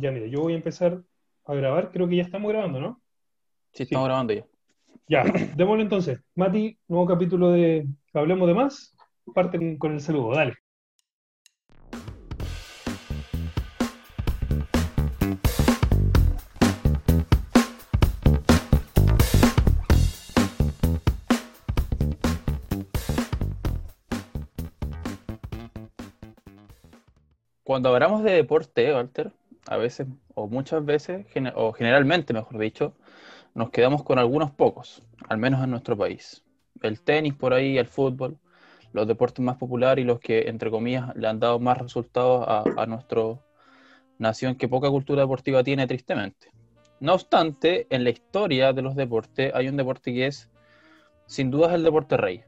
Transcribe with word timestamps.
Ya, 0.00 0.12
mira, 0.12 0.26
yo 0.26 0.42
voy 0.42 0.52
a 0.52 0.56
empezar 0.56 1.02
a 1.44 1.54
grabar. 1.54 1.90
Creo 1.90 2.08
que 2.08 2.14
ya 2.14 2.22
estamos 2.22 2.52
grabando, 2.52 2.78
¿no? 2.78 3.00
Sí, 3.72 3.82
estamos 3.82 4.06
grabando 4.06 4.32
ya. 4.32 4.46
Ya, 5.08 5.24
démosle 5.56 5.82
entonces. 5.82 6.20
Mati, 6.36 6.78
nuevo 6.86 7.04
capítulo 7.04 7.50
de 7.50 7.84
Hablemos 8.14 8.46
de 8.46 8.54
Más. 8.54 8.94
Parten 9.34 9.76
con 9.76 9.94
el 9.94 10.00
saludo, 10.00 10.36
dale. 10.36 10.54
Cuando 27.64 27.92
hablamos 27.92 28.22
de 28.22 28.30
deporte, 28.30 28.94
Walter, 28.94 29.32
a 29.68 29.76
veces, 29.76 30.06
o 30.34 30.48
muchas 30.48 30.84
veces, 30.84 31.26
o 31.54 31.72
generalmente, 31.72 32.32
mejor 32.32 32.58
dicho, 32.58 32.94
nos 33.54 33.70
quedamos 33.70 34.02
con 34.02 34.18
algunos 34.18 34.50
pocos, 34.50 35.02
al 35.28 35.36
menos 35.38 35.62
en 35.62 35.70
nuestro 35.70 35.96
país. 35.96 36.42
El 36.80 37.02
tenis 37.02 37.34
por 37.34 37.52
ahí, 37.52 37.76
el 37.76 37.86
fútbol, 37.86 38.38
los 38.92 39.06
deportes 39.06 39.44
más 39.44 39.56
populares 39.56 40.02
y 40.02 40.06
los 40.06 40.20
que, 40.20 40.48
entre 40.48 40.70
comillas, 40.70 41.14
le 41.16 41.28
han 41.28 41.38
dado 41.38 41.58
más 41.58 41.76
resultados 41.76 42.46
a, 42.48 42.64
a 42.76 42.86
nuestra 42.86 43.22
nación 44.18 44.54
que 44.54 44.68
poca 44.68 44.88
cultura 44.88 45.22
deportiva 45.22 45.62
tiene, 45.62 45.86
tristemente. 45.86 46.50
No 47.00 47.14
obstante, 47.14 47.86
en 47.90 48.04
la 48.04 48.10
historia 48.10 48.72
de 48.72 48.82
los 48.82 48.96
deportes 48.96 49.52
hay 49.54 49.68
un 49.68 49.76
deporte 49.76 50.14
que 50.14 50.26
es, 50.26 50.50
sin 51.26 51.50
duda, 51.50 51.74
el 51.74 51.84
deporte 51.84 52.16
rey. 52.16 52.42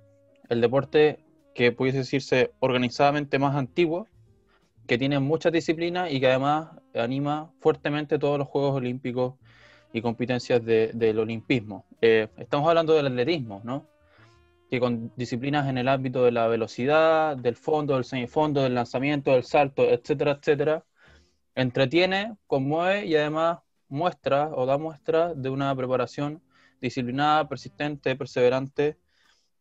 El 0.49 0.63
deporte 0.63 1.19
que 1.55 1.71
pudiese 1.71 1.99
decirse 1.99 2.53
organizadamente 2.61 3.39
más 3.39 3.55
antiguo, 3.55 4.07
que 4.91 4.99
tiene 4.99 5.21
muchas 5.21 5.53
disciplinas 5.53 6.11
y 6.11 6.19
que 6.19 6.27
además 6.27 6.71
anima 6.97 7.53
fuertemente 7.61 8.19
todos 8.19 8.41
los 8.41 8.49
Juegos 8.49 8.75
Olímpicos 8.75 9.35
y 9.93 10.03
competencias 10.03 10.65
de- 10.65 10.91
del 10.93 11.21
olimpismo. 11.21 11.85
Eh, 12.01 12.27
estamos 12.39 12.69
hablando 12.69 12.95
del 12.95 13.07
atletismo, 13.07 13.61
¿no? 13.63 13.87
Que 14.69 14.81
con 14.81 15.13
disciplinas 15.15 15.69
en 15.69 15.79
el 15.79 15.87
ámbito 15.87 16.25
de 16.25 16.33
la 16.33 16.49
velocidad, 16.49 17.37
del 17.37 17.55
fondo, 17.55 17.95
del 17.95 18.05
semifondo, 18.05 18.65
del 18.65 18.75
lanzamiento, 18.75 19.31
del 19.31 19.45
salto, 19.45 19.85
etcétera, 19.85 20.33
etcétera, 20.33 20.85
entretiene, 21.55 22.35
conmueve 22.49 23.07
y 23.07 23.15
además 23.15 23.61
muestra 23.89 24.51
o 24.53 24.67
da 24.67 24.77
muestra 24.77 25.35
de 25.35 25.51
una 25.51 25.73
preparación 25.77 26.43
disciplinada, 26.81 27.49
persistente, 27.49 28.17
perseverante 28.17 28.97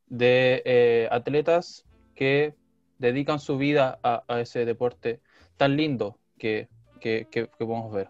de 0.08 0.64
eh, 0.66 1.08
atletas 1.12 1.86
que 2.16 2.56
dedican 3.00 3.40
su 3.40 3.58
vida 3.58 4.00
a, 4.04 4.24
a 4.28 4.40
ese 4.42 4.66
deporte 4.66 5.22
tan 5.58 5.76
lindo 5.76 6.20
que, 6.38 6.68
que, 7.00 7.28
que- 7.32 7.48
que 7.48 7.66
podemos 7.66 7.92
ver. 7.92 8.10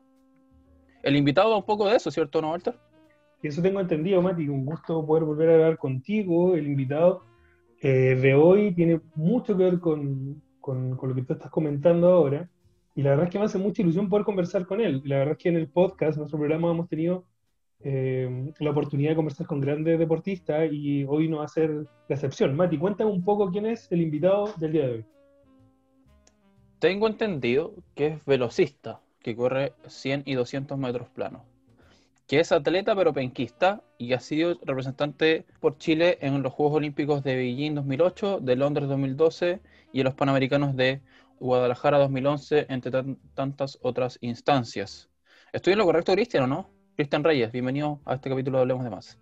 El 1.04 1.16
invitado 1.16 1.52
da 1.52 1.58
un 1.58 1.64
poco 1.66 1.88
de 1.88 1.96
eso, 1.96 2.12
¿cierto, 2.12 2.42
no, 2.42 2.52
Walter? 2.52 2.76
Eso 3.42 3.62
tengo 3.62 3.80
entendido, 3.80 4.22
Mati. 4.22 4.50
Un 4.50 4.66
gusto 4.66 5.06
poder 5.06 5.24
volver 5.24 5.50
a 5.50 5.54
hablar 5.54 5.78
contigo. 5.78 6.56
El 6.56 6.68
invitado 6.68 7.24
eh, 7.82 8.18
de 8.22 8.36
hoy 8.36 8.74
tiene 8.74 9.00
mucho 9.16 9.56
que 9.56 9.64
ver 9.64 9.80
con, 9.80 10.42
con- 10.60 10.98
con 10.98 11.10
lo 11.10 11.16
que 11.16 11.22
tú 11.24 11.34
estás 11.34 11.50
comentando 11.50 12.10
ahora. 12.10 12.50
Y 12.96 13.02
la 13.02 13.12
verdad 13.12 13.26
es 13.28 13.32
que 13.32 13.40
me 13.40 13.46
hace 13.46 13.58
mucha 13.58 13.82
ilusión 13.82 14.10
poder 14.10 14.26
conversar 14.26 14.66
con 14.66 14.82
él. 14.82 15.02
La 15.06 15.20
verdad 15.20 15.34
es 15.34 15.38
que 15.38 15.48
en 15.50 15.56
el 15.56 15.70
podcast, 15.70 16.18
nuestro 16.18 16.38
programa, 16.38 16.70
hemos 16.72 16.90
tenido 16.90 17.24
eh, 17.84 18.52
la 18.60 18.72
oportunidad 18.72 19.12
de 19.12 19.16
conversar 19.16 19.48
con 19.48 19.62
grandes 19.62 19.98
deportistas 19.98 20.70
y 20.72 21.04
hoy 21.06 21.28
no 21.28 21.38
va 21.38 21.46
a 21.46 21.48
ser 21.48 21.70
la 21.70 22.16
excepción. 22.16 22.56
Mati, 22.56 22.78
cuéntame 22.78 23.12
un 23.12 23.24
poco 23.24 23.50
quién 23.50 23.66
es 23.66 23.92
el 23.92 24.02
invitado 24.02 24.54
del 24.58 24.72
día 24.72 24.88
de 24.88 24.94
hoy. 24.94 25.06
Tengo 26.80 27.08
entendido 27.08 27.74
que 27.96 28.08
es 28.08 28.26
velocista, 28.26 29.02
que 29.22 29.36
corre 29.36 29.74
100 29.88 30.24
y 30.26 30.36
200 30.36 30.78
metros 30.78 31.10
planos, 31.10 31.42
que 32.28 32.40
es 32.40 32.52
atleta 32.52 32.96
pero 32.96 33.14
penquista 33.14 33.82
y 33.98 34.14
ha 34.14 34.20
sido 34.20 34.58
representante 34.64 35.46
por 35.60 35.78
Chile 35.78 36.18
en 36.22 36.42
los 36.42 36.54
Juegos 36.54 36.78
Olímpicos 36.78 37.24
de 37.24 37.36
Beijing 37.36 37.76
2008, 37.76 38.40
de 38.42 38.56
Londres 38.56 38.88
2012 38.88 39.60
y 39.92 40.00
en 40.00 40.06
los 40.06 40.14
Panamericanos 40.14 40.76
de 40.76 41.02
Guadalajara 41.40 41.98
2011, 41.98 42.66
entre 42.70 42.92
tan- 42.92 43.18
tantas 43.34 43.78
otras 43.82 44.18
instancias. 44.22 45.10
¿Estoy 45.52 45.74
en 45.74 45.80
lo 45.80 45.86
correcto, 45.86 46.14
Cristian, 46.14 46.44
o 46.44 46.48
no? 46.48 46.79
Cristian 47.00 47.24
Reyes, 47.24 47.50
bienvenido 47.54 48.02
a 48.04 48.16
este 48.16 48.30
capítulo 48.30 48.58
de 48.58 48.64
Hablemos 48.64 48.84
de 48.84 48.90
Más. 48.90 49.18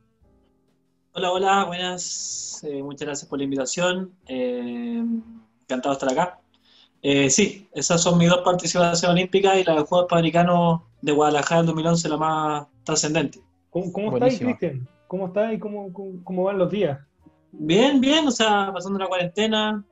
Hola, 1.13 1.31
hola, 1.31 1.65
buenas. 1.65 2.63
Eh, 2.63 2.81
muchas 2.81 3.05
gracias 3.05 3.29
por 3.29 3.37
la 3.37 3.43
invitación. 3.43 4.15
Eh, 4.25 5.05
encantado 5.61 5.93
de 5.93 5.93
estar 5.93 6.11
acá. 6.11 6.39
Eh, 7.03 7.29
sí, 7.29 7.69
esas 7.75 8.01
son 8.01 8.17
mis 8.17 8.31
dos 8.31 8.41
participaciones 8.43 9.03
olímpicas 9.03 9.59
y 9.59 9.63
la 9.63 9.73
de 9.73 9.79
los 9.81 9.89
Juegos 9.89 10.07
Panamericanos 10.09 10.81
de 11.03 11.11
Guadalajara 11.11 11.57
del 11.57 11.67
2011 11.67 12.09
la 12.09 12.17
más 12.17 12.67
trascendente. 12.83 13.41
¿Cómo, 13.69 13.93
cómo. 13.93 14.11
Cristian? 14.13 14.89
¿Cómo 15.05 15.27
estás 15.27 15.53
y 15.53 15.59
cómo, 15.59 15.93
cómo, 15.93 16.23
cómo 16.23 16.43
van 16.45 16.57
los 16.57 16.71
días? 16.71 16.97
Bien, 17.51 18.01
bien, 18.01 18.27
o 18.27 18.31
sea, 18.31 18.71
pasando 18.73 18.97
la 18.97 19.05
cuarentena, 19.05 19.85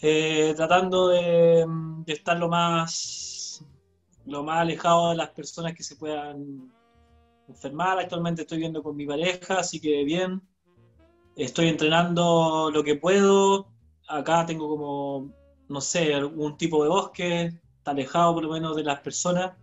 eh, 0.00 0.52
tratando 0.54 1.08
de, 1.08 1.66
de 2.06 2.12
estar 2.12 2.38
lo 2.38 2.48
más, 2.48 3.31
lo 4.26 4.42
más 4.42 4.60
alejado 4.60 5.10
de 5.10 5.16
las 5.16 5.30
personas 5.30 5.74
que 5.74 5.82
se 5.82 5.96
puedan 5.96 6.72
enfermar. 7.48 7.98
Actualmente 7.98 8.42
estoy 8.42 8.58
viendo 8.58 8.82
con 8.82 8.96
mi 8.96 9.06
pareja, 9.06 9.60
así 9.60 9.80
que 9.80 10.04
bien. 10.04 10.42
Estoy 11.36 11.68
entrenando 11.68 12.70
lo 12.72 12.84
que 12.84 12.96
puedo. 12.96 13.68
Acá 14.08 14.44
tengo 14.46 14.68
como, 14.68 15.32
no 15.68 15.80
sé, 15.80 16.14
algún 16.14 16.56
tipo 16.56 16.82
de 16.82 16.88
bosque, 16.90 17.60
está 17.78 17.92
alejado 17.92 18.34
por 18.34 18.44
lo 18.44 18.52
menos 18.52 18.76
de 18.76 18.84
las 18.84 19.00
personas, 19.00 19.56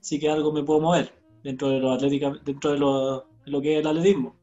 así 0.00 0.18
que 0.18 0.30
algo 0.30 0.52
me 0.52 0.62
puedo 0.62 0.80
mover 0.80 1.12
dentro 1.42 1.68
de 1.68 1.80
lo 1.80 1.92
atlética, 1.92 2.32
dentro 2.44 2.72
de 2.72 2.78
lo, 2.78 3.60
que 3.60 3.74
es 3.74 3.80
el 3.80 3.86
atletismo. 3.86 4.36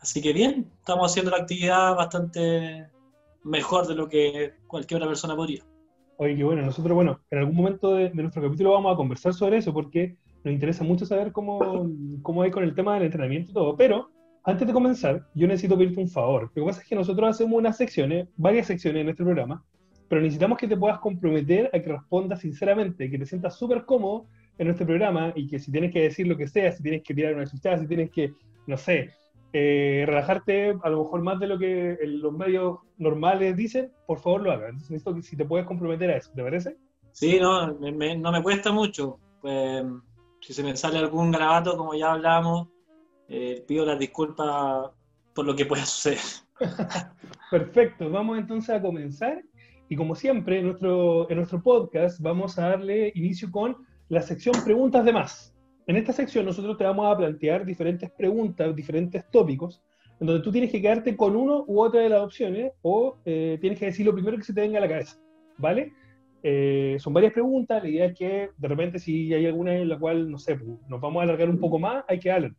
Así 0.00 0.22
que 0.22 0.32
bien, 0.32 0.72
estamos 0.78 1.10
haciendo 1.10 1.30
la 1.30 1.38
actividad 1.38 1.96
bastante 1.96 2.90
mejor 3.44 3.86
de 3.86 3.94
lo 3.94 4.08
que 4.08 4.54
cualquier 4.66 4.98
otra 4.98 5.08
persona 5.08 5.36
podría. 5.36 5.64
Oye, 6.18 6.34
qué 6.34 6.44
bueno, 6.44 6.62
nosotros, 6.62 6.94
bueno, 6.94 7.20
en 7.30 7.38
algún 7.38 7.54
momento 7.54 7.94
de, 7.94 8.08
de 8.08 8.22
nuestro 8.22 8.42
capítulo 8.42 8.72
vamos 8.72 8.94
a 8.94 8.96
conversar 8.96 9.34
sobre 9.34 9.58
eso 9.58 9.72
porque 9.74 10.16
nos 10.44 10.54
interesa 10.54 10.82
mucho 10.82 11.04
saber 11.04 11.30
cómo, 11.32 11.90
cómo 12.22 12.44
es 12.44 12.52
con 12.52 12.64
el 12.64 12.74
tema 12.74 12.94
del 12.94 13.04
entrenamiento 13.04 13.50
y 13.50 13.54
todo, 13.54 13.76
pero 13.76 14.10
antes 14.44 14.66
de 14.66 14.72
comenzar, 14.72 15.26
yo 15.34 15.46
necesito 15.46 15.76
pedirte 15.76 16.00
un 16.00 16.08
favor. 16.08 16.44
Lo 16.44 16.52
que 16.52 16.62
pasa 16.62 16.80
es 16.80 16.88
que 16.88 16.94
nosotros 16.94 17.28
hacemos 17.28 17.58
unas 17.58 17.76
secciones, 17.76 18.28
varias 18.36 18.68
secciones 18.68 19.00
en 19.00 19.06
nuestro 19.06 19.26
programa, 19.26 19.64
pero 20.08 20.22
necesitamos 20.22 20.56
que 20.56 20.68
te 20.68 20.76
puedas 20.76 21.00
comprometer 21.00 21.68
a 21.74 21.80
que 21.80 21.92
respondas 21.92 22.40
sinceramente, 22.40 23.10
que 23.10 23.18
te 23.18 23.26
sientas 23.26 23.58
súper 23.58 23.84
cómodo 23.84 24.26
en 24.56 24.68
nuestro 24.68 24.86
programa 24.86 25.32
y 25.34 25.48
que 25.48 25.58
si 25.58 25.70
tienes 25.70 25.92
que 25.92 26.02
decir 26.02 26.28
lo 26.28 26.36
que 26.36 26.46
sea, 26.46 26.72
si 26.72 26.82
tienes 26.82 27.02
que 27.02 27.12
tirar 27.12 27.34
una 27.34 27.46
chuchada, 27.46 27.78
si 27.78 27.86
tienes 27.86 28.10
que, 28.10 28.32
no 28.66 28.76
sé, 28.76 29.10
eh, 29.52 30.04
relajarte 30.06 30.76
a 30.82 30.88
lo 30.90 30.98
mejor 31.04 31.22
más 31.22 31.38
de 31.40 31.46
lo 31.46 31.58
que 31.58 31.96
los 32.02 32.32
medios 32.32 32.78
normales 32.98 33.56
dicen, 33.56 33.92
por 34.06 34.18
favor 34.18 34.42
lo 34.42 34.52
hagas. 34.52 34.70
Entonces 34.70 34.90
necesito 34.90 35.14
que 35.14 35.22
si 35.22 35.36
te 35.36 35.44
puedes 35.44 35.66
comprometer 35.66 36.10
a 36.10 36.16
eso, 36.16 36.30
¿te 36.34 36.42
parece? 36.42 36.76
Sí, 37.12 37.38
no, 37.40 37.74
me- 37.78 37.92
me- 37.92 38.16
no 38.18 38.30
me 38.32 38.42
cuesta 38.42 38.70
mucho. 38.72 39.18
Pues, 39.40 39.84
si 40.40 40.52
se 40.52 40.62
me 40.62 40.76
sale 40.76 40.98
algún 40.98 41.30
garabato, 41.30 41.76
como 41.76 41.94
ya 41.94 42.12
hablamos, 42.12 42.68
eh, 43.28 43.64
pido 43.66 43.84
las 43.86 43.98
disculpas 43.98 44.90
por 45.34 45.44
lo 45.46 45.56
que 45.56 45.66
pueda 45.66 45.84
suceder. 45.84 46.18
Perfecto, 47.50 48.10
vamos 48.10 48.38
entonces 48.38 48.70
a 48.70 48.80
comenzar. 48.82 49.42
Y 49.88 49.96
como 49.96 50.14
siempre, 50.14 50.58
en 50.58 50.66
nuestro, 50.66 51.30
en 51.30 51.36
nuestro 51.36 51.62
podcast 51.62 52.20
vamos 52.20 52.58
a 52.58 52.70
darle 52.70 53.12
inicio 53.14 53.50
con 53.50 53.76
la 54.08 54.20
sección 54.20 54.54
Preguntas 54.64 55.04
de 55.04 55.12
Más. 55.12 55.54
En 55.86 55.96
esta 55.96 56.12
sección 56.12 56.44
nosotros 56.44 56.76
te 56.76 56.84
vamos 56.84 57.06
a 57.06 57.16
plantear 57.16 57.64
diferentes 57.64 58.10
preguntas, 58.10 58.74
diferentes 58.74 59.24
tópicos, 59.30 59.82
en 60.18 60.26
donde 60.26 60.42
tú 60.42 60.50
tienes 60.50 60.72
que 60.72 60.82
quedarte 60.82 61.16
con 61.16 61.36
uno 61.36 61.64
u 61.68 61.80
otra 61.80 62.00
de 62.00 62.08
las 62.08 62.22
opciones 62.22 62.72
o 62.82 63.18
eh, 63.24 63.56
tienes 63.60 63.78
que 63.78 63.86
decir 63.86 64.04
lo 64.04 64.12
primero 64.12 64.36
que 64.36 64.42
se 64.42 64.52
te 64.52 64.62
venga 64.62 64.78
a 64.78 64.80
la 64.80 64.88
cabeza, 64.88 65.16
¿vale? 65.58 65.92
Eh, 66.42 66.96
son 66.98 67.12
varias 67.12 67.32
preguntas, 67.32 67.82
la 67.82 67.88
idea 67.88 68.06
es 68.06 68.18
que 68.18 68.50
de 68.56 68.68
repente 68.68 68.98
si 68.98 69.32
hay 69.32 69.46
alguna 69.46 69.76
en 69.76 69.88
la 69.88 69.98
cual, 69.98 70.28
no 70.30 70.38
sé, 70.38 70.56
pues, 70.56 70.78
nos 70.88 71.00
vamos 71.00 71.20
a 71.20 71.24
alargar 71.24 71.48
un 71.48 71.60
poco 71.60 71.78
más, 71.78 72.04
hay 72.08 72.18
que 72.18 72.30
darle. 72.30 72.52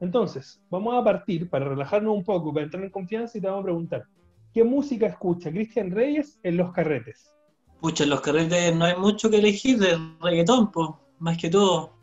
Entonces, 0.00 0.60
vamos 0.70 0.94
a 1.00 1.04
partir 1.04 1.48
para 1.48 1.68
relajarnos 1.68 2.14
un 2.14 2.24
poco, 2.24 2.52
para 2.52 2.64
entrar 2.64 2.84
en 2.84 2.90
confianza 2.90 3.38
y 3.38 3.40
te 3.40 3.46
vamos 3.48 3.62
a 3.62 3.64
preguntar, 3.64 4.04
¿qué 4.52 4.62
música 4.62 5.06
escucha 5.06 5.50
Cristian 5.50 5.90
Reyes 5.90 6.38
en 6.42 6.56
los 6.56 6.72
carretes? 6.72 7.32
Pucha, 7.80 8.04
en 8.04 8.10
los 8.10 8.20
carretes 8.20 8.76
no 8.76 8.84
hay 8.84 8.96
mucho 8.96 9.28
que 9.28 9.38
elegir 9.38 9.78
de 9.78 9.98
reggaetón, 10.20 10.70
pues, 10.70 10.90
más 11.18 11.36
que 11.36 11.50
todo. 11.50 12.01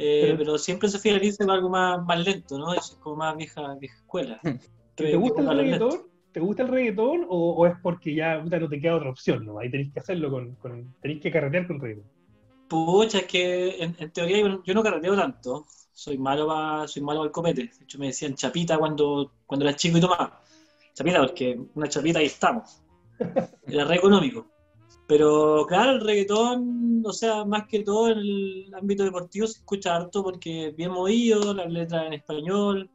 Eh, 0.00 0.20
Pero- 0.26 0.38
pero, 0.38 0.58
siempre 0.58 0.88
se 0.88 0.98
finaliza 1.00 1.44
con 1.44 1.50
algo 1.50 1.68
más, 1.68 2.04
más 2.06 2.24
lento, 2.24 2.56
¿no? 2.56 2.72
Es 2.72 2.96
como 3.02 3.16
más 3.16 3.36
vieja, 3.36 3.74
vieja 3.80 3.96
escuela. 3.96 4.40
¿Te 4.94 5.16
gusta 5.16 5.40
el 5.40 5.46
lento. 5.48 5.62
reggaetón? 5.88 6.08
¿Te 6.32 6.40
gusta 6.40 6.62
el 6.62 6.68
reggaetón 6.68 7.26
o, 7.28 7.54
o 7.54 7.66
es 7.66 7.74
porque 7.82 8.14
ya 8.14 8.40
puta, 8.42 8.60
no 8.60 8.68
te 8.68 8.80
queda 8.80 8.94
otra 8.96 9.10
opción? 9.10 9.44
¿no? 9.44 9.58
Ahí 9.58 9.70
tenéis 9.70 9.92
que 9.92 9.98
hacerlo 10.00 10.30
con, 10.30 10.54
con 10.56 10.94
tenéis 11.02 11.20
que 11.20 11.32
carretear 11.32 11.66
con 11.66 11.80
reggaetón. 11.80 12.08
Pucha, 12.68 13.18
es 13.18 13.24
que 13.26 13.82
en, 13.82 13.96
en 13.98 14.10
teoría 14.12 14.38
yo, 14.40 14.62
yo 14.62 14.74
no 14.74 14.82
carreteo 14.84 15.16
tanto. 15.16 15.66
Soy 15.92 16.16
malo 16.16 16.46
para 16.46 16.86
soy 16.86 17.02
malo 17.02 17.22
al 17.22 17.32
copete. 17.32 17.62
De 17.64 17.84
hecho, 17.84 17.98
me 17.98 18.06
decían 18.06 18.34
chapita 18.36 18.78
cuando, 18.78 19.32
cuando 19.46 19.66
era 19.66 19.74
chico 19.74 19.98
y 19.98 20.00
tomaba. 20.00 20.40
Chapita, 20.94 21.18
porque 21.20 21.58
una 21.74 21.88
chapita 21.88 22.20
ahí 22.20 22.26
estamos. 22.26 22.82
Era 23.66 23.84
re 23.84 23.96
económico. 23.96 24.46
Pero 25.08 25.64
claro, 25.66 25.92
el 25.92 26.02
reggaetón, 26.02 27.02
o 27.04 27.12
sea, 27.14 27.46
más 27.46 27.66
que 27.66 27.82
todo 27.82 28.10
en 28.10 28.18
el 28.18 28.74
ámbito 28.74 29.04
deportivo 29.04 29.46
se 29.46 29.60
escucha 29.60 29.96
harto 29.96 30.22
porque 30.22 30.68
es 30.68 30.76
bien 30.76 30.90
movido, 30.90 31.54
las 31.54 31.72
letras 31.72 32.06
en 32.06 32.12
español. 32.12 32.90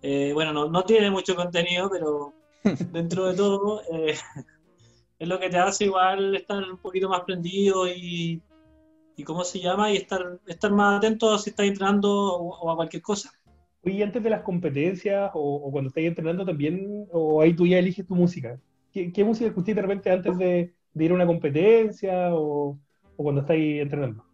Eh, 0.00 0.30
bueno, 0.32 0.54
no, 0.54 0.70
no, 0.70 0.82
tiene 0.84 1.10
mucho 1.10 1.36
contenido, 1.36 1.90
pero 1.90 2.32
dentro 2.92 3.26
de 3.26 3.34
todo 3.34 3.82
eh, 3.92 4.14
es 5.18 5.28
lo 5.28 5.38
que 5.38 5.50
te 5.50 5.58
hace 5.58 5.84
igual 5.84 6.34
estar 6.36 6.56
un 6.56 6.78
poquito 6.78 7.10
más 7.10 7.20
prendido 7.20 7.86
y, 7.86 8.40
y 9.14 9.22
¿cómo 9.22 9.44
se 9.44 9.60
llama? 9.60 9.92
Y 9.92 9.98
estar, 9.98 10.40
estar 10.46 10.72
más 10.72 10.96
atento 10.96 11.36
si 11.36 11.50
estás 11.50 11.66
entrenando 11.66 12.10
o, 12.10 12.70
a 12.70 12.76
cualquier 12.76 13.02
cosa. 13.02 13.30
Oye, 13.84 14.02
antes 14.02 14.22
de 14.22 14.30
las 14.30 14.40
competencias 14.40 15.30
o, 15.34 15.70
cuando 15.70 15.88
estás 15.88 16.04
entrenando 16.04 16.46
también, 16.46 17.06
o 17.12 17.42
ahí 17.42 17.52
tú 17.52 17.66
ya 17.66 17.78
eliges 17.78 18.06
tu 18.06 18.14
música. 18.14 18.58
¿Qué, 18.90 19.12
qué 19.12 19.22
música 19.22 19.48
escuchaste 19.48 19.74
de 19.74 19.82
repente 19.82 20.10
antes 20.10 20.38
de, 20.38 20.72
de 20.94 21.04
ir 21.04 21.10
a 21.10 21.14
una 21.14 21.26
competencia 21.26 22.34
o, 22.34 22.78
cuando 23.16 23.42
estáis 23.42 23.80
entrenando? 23.80 24.24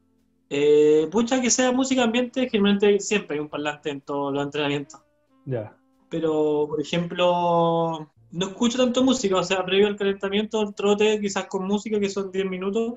Eh, 0.50 1.08
pucha, 1.10 1.40
que 1.40 1.50
sea 1.50 1.72
música 1.72 2.02
ambiente, 2.02 2.48
generalmente 2.48 3.00
siempre 3.00 3.36
hay 3.36 3.40
un 3.40 3.48
parlante 3.48 3.90
en 3.90 4.00
todos 4.00 4.32
los 4.32 4.42
entrenamientos. 4.42 5.00
Ya. 5.44 5.76
Pero, 6.08 6.66
por 6.68 6.80
ejemplo, 6.80 8.10
no 8.30 8.46
escucho 8.46 8.78
tanto 8.78 9.04
música, 9.04 9.36
o 9.36 9.44
sea, 9.44 9.64
previo 9.64 9.86
al 9.86 9.96
calentamiento, 9.96 10.62
el 10.62 10.74
trote 10.74 11.20
quizás 11.20 11.46
con 11.46 11.66
música 11.66 12.00
que 12.00 12.08
son 12.08 12.30
10 12.30 12.46
minutos 12.46 12.94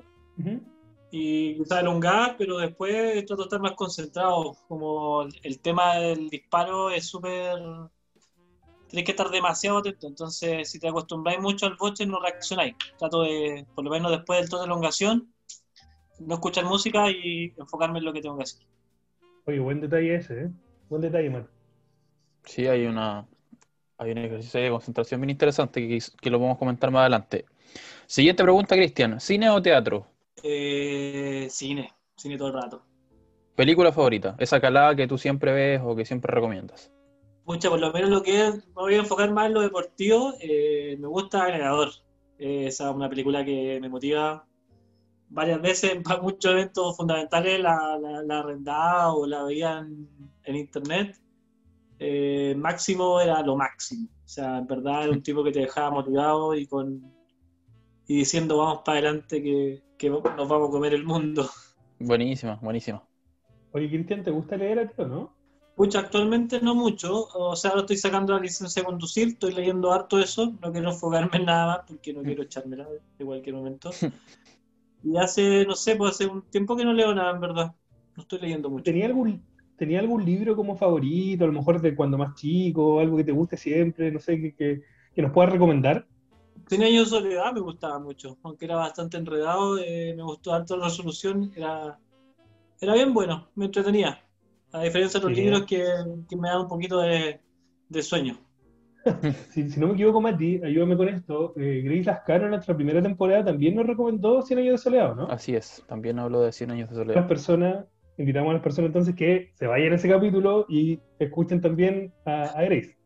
y 1.10 1.56
quizás 1.58 1.80
elongar, 1.80 2.36
pero 2.38 2.56
después 2.56 3.24
trato 3.26 3.42
de 3.42 3.46
estar 3.46 3.60
más 3.60 3.72
concentrado. 3.72 4.56
Como 4.66 5.26
el 5.42 5.60
tema 5.60 5.96
del 5.96 6.30
disparo 6.30 6.90
es 6.90 7.06
súper 7.06 7.58
tienes 8.92 9.06
que 9.06 9.12
estar 9.12 9.30
demasiado 9.30 9.78
atento. 9.78 10.06
Entonces, 10.06 10.70
si 10.70 10.78
te 10.78 10.86
acostumbráis 10.86 11.40
mucho 11.40 11.64
al 11.64 11.76
boche, 11.76 12.04
no 12.04 12.20
reaccionáis. 12.20 12.74
Trato 12.98 13.22
de, 13.22 13.66
por 13.74 13.84
lo 13.84 13.90
menos 13.90 14.10
después 14.10 14.38
del 14.38 14.50
todo 14.50 14.60
de 14.60 14.66
elongación, 14.66 15.32
no 16.20 16.34
escuchar 16.34 16.66
música 16.66 17.10
y 17.10 17.54
enfocarme 17.56 18.00
en 18.00 18.04
lo 18.04 18.12
que 18.12 18.20
tengo 18.20 18.36
que 18.36 18.42
hacer. 18.42 18.66
Oye, 19.46 19.58
buen 19.60 19.80
detalle 19.80 20.16
ese, 20.16 20.42
¿eh? 20.42 20.50
Buen 20.90 21.00
detalle, 21.00 21.30
man. 21.30 21.48
Sí, 22.44 22.66
hay 22.66 22.84
una 22.84 23.26
hay 23.96 24.10
un 24.10 24.18
ejercicio 24.18 24.60
de 24.60 24.70
concentración 24.70 25.20
bien 25.20 25.30
interesante 25.30 25.88
que, 25.88 25.98
que 26.20 26.30
lo 26.30 26.38
vamos 26.38 26.56
a 26.56 26.58
comentar 26.58 26.90
más 26.90 27.00
adelante. 27.00 27.46
Siguiente 28.06 28.42
pregunta, 28.42 28.76
Cristian. 28.76 29.20
¿Cine 29.20 29.48
o 29.48 29.62
teatro? 29.62 30.06
Eh, 30.42 31.46
cine, 31.48 31.94
cine 32.14 32.36
todo 32.36 32.48
el 32.48 32.54
rato. 32.54 32.82
¿Película 33.54 33.90
favorita? 33.90 34.36
Esa 34.38 34.60
calada 34.60 34.94
que 34.94 35.06
tú 35.06 35.16
siempre 35.16 35.52
ves 35.52 35.80
o 35.82 35.96
que 35.96 36.04
siempre 36.04 36.34
recomiendas. 36.34 36.92
Pucha, 37.44 37.68
por 37.68 37.80
lo 37.80 37.92
menos 37.92 38.10
lo 38.10 38.22
que 38.22 38.46
es, 38.46 38.54
me 38.54 38.72
voy 38.74 38.94
a 38.94 38.98
enfocar 38.98 39.32
más 39.32 39.46
en 39.46 39.54
lo 39.54 39.62
deportivo. 39.62 40.34
Eh, 40.40 40.96
me 40.98 41.08
gusta 41.08 41.42
Agregador. 41.42 41.88
Eh, 42.38 42.66
esa 42.66 42.88
es 42.88 42.94
una 42.94 43.08
película 43.08 43.44
que 43.44 43.78
me 43.80 43.88
motiva 43.88 44.46
varias 45.28 45.60
veces 45.60 45.96
para 46.04 46.22
muchos 46.22 46.52
eventos 46.52 46.96
fundamentales. 46.96 47.60
La, 47.60 47.98
la, 48.24 48.38
arrendada 48.38 49.12
o 49.12 49.26
la 49.26 49.42
veía 49.42 49.78
en, 50.44 50.56
internet. 50.56 51.18
Eh, 51.98 52.54
máximo 52.56 53.20
era 53.20 53.42
lo 53.42 53.56
máximo. 53.56 54.08
O 54.24 54.28
sea, 54.28 54.58
en 54.58 54.66
verdad 54.66 55.04
era 55.04 55.12
un 55.12 55.22
tipo 55.22 55.42
que 55.42 55.52
te 55.52 55.60
dejaba 55.60 55.90
motivado 55.90 56.54
y 56.54 56.66
con 56.66 57.12
y 58.06 58.16
diciendo 58.16 58.58
vamos 58.58 58.82
para 58.84 58.98
adelante 58.98 59.42
que, 59.42 59.82
que 59.96 60.10
nos 60.10 60.48
vamos 60.48 60.68
a 60.68 60.72
comer 60.72 60.94
el 60.94 61.04
mundo. 61.04 61.48
Buenísima, 61.98 62.58
buenísima. 62.60 63.02
Oye, 63.72 63.88
Cristian, 63.88 64.24
¿te 64.24 64.30
gusta 64.30 64.56
leer 64.56 64.80
a 64.80 64.88
ti 64.88 64.94
o 64.98 65.06
no? 65.06 65.41
Pucha, 65.82 65.98
actualmente 65.98 66.60
no 66.60 66.76
mucho. 66.76 67.26
O 67.34 67.56
sea, 67.56 67.70
ahora 67.70 67.80
estoy 67.80 67.96
sacando 67.96 68.32
la 68.32 68.38
licencia 68.38 68.82
de 68.82 68.86
conducir, 68.86 69.26
estoy 69.26 69.52
leyendo 69.52 69.92
harto 69.92 70.20
eso. 70.20 70.54
No 70.62 70.70
quiero 70.70 70.90
enfocarme 70.92 71.38
en 71.38 71.46
nada 71.46 71.66
más 71.66 71.78
porque 71.88 72.12
no 72.12 72.22
quiero 72.22 72.44
echármela 72.44 72.86
de 73.18 73.24
cualquier 73.24 73.56
momento. 73.56 73.90
Y 75.04 75.16
hace, 75.16 75.66
no 75.66 75.74
sé, 75.74 75.96
pues 75.96 76.12
hace 76.12 76.26
un 76.28 76.42
tiempo 76.42 76.76
que 76.76 76.84
no 76.84 76.92
leo 76.92 77.12
nada, 77.12 77.32
en 77.32 77.40
verdad. 77.40 77.74
No 78.14 78.22
estoy 78.22 78.38
leyendo 78.38 78.70
mucho. 78.70 78.84
¿Tenía 78.84 79.06
algún, 79.06 79.42
¿tenía 79.76 79.98
algún 79.98 80.24
libro 80.24 80.54
como 80.54 80.76
favorito, 80.76 81.42
a 81.42 81.48
lo 81.48 81.52
mejor 81.52 81.80
de 81.80 81.96
cuando 81.96 82.16
más 82.16 82.36
chico, 82.36 83.00
algo 83.00 83.16
que 83.16 83.24
te 83.24 83.32
guste 83.32 83.56
siempre, 83.56 84.12
no 84.12 84.20
sé, 84.20 84.40
que, 84.40 84.54
que, 85.12 85.22
nos 85.22 85.32
puedas 85.32 85.50
recomendar? 85.50 86.06
Cien 86.68 86.84
años 86.84 87.10
de 87.10 87.18
soledad 87.18 87.52
me 87.52 87.58
gustaba 87.58 87.98
mucho, 87.98 88.38
aunque 88.44 88.66
era 88.66 88.76
bastante 88.76 89.16
enredado, 89.16 89.76
eh, 89.78 90.14
me 90.16 90.22
gustó 90.22 90.54
harto 90.54 90.76
la 90.76 90.84
resolución, 90.84 91.50
era, 91.56 91.98
era 92.80 92.94
bien 92.94 93.12
bueno, 93.12 93.48
me 93.56 93.64
entretenía. 93.64 94.22
A 94.72 94.82
diferencia 94.82 95.20
de 95.20 95.26
los 95.26 95.36
libros 95.36 95.66
que, 95.66 95.84
me 96.36 96.48
dan 96.48 96.62
un 96.62 96.68
poquito 96.68 97.00
de, 97.00 97.40
sueño. 98.00 98.38
si, 99.50 99.64
no 99.78 99.88
me 99.88 99.94
equivoco, 99.94 100.20
Mati, 100.20 100.60
ayúdame 100.64 100.96
con 100.96 101.08
esto. 101.08 101.52
Eh, 101.56 101.82
Grace 101.84 102.04
Lascano 102.04 102.44
en 102.44 102.50
nuestra 102.50 102.74
primera 102.74 103.02
temporada 103.02 103.44
también 103.44 103.74
nos 103.74 103.86
recomendó 103.86 104.40
100 104.40 104.60
años 104.60 104.72
de 104.72 104.78
soleado, 104.78 105.14
¿no? 105.14 105.26
Así 105.26 105.54
es, 105.54 105.82
también 105.86 106.18
habló 106.18 106.40
de 106.40 106.52
100 106.52 106.70
años 106.70 106.88
de 106.88 106.96
soleado. 106.96 107.20
Las 107.20 107.28
personas, 107.28 107.84
invitamos 108.16 108.50
a 108.50 108.54
las 108.54 108.62
personas 108.62 108.88
entonces 108.88 109.14
que 109.14 109.52
se 109.54 109.66
vayan 109.66 109.92
a 109.92 109.96
ese 109.96 110.08
capítulo 110.08 110.64
y 110.68 111.00
escuchen 111.18 111.60
también 111.60 112.12
a, 112.24 112.62
Grace. 112.62 112.96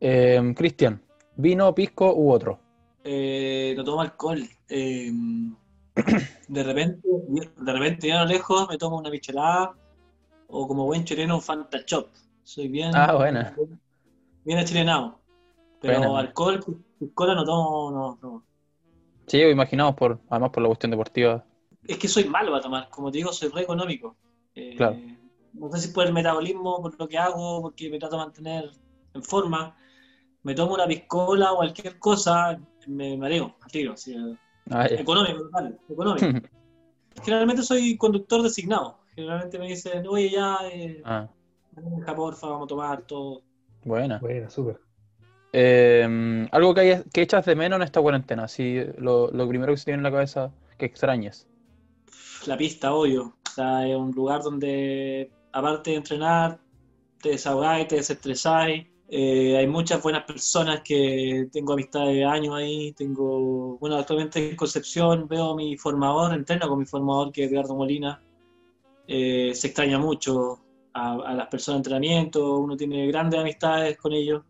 Eh, 0.00 0.52
Cristian, 0.54 1.00
¿vino, 1.36 1.74
pisco 1.74 2.14
u 2.14 2.30
otro? 2.30 2.60
Eh, 3.04 3.72
no 3.76 3.84
tomo 3.84 4.02
alcohol. 4.02 4.42
Eh, 4.68 5.10
de 6.48 6.62
repente, 6.62 7.08
de 7.56 7.72
repente, 7.72 8.08
ya 8.08 8.20
a 8.20 8.24
lo 8.24 8.30
lejos, 8.30 8.68
me 8.68 8.76
tomo 8.76 8.98
una 8.98 9.10
michelada 9.10 9.74
o 10.50 10.66
como 10.66 10.84
buen 10.84 11.04
chileno, 11.04 11.36
un 11.36 11.42
Fanta 11.42 11.84
Chop. 11.84 12.08
Soy 12.42 12.68
bien. 12.68 12.90
Ah, 12.94 13.14
buena. 13.14 13.54
Bien 14.44 14.58
achilenado. 14.58 15.20
Pero 15.80 16.16
alcohol, 16.16 16.60
cola 17.14 17.34
no 17.34 17.44
tomo, 17.44 17.90
no, 17.90 18.18
no. 18.20 18.44
Sí, 19.26 19.40
imaginamos, 19.40 19.94
por, 19.94 20.18
además 20.28 20.50
por 20.50 20.62
la 20.62 20.68
cuestión 20.68 20.90
deportiva. 20.90 21.44
Es 21.86 21.98
que 21.98 22.08
soy 22.08 22.24
malo 22.24 22.54
a 22.54 22.60
tomar, 22.60 22.88
como 22.90 23.10
te 23.10 23.18
digo, 23.18 23.32
soy 23.32 23.48
re 23.48 23.62
económico. 23.62 24.16
Eh, 24.54 24.74
claro. 24.76 24.98
No 25.54 25.70
sé 25.70 25.78
si 25.78 25.88
por 25.94 26.06
el 26.06 26.12
metabolismo, 26.12 26.82
por 26.82 26.98
lo 26.98 27.08
que 27.08 27.18
hago, 27.18 27.62
porque 27.62 27.88
me 27.90 27.98
trato 27.98 28.16
de 28.16 28.24
mantener 28.24 28.70
en 29.14 29.22
forma. 29.22 29.76
Me 30.42 30.54
tomo 30.54 30.74
una 30.74 30.86
piscola 30.86 31.52
o 31.52 31.56
cualquier 31.56 31.98
cosa, 31.98 32.58
me 32.86 33.16
mareo, 33.16 33.56
al 33.60 33.70
tiro. 33.70 33.94
Ah, 34.70 34.86
económico, 34.86 35.42
total, 35.44 35.78
económico. 35.88 36.48
Generalmente 37.24 37.62
soy 37.62 37.96
conductor 37.96 38.42
designado. 38.42 38.99
Generalmente 39.20 39.58
me 39.58 39.68
dicen, 39.68 40.06
oye, 40.08 40.30
ya, 40.30 40.56
eh, 40.72 41.02
ah. 41.04 41.28
porfa, 42.16 42.48
vamos 42.48 42.64
a 42.64 42.68
tomar 42.68 43.02
todo. 43.02 43.42
Buena. 43.84 44.18
Buena, 44.18 44.48
súper. 44.48 44.80
Em, 45.52 46.48
algo 46.52 46.72
que, 46.72 47.02
que 47.12 47.20
echas 47.20 47.44
de 47.44 47.54
menos 47.54 47.76
en 47.76 47.82
esta 47.82 48.00
cuarentena, 48.00 48.44
así 48.44 48.80
lo, 48.96 49.30
primero 49.46 49.74
que 49.74 49.76
se 49.76 49.84
tiene 49.84 49.98
en 49.98 50.04
la 50.04 50.10
cabeza 50.10 50.50
que 50.78 50.86
extrañes. 50.86 51.46
La 52.46 52.56
pista, 52.56 52.94
obvio. 52.94 53.34
O 53.46 53.50
sea, 53.54 53.86
es 53.86 53.94
un 53.94 54.12
lugar 54.12 54.42
donde, 54.42 55.30
aparte 55.52 55.90
de 55.90 55.96
entrenar, 55.96 56.58
te 57.20 57.30
desahogáis, 57.30 57.88
te 57.88 57.96
desestresáis. 57.96 58.86
Eh, 59.10 59.58
hay 59.58 59.66
muchas 59.66 60.02
buenas 60.02 60.24
personas 60.24 60.80
que 60.82 61.46
tengo 61.52 61.74
amistad 61.74 62.06
de 62.06 62.24
años 62.24 62.54
ahí. 62.54 62.92
Tengo, 62.92 63.76
bueno, 63.76 63.96
actualmente 63.96 64.48
en 64.48 64.56
Concepción 64.56 65.28
veo 65.28 65.50
a 65.50 65.56
mi 65.56 65.76
formador, 65.76 66.32
entreno 66.32 66.70
con 66.70 66.78
mi 66.78 66.86
formador 66.86 67.32
que 67.32 67.44
es 67.44 67.52
Edgardo 67.52 67.74
Molina. 67.74 68.22
Eh, 69.12 69.56
se 69.56 69.66
extraña 69.66 69.98
mucho 69.98 70.60
a, 70.94 71.34
las 71.34 71.48
personas 71.48 71.78
de 71.78 71.78
entrenamiento, 71.78 72.58
uno 72.58 72.76
tiene 72.76 73.08
grandes 73.08 73.40
amistades 73.40 73.98
con 73.98 74.12
ellos. 74.12 74.44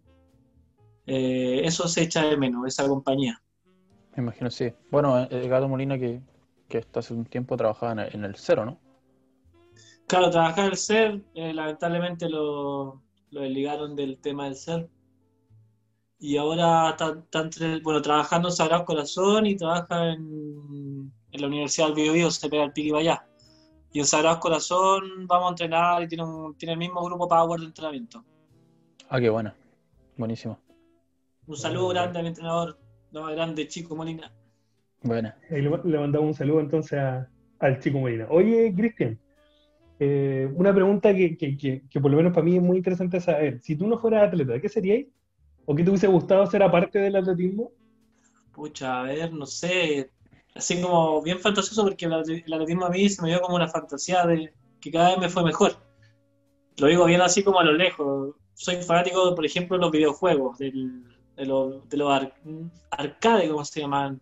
Eh, 1.06 1.62
eso 1.64 1.88
se 1.88 2.02
echa 2.02 2.26
de 2.26 2.36
menos, 2.36 2.66
esa 2.66 2.86
compañía. 2.86 3.40
Me 4.14 4.22
imagino, 4.22 4.50
sí. 4.50 4.70
Bueno, 4.90 5.18
el 5.18 5.44
eh, 5.44 5.48
Gato 5.48 5.66
Molina 5.66 5.98
que, 5.98 6.20
que 6.68 6.76
hasta 6.76 7.00
hace 7.00 7.14
un 7.14 7.24
tiempo 7.24 7.56
trabajaba 7.56 8.06
en 8.06 8.22
el, 8.22 8.36
cero, 8.36 8.66
¿no? 8.66 8.78
Claro, 10.06 10.28
trabajaba 10.28 10.66
en 10.66 10.72
el 10.72 10.76
CER, 10.76 11.24
lamentablemente 11.34 12.28
lo, 12.28 13.00
lo 13.30 13.40
desligaron 13.40 13.96
del 13.96 14.18
tema 14.18 14.44
del 14.44 14.56
CER. 14.56 14.90
Y 16.18 16.36
ahora 16.36 16.90
está, 16.90 17.18
bueno, 17.82 18.02
trabajando 18.02 18.48
en 18.48 18.54
Sagrado 18.54 18.84
Corazón 18.84 19.46
y 19.46 19.56
trabaja 19.56 20.10
en, 20.12 21.10
en 21.32 21.40
la 21.40 21.46
Universidad 21.46 21.86
del 21.86 21.94
Biobío, 21.94 22.30
se 22.30 22.50
pega 22.50 22.64
el 22.64 22.72
pique 22.74 22.94
allá. 22.94 23.24
Y 23.92 23.98
en 23.98 24.06
Sagrado 24.06 24.38
Corazón 24.38 25.26
vamos 25.26 25.48
a 25.48 25.50
entrenar 25.50 26.02
y 26.02 26.08
tiene, 26.08 26.24
un, 26.24 26.56
tiene 26.56 26.74
el 26.74 26.78
mismo 26.78 27.02
grupo 27.04 27.28
Power 27.28 27.58
de 27.60 27.66
entrenamiento. 27.66 28.24
Ah, 29.08 29.20
qué 29.20 29.28
bueno. 29.28 29.52
Buenísimo. 30.16 30.58
Un 31.46 31.56
saludo 31.56 31.88
grande 31.88 32.18
a 32.20 32.22
mi 32.22 32.28
entrenador, 32.28 32.78
no, 33.10 33.26
grande 33.26 33.66
Chico 33.66 33.96
Molina. 33.96 34.32
Bueno. 35.02 35.32
le, 35.50 35.98
mandamos 35.98 36.28
un 36.28 36.34
saludo 36.34 36.60
entonces 36.60 37.00
al 37.58 37.80
Chico 37.80 37.98
Molina. 37.98 38.26
Oye, 38.30 38.72
Cristian, 38.76 39.18
eh, 39.98 40.48
una 40.54 40.72
pregunta 40.72 41.12
que, 41.12 41.36
que, 41.36 41.56
que, 41.56 42.00
por 42.00 42.12
lo 42.12 42.18
menos 42.18 42.32
para 42.32 42.44
mí 42.44 42.56
es 42.56 42.62
muy 42.62 42.76
interesante 42.76 43.20
saber. 43.20 43.60
Si 43.60 43.74
tú 43.74 43.88
no 43.88 43.98
fueras 43.98 44.28
atleta, 44.28 44.60
¿qué 44.60 44.68
serías? 44.68 45.06
¿O 45.66 45.74
qué 45.74 45.82
te 45.82 45.90
hubiese 45.90 46.06
gustado 46.06 46.46
ser 46.46 46.62
aparte 46.62 47.00
del 47.00 47.16
atletismo? 47.16 47.72
Pucha, 48.52 49.00
a 49.00 49.02
ver, 49.04 49.32
no 49.32 49.46
sé 49.46 50.10
así 50.54 50.80
como 50.80 51.22
bien 51.22 51.38
fantasioso 51.38 51.82
porque 51.82 52.06
el, 52.06 52.12
atletismo 52.12 52.86
a 52.86 52.90
mí 52.90 53.08
se 53.08 53.22
me 53.22 53.28
dio 53.28 53.40
como 53.40 53.56
una 53.56 53.68
fantasía 53.68 54.24
de 54.26 54.52
que 54.80 54.90
cada 54.90 55.10
vez 55.10 55.18
me 55.18 55.28
fue 55.28 55.44
mejor. 55.44 55.76
Lo 56.78 56.86
digo 56.86 57.04
bien 57.04 57.20
así 57.20 57.42
como 57.42 57.60
a 57.60 57.64
lo 57.64 57.72
lejos. 57.72 58.34
Soy 58.54 58.76
fanático, 58.82 59.34
por 59.34 59.44
ejemplo, 59.44 59.76
de 59.76 59.80
los 59.82 59.90
videojuegos, 59.90 60.58
de 60.58 60.72
los, 61.36 61.88
de 61.88 61.96
los 61.96 62.28
arcades, 62.90 63.50
como 63.50 63.64
se 63.64 63.80
llaman. 63.80 64.20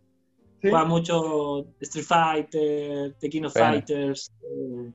¿Sí? 0.60 0.70
Juega 0.70 0.84
mucho 0.84 1.66
Street 1.80 2.04
Fighter, 2.04 3.10
of 3.10 3.20
Bueno. 3.22 3.50
Fighters. 3.52 4.32
eh, 4.42 4.92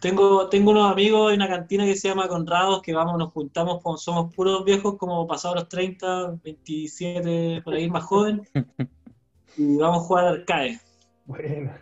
tengo, 0.00 0.48
tengo 0.48 0.72
unos 0.72 0.90
amigos 0.92 1.32
en 1.32 1.40
una 1.40 1.48
cantina 1.48 1.84
que 1.84 1.96
se 1.96 2.08
llama 2.08 2.28
Conrados, 2.28 2.82
que 2.82 2.92
vamos, 2.92 3.16
nos 3.18 3.32
juntamos, 3.32 3.82
con- 3.82 3.98
somos 3.98 4.34
puros 4.34 4.64
viejos, 4.64 4.96
como 4.98 5.26
pasados 5.26 5.56
los 5.56 5.68
30, 5.68 6.38
27, 6.44 7.62
por 7.64 7.74
ahí 7.74 7.88
más 7.88 8.04
joven, 8.04 8.42
y 9.56 9.76
vamos 9.76 10.04
a 10.04 10.06
jugar 10.06 10.26
arcade. 10.26 10.80
Bueno, 11.24 11.72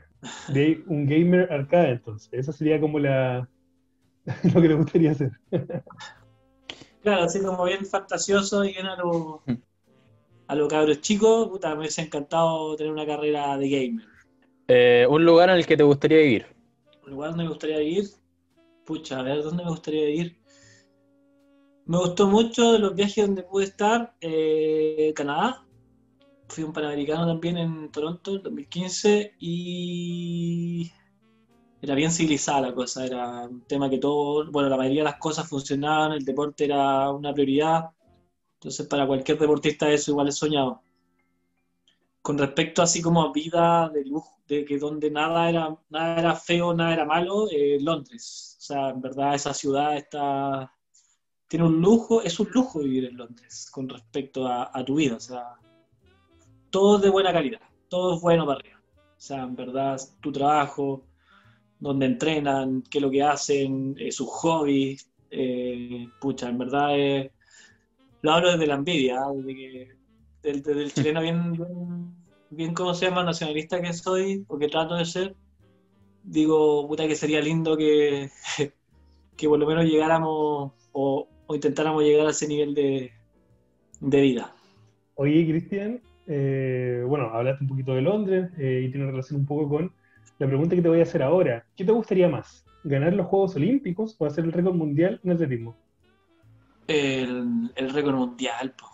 de 0.49 0.83
un 0.87 1.07
gamer 1.07 1.53
arcade 1.53 1.91
entonces. 1.93 2.29
Esa 2.33 2.53
sería 2.53 2.81
como 2.81 2.99
la 2.99 3.49
lo 4.55 4.63
que 4.63 4.69
te 4.69 4.75
gustaría 4.75 5.11
hacer. 5.11 5.33
Claro, 7.03 7.25
así 7.25 7.43
como 7.43 7.65
bien 7.65 7.85
fantasioso 7.85 8.65
y 8.65 8.73
bien 8.73 8.87
a 8.87 8.97
lo, 8.97 9.43
a 10.47 10.55
lo 10.55 10.69
cabros 10.69 11.01
chicos, 11.03 11.49
puta, 11.49 11.75
me 11.75 11.81
hubiese 11.81 12.03
encantado 12.03 12.75
tener 12.77 12.93
una 12.93 13.07
carrera 13.07 13.57
de 13.59 13.69
gamer. 13.69 14.07
Eh, 14.69 15.07
un 15.09 15.25
lugar 15.25 15.51
en 15.51 15.57
el 15.57 15.67
que 15.67 15.77
te 15.77 15.83
gustaría 15.83 16.19
vivir. 16.19 16.47
Un 17.05 17.11
lugar 17.11 17.31
donde 17.31 17.45
me 17.45 17.51
gustaría 17.51 17.83
ir, 17.83 18.07
pucha, 18.87 19.21
a 19.21 19.23
ver, 19.23 19.43
¿dónde 19.43 19.65
me 19.65 19.71
gustaría 19.71 20.09
ir? 20.09 20.39
Me 21.85 21.99
gustó 21.99 22.27
mucho 22.27 22.79
los 22.79 22.95
viajes 22.95 23.27
donde 23.27 23.43
pude 23.43 23.65
estar, 23.65 24.15
eh, 24.23 25.13
Canadá. 25.15 25.64
Fui 26.49 26.63
un 26.65 26.73
panamericano 26.73 27.27
también 27.27 27.59
en 27.59 27.91
Toronto 27.91 28.37
en 28.37 28.43
2015 28.43 29.35
y 29.41 30.93
era 31.85 31.95
bien 31.95 32.11
civilizada 32.11 32.63
la 32.63 32.75
cosa, 32.75 33.05
era 33.05 33.43
un 33.47 33.63
tema 33.63 33.91
que 33.91 33.99
todo, 33.99 34.51
bueno, 34.51 34.69
la 34.71 34.77
mayoría 34.77 35.03
de 35.03 35.11
las 35.11 35.19
cosas 35.19 35.49
funcionaban, 35.49 36.13
el 36.13 36.25
deporte 36.25 36.65
era 36.65 37.11
una 37.11 37.33
prioridad, 37.35 37.91
entonces 38.55 38.87
para 38.87 39.07
cualquier 39.07 39.39
deportista 39.39 39.91
eso 39.91 40.13
igual 40.13 40.29
es 40.29 40.37
soñado. 40.37 40.83
Con 42.23 42.39
respecto 42.39 42.81
así 42.81 43.03
como 43.03 43.23
a 43.23 43.33
vida 43.33 43.91
de 43.91 44.05
lujo, 44.07 44.41
de 44.49 44.65
que 44.65 44.79
donde 44.79 45.11
nada 45.11 45.49
era, 45.51 45.77
nada 45.91 46.19
era 46.19 46.35
feo, 46.35 46.73
nada 46.73 46.95
era 46.95 47.05
malo, 47.05 47.49
eh, 47.51 47.79
Londres. 47.81 48.57
O 48.59 48.63
sea, 48.63 48.89
en 48.91 49.03
verdad 49.03 49.35
esa 49.35 49.53
ciudad 49.53 49.95
está, 49.97 50.73
tiene 51.49 51.67
un 51.67 51.81
lujo, 51.83 52.23
es 52.23 52.41
un 52.41 52.49
lujo 52.51 52.79
vivir 52.81 53.05
en 53.05 53.19
Londres 53.19 53.69
con 53.71 53.89
respecto 53.89 54.47
a, 54.47 54.71
a 54.73 54.85
tu 54.85 54.95
vida. 54.95 55.17
O 55.17 55.21
sea, 55.21 55.55
todo 56.75 56.97
es 56.97 57.03
de 57.03 57.11
buena 57.11 57.33
calidad, 57.33 57.61
todo 57.89 58.17
es 58.17 58.21
bueno 58.21 58.45
para 58.45 58.59
arriba. 58.59 58.81
O 58.83 59.21
sea, 59.21 59.45
en 59.45 59.55
verdad, 59.55 59.97
tu 60.21 60.33
trabajo, 60.33 61.05
donde 61.79 62.07
entrenan, 62.07 62.83
qué 62.91 62.99
es 62.99 63.03
lo 63.03 63.13
que 63.13 63.23
hacen, 63.23 63.95
eh, 63.97 64.11
sus 64.11 64.29
hobbies, 64.29 65.09
eh, 65.31 66.09
pucha, 66.21 66.49
en 66.49 66.59
verdad 66.59 66.99
eh, 66.99 67.31
lo 68.23 68.33
hablo 68.33 68.51
desde 68.51 68.67
la 68.67 68.75
envidia, 68.75 69.21
¿ah? 69.21 69.33
desde 69.33 69.55
que, 69.55 69.89
desde 70.43 70.73
el 70.73 70.93
chileno 70.95 71.23
bien, 71.23 71.53
bien, 71.53 72.15
bien, 72.51 72.75
¿cómo 72.75 72.93
se 72.93 73.07
llama? 73.07 73.23
Nacionalista 73.23 73.81
que 73.81 73.93
soy, 73.93 74.45
o 74.49 74.59
que 74.59 74.67
trato 74.67 74.97
de 74.97 75.05
ser, 75.05 75.37
digo, 76.25 76.89
puta 76.89 77.07
que 77.07 77.15
sería 77.15 77.41
lindo 77.41 77.77
que, 77.77 78.31
que 79.37 79.49
por 79.49 79.61
lo 79.61 79.67
menos 79.69 79.85
llegáramos 79.85 80.73
o, 80.91 81.29
o 81.47 81.55
intentáramos 81.55 82.03
llegar 82.03 82.27
a 82.27 82.31
ese 82.31 82.49
nivel 82.49 82.75
de, 82.75 83.13
de 84.01 84.21
vida. 84.21 84.53
Oye, 85.15 85.47
Cristian, 85.47 86.03
eh, 86.27 87.05
bueno, 87.07 87.31
hablaste 87.33 87.65
un 87.65 87.69
poquito 87.69 87.95
de 87.95 88.03
Londres 88.03 88.51
eh, 88.59 88.85
y 88.87 88.91
tiene 88.91 89.07
relación 89.07 89.41
un 89.41 89.47
poco 89.47 89.69
con 89.69 89.93
la 90.39 90.47
pregunta 90.47 90.75
que 90.75 90.83
te 90.83 90.89
voy 90.89 91.01
a 91.01 91.05
hacer 91.05 91.23
ahora. 91.23 91.65
¿Qué 91.77 91.85
te 91.85 91.93
gustaría 91.93 92.29
más? 92.29 92.65
¿Ganar 92.85 93.13
los 93.15 93.27
Juegos 93.27 93.57
Olímpicos 93.57 94.17
o 94.19 94.27
hacer 94.27 94.45
el 94.45 94.53
récord 94.53 94.75
mundial 94.75 95.21
en 95.25 95.31
atletismo? 95.33 95.77
El, 96.87 97.71
el 97.77 97.91
récord 97.91 98.15
mundial, 98.15 98.75
po. 98.79 98.87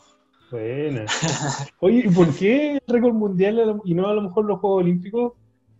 Buena. 0.51 1.05
Oye, 1.81 2.05
¿y 2.07 2.09
por 2.09 2.35
qué 2.35 2.75
el 2.75 2.83
récord 2.87 3.15
mundial 3.15 3.81
y 3.85 3.95
no 3.95 4.09
a 4.09 4.15
lo 4.15 4.23
mejor 4.23 4.45
los 4.45 4.59
Juegos 4.59 4.83
Olímpicos? 4.83 5.33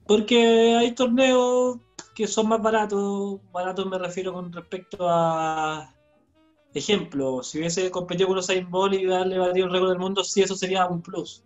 Porque 0.07 0.77
hay 0.77 0.93
torneos 0.93 1.79
que 2.15 2.27
son 2.27 2.49
más 2.49 2.63
baratos, 2.63 3.41
baratos 3.53 3.87
me 3.87 3.99
refiero 3.99 4.33
con 4.33 4.53
respecto 4.53 5.09
a, 5.09 5.95
ejemplo, 6.75 7.43
si 7.43 7.59
hubiese 7.59 7.91
competido 7.91 8.29
con 8.29 8.39
Usain 8.39 8.71
Bolt 8.71 8.95
y 8.95 9.07
darle 9.07 9.39
batido 9.39 9.67
el 9.67 9.73
récord 9.73 9.91
del 9.91 9.99
mundo, 9.99 10.25
sí, 10.25 10.43
eso 10.43 10.57
sería 10.57 10.87
un 10.87 11.03
plus. 11.03 11.45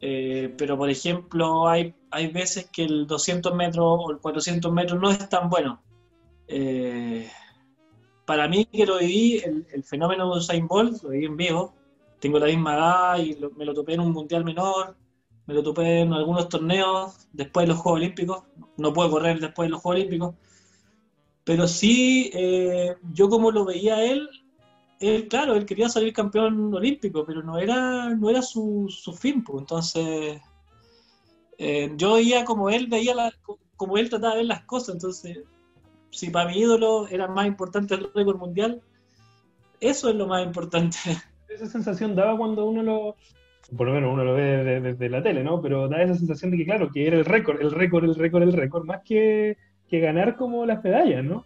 Eh, 0.00 0.54
pero, 0.56 0.76
por 0.76 0.90
ejemplo, 0.90 1.68
hay, 1.68 1.94
hay 2.10 2.28
veces 2.28 2.68
que 2.72 2.84
el 2.84 3.06
200 3.06 3.54
metros 3.54 3.84
o 3.86 4.10
el 4.10 4.18
400 4.18 4.72
metros 4.72 5.00
no 5.00 5.10
es 5.10 5.28
tan 5.28 5.48
bueno. 5.48 5.82
Eh, 6.46 7.28
para 8.24 8.48
mí, 8.48 8.64
que 8.66 8.86
lo 8.86 8.98
viví, 8.98 9.38
el, 9.38 9.84
fenómeno 9.84 10.32
de 10.32 10.38
Usain 10.38 10.66
Bolt, 10.66 11.02
lo 11.02 11.10
viví 11.10 11.26
en 11.26 11.36
vivo, 11.36 11.74
tengo 12.20 12.38
la 12.38 12.46
misma 12.46 12.74
edad 12.74 13.18
y 13.18 13.38
me 13.56 13.64
lo 13.64 13.74
topé 13.74 13.94
en 13.94 14.00
un 14.00 14.12
mundial 14.12 14.44
menor, 14.44 14.96
me 15.46 15.54
lo 15.54 15.62
topé 15.62 16.00
en 16.00 16.12
algunos 16.12 16.48
torneos 16.48 17.26
después 17.32 17.64
de 17.66 17.72
los 17.72 17.80
Juegos 17.80 18.00
Olímpicos, 18.00 18.42
no 18.76 18.92
puedo 18.92 19.10
correr 19.10 19.40
después 19.40 19.66
de 19.66 19.70
los 19.70 19.80
Juegos 19.80 20.00
Olímpicos, 20.00 20.34
pero 21.48 21.66
sí, 21.66 22.30
eh, 22.34 22.94
yo 23.14 23.30
como 23.30 23.50
lo 23.50 23.64
veía 23.64 24.04
él, 24.04 24.28
él, 25.00 25.28
claro, 25.28 25.54
él 25.54 25.64
quería 25.64 25.88
salir 25.88 26.12
campeón 26.12 26.74
olímpico, 26.74 27.24
pero 27.24 27.42
no 27.42 27.56
era, 27.56 28.10
no 28.10 28.28
era 28.28 28.42
su, 28.42 28.84
su 28.90 29.14
fin, 29.14 29.42
pues, 29.42 29.62
entonces 29.62 30.42
eh, 31.56 31.90
yo 31.96 32.16
veía 32.16 32.44
como 32.44 32.68
él 32.68 32.86
veía 32.88 33.14
la- 33.14 33.32
como 33.76 33.96
él 33.96 34.10
trataba 34.10 34.34
de 34.34 34.40
ver 34.40 34.46
las 34.46 34.64
cosas, 34.64 34.96
entonces 34.96 35.38
si 36.10 36.28
para 36.28 36.50
mi 36.50 36.58
ídolo 36.58 37.08
era 37.08 37.28
más 37.28 37.46
importante 37.46 37.94
el 37.94 38.10
récord 38.14 38.36
mundial, 38.36 38.82
eso 39.80 40.10
es 40.10 40.16
lo 40.16 40.26
más 40.26 40.44
importante. 40.44 40.98
Esa 41.48 41.64
sensación 41.64 42.14
daba 42.14 42.36
cuando 42.36 42.66
uno 42.66 42.82
lo, 42.82 43.16
por 43.74 43.86
lo 43.86 43.94
menos 43.94 44.12
uno 44.12 44.22
lo 44.22 44.34
ve 44.34 44.42
desde, 44.42 44.80
desde 44.82 45.08
la 45.08 45.22
tele, 45.22 45.42
¿no? 45.42 45.62
Pero 45.62 45.88
da 45.88 46.02
esa 46.02 46.14
sensación 46.14 46.50
de 46.50 46.58
que, 46.58 46.66
claro, 46.66 46.90
que 46.92 47.06
era 47.06 47.16
el 47.16 47.24
récord, 47.24 47.58
el 47.62 47.70
récord, 47.70 48.04
el 48.04 48.16
récord, 48.16 48.42
el 48.42 48.52
récord, 48.52 48.84
más 48.84 49.00
que, 49.02 49.56
que 49.88 50.00
ganar 50.00 50.36
como 50.36 50.66
las 50.66 50.82
medallas, 50.82 51.24
¿no? 51.24 51.44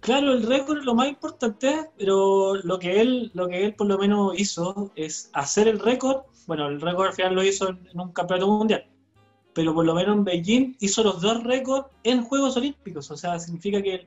Claro, 0.00 0.32
el 0.32 0.44
récord 0.44 0.78
es 0.78 0.84
lo 0.84 0.94
más 0.94 1.08
importante, 1.08 1.90
pero 1.98 2.54
lo 2.54 2.78
que 2.78 3.00
él, 3.00 3.30
lo 3.34 3.48
que 3.48 3.64
él 3.64 3.74
por 3.74 3.88
lo 3.88 3.98
menos 3.98 4.38
hizo 4.38 4.92
es 4.94 5.30
hacer 5.32 5.66
el 5.68 5.80
récord. 5.80 6.22
Bueno, 6.46 6.68
el 6.68 6.80
récord 6.80 7.08
al 7.08 7.14
final 7.14 7.34
lo 7.34 7.42
hizo 7.42 7.70
en, 7.70 7.78
un 7.94 8.12
campeonato 8.12 8.48
mundial, 8.48 8.86
pero 9.54 9.74
por 9.74 9.84
lo 9.84 9.94
menos 9.94 10.16
en 10.16 10.24
Beijing 10.24 10.76
hizo 10.80 11.02
los 11.02 11.20
dos 11.20 11.42
récords 11.42 11.88
en 12.04 12.22
Juegos 12.22 12.56
Olímpicos. 12.56 13.10
O 13.10 13.16
sea, 13.16 13.38
significa 13.40 13.82
que 13.82 14.06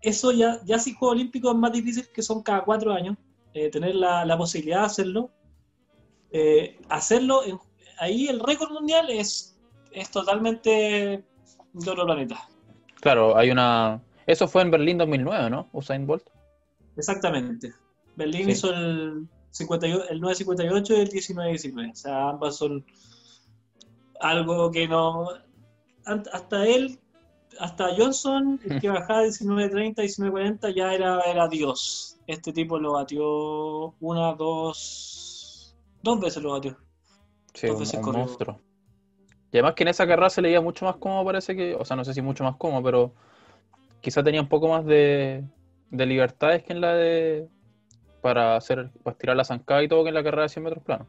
eso 0.00 0.32
ya, 0.32 0.60
ya 0.64 0.78
si 0.78 0.94
Juegos 0.94 1.16
Olímpicos 1.16 1.52
es 1.52 1.58
más 1.58 1.72
difícil, 1.72 2.08
que 2.12 2.22
son 2.22 2.42
cada 2.42 2.64
cuatro 2.64 2.92
años, 2.92 3.16
eh, 3.54 3.68
tener 3.68 3.94
la, 3.94 4.24
la 4.24 4.38
posibilidad 4.38 4.80
de 4.80 4.86
hacerlo. 4.86 5.30
Eh, 6.30 6.78
hacerlo, 6.88 7.42
ahí 7.98 8.26
el 8.28 8.40
récord 8.40 8.72
mundial 8.72 9.10
es, 9.10 9.58
es 9.92 10.10
totalmente 10.10 11.22
de 11.74 11.90
otro 11.90 12.06
planeta. 12.06 12.48
Claro, 13.02 13.36
hay 13.36 13.50
una. 13.50 14.00
Eso 14.26 14.46
fue 14.46 14.62
en 14.62 14.70
Berlín 14.70 14.96
2009, 14.96 15.50
¿no? 15.50 15.68
Usain 15.72 16.06
Bolt. 16.06 16.22
Exactamente. 16.96 17.72
Berlín 18.14 18.44
Sí. 18.46 18.52
hizo 18.52 18.72
el, 18.72 19.26
58, 19.50 20.08
el 20.08 20.20
958 20.20 20.94
y 20.94 21.00
el 21.00 21.08
1919. 21.08 21.90
O 21.90 21.94
sea, 21.96 22.28
ambas 22.28 22.56
son 22.56 22.84
algo 24.20 24.70
que 24.70 24.86
no. 24.86 25.28
Hasta 26.04 26.64
él, 26.64 27.00
hasta 27.58 27.94
Johnson, 27.96 28.60
el 28.68 28.80
que 28.80 28.88
bajaba 28.88 29.22
de 29.22 29.30
1930 29.40 30.02
y 30.04 30.06
1940, 30.06 30.70
ya 30.70 30.94
era, 30.94 31.20
era 31.22 31.48
Dios. 31.48 32.18
Este 32.28 32.52
tipo 32.52 32.78
lo 32.78 32.92
batió 32.92 33.94
una, 34.00 34.32
dos. 34.34 35.74
Dos 36.04 36.20
veces 36.20 36.40
lo 36.40 36.52
batió. 36.52 36.76
Sí, 37.54 37.66
Dos 37.66 37.74
un, 37.74 37.80
veces 37.80 37.94
un 37.96 38.02
corrió. 38.02 38.18
monstruo. 38.20 38.60
Y 39.52 39.58
además 39.58 39.74
que 39.74 39.84
en 39.84 39.88
esa 39.88 40.06
carrera 40.06 40.30
se 40.30 40.42
leía 40.42 40.60
mucho 40.60 40.86
más 40.86 40.96
cómodo, 40.96 41.24
parece 41.26 41.54
que. 41.56 41.74
O 41.76 41.84
sea, 41.84 41.96
no 41.96 42.04
sé 42.04 42.14
si 42.14 42.22
mucho 42.22 42.44
más 42.44 42.56
cómodo, 42.56 42.82
pero 42.82 43.12
quizá 44.00 44.22
tenía 44.24 44.40
un 44.42 44.48
poco 44.48 44.68
más 44.68 44.84
de, 44.86 45.44
de 45.90 46.06
libertades 46.06 46.64
que 46.64 46.72
en 46.74 46.80
la 46.80 46.94
de. 46.94 47.48
Para 48.22 48.56
hacer, 48.56 48.90
para 49.04 49.12
estirar 49.14 49.36
la 49.36 49.44
zancada 49.44 49.82
y 49.82 49.88
todo 49.88 50.02
que 50.04 50.10
en 50.10 50.14
la 50.14 50.24
carrera 50.24 50.44
de 50.44 50.48
100 50.50 50.64
metros 50.64 50.84
plano. 50.84 51.06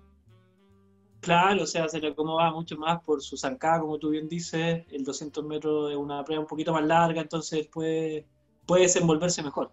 Claro, 1.21 1.63
o 1.63 1.65
sea, 1.67 1.87
se 1.87 1.99
le 2.01 2.09
acomoda 2.09 2.51
mucho 2.51 2.77
más 2.77 3.01
por 3.01 3.21
su 3.21 3.37
zancada, 3.37 3.79
como 3.79 3.97
tú 3.97 4.09
bien 4.09 4.27
dices. 4.27 4.85
El 4.91 5.03
200 5.05 5.43
metros 5.45 5.91
es 5.91 5.97
una 5.97 6.23
prueba 6.23 6.41
un 6.41 6.47
poquito 6.47 6.73
más 6.73 6.83
larga, 6.85 7.21
entonces 7.21 7.67
puede, 7.67 8.27
puede 8.65 8.83
desenvolverse 8.83 9.41
mejor. 9.41 9.71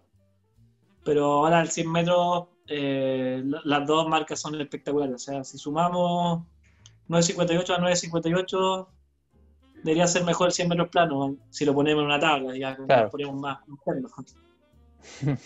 Pero 1.03 1.25
ahora 1.25 1.61
el 1.61 1.69
100 1.69 1.91
metros, 1.91 2.47
eh, 2.67 3.41
la- 3.45 3.61
las 3.65 3.87
dos 3.87 4.07
marcas 4.07 4.39
son 4.39 4.59
espectaculares. 4.61 5.15
O 5.15 5.19
sea, 5.19 5.43
si 5.43 5.57
sumamos 5.57 6.43
9.58 7.09 7.69
a 7.75 7.79
9.58, 7.79 8.87
debería 9.83 10.07
ser 10.07 10.23
mejor 10.23 10.47
el 10.47 10.53
100 10.53 10.69
metros 10.69 10.89
plano, 10.89 11.35
si 11.49 11.65
lo 11.65 11.73
ponemos 11.73 12.01
en 12.01 12.05
una 12.07 12.19
tabla, 12.19 12.55
ya 12.57 12.75
Claro. 12.75 13.03
nos 13.03 13.11
ponemos 13.11 13.35
más. 13.41 13.59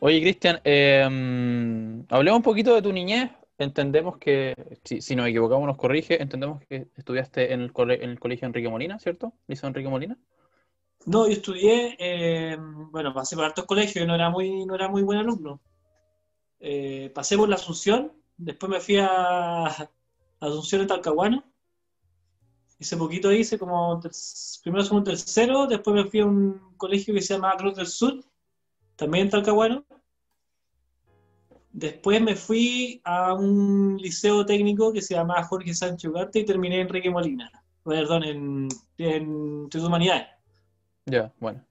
Oye, 0.00 0.20
Cristian, 0.20 0.60
eh, 0.64 1.06
mm, 1.10 2.12
hablemos 2.14 2.38
un 2.38 2.42
poquito 2.42 2.74
de 2.74 2.82
tu 2.82 2.92
niñez. 2.92 3.30
Entendemos 3.60 4.18
que, 4.18 4.54
si, 4.84 5.00
si 5.00 5.16
nos 5.16 5.26
equivocamos, 5.26 5.66
nos 5.66 5.76
corrige. 5.76 6.22
Entendemos 6.22 6.62
que 6.68 6.86
estudiaste 6.96 7.52
en 7.52 7.62
el, 7.62 7.72
cole- 7.72 8.02
en 8.04 8.10
el 8.10 8.20
colegio 8.20 8.46
Enrique 8.46 8.68
Molina, 8.68 9.00
¿cierto? 9.00 9.32
Liceo 9.48 9.68
Enrique 9.68 9.88
Molina. 9.88 10.16
No, 11.06 11.26
yo 11.26 11.32
estudié, 11.32 11.96
eh, 11.98 12.56
bueno, 12.60 13.12
pasé 13.12 13.34
por 13.34 13.46
hartos 13.46 13.64
colegios, 13.64 14.06
no 14.06 14.14
era 14.14 14.30
muy, 14.30 14.64
no 14.64 14.74
era 14.76 14.88
muy 14.88 15.02
buen 15.02 15.18
alumno. 15.18 15.60
Eh, 16.60 17.10
pasé 17.14 17.36
por 17.36 17.48
la 17.48 17.56
Asunción, 17.56 18.12
después 18.36 18.70
me 18.70 18.78
fui 18.80 18.98
a 19.00 19.88
Asunción 20.40 20.82
en 20.82 20.86
Talcahuano, 20.86 21.44
Hice 22.80 22.96
poquito, 22.96 23.32
hice 23.32 23.58
como 23.58 24.00
primero, 24.62 24.84
segundo, 24.84 25.10
tercero, 25.10 25.66
después 25.66 25.96
me 25.96 26.08
fui 26.08 26.20
a 26.20 26.26
un 26.26 26.74
colegio 26.76 27.12
que 27.12 27.20
se 27.20 27.34
llama 27.34 27.56
Cruz 27.56 27.74
del 27.74 27.88
Sur, 27.88 28.20
también 28.94 29.24
en 29.24 29.30
Talcahuano. 29.30 29.84
Después 31.72 32.22
me 32.22 32.36
fui 32.36 33.00
a 33.02 33.34
un 33.34 33.96
liceo 34.00 34.46
técnico 34.46 34.92
que 34.92 35.02
se 35.02 35.14
llama 35.14 35.42
Jorge 35.42 35.74
Sánchez 35.74 36.08
Ugarte 36.08 36.38
y 36.38 36.44
terminé 36.44 36.76
en 36.76 36.82
Enrique 36.82 37.10
Molina, 37.10 37.50
perdón, 37.84 38.22
en, 38.22 38.68
en 38.98 39.68
Humanidades. 39.74 40.28
Ya, 41.06 41.32
bueno. 41.40 41.64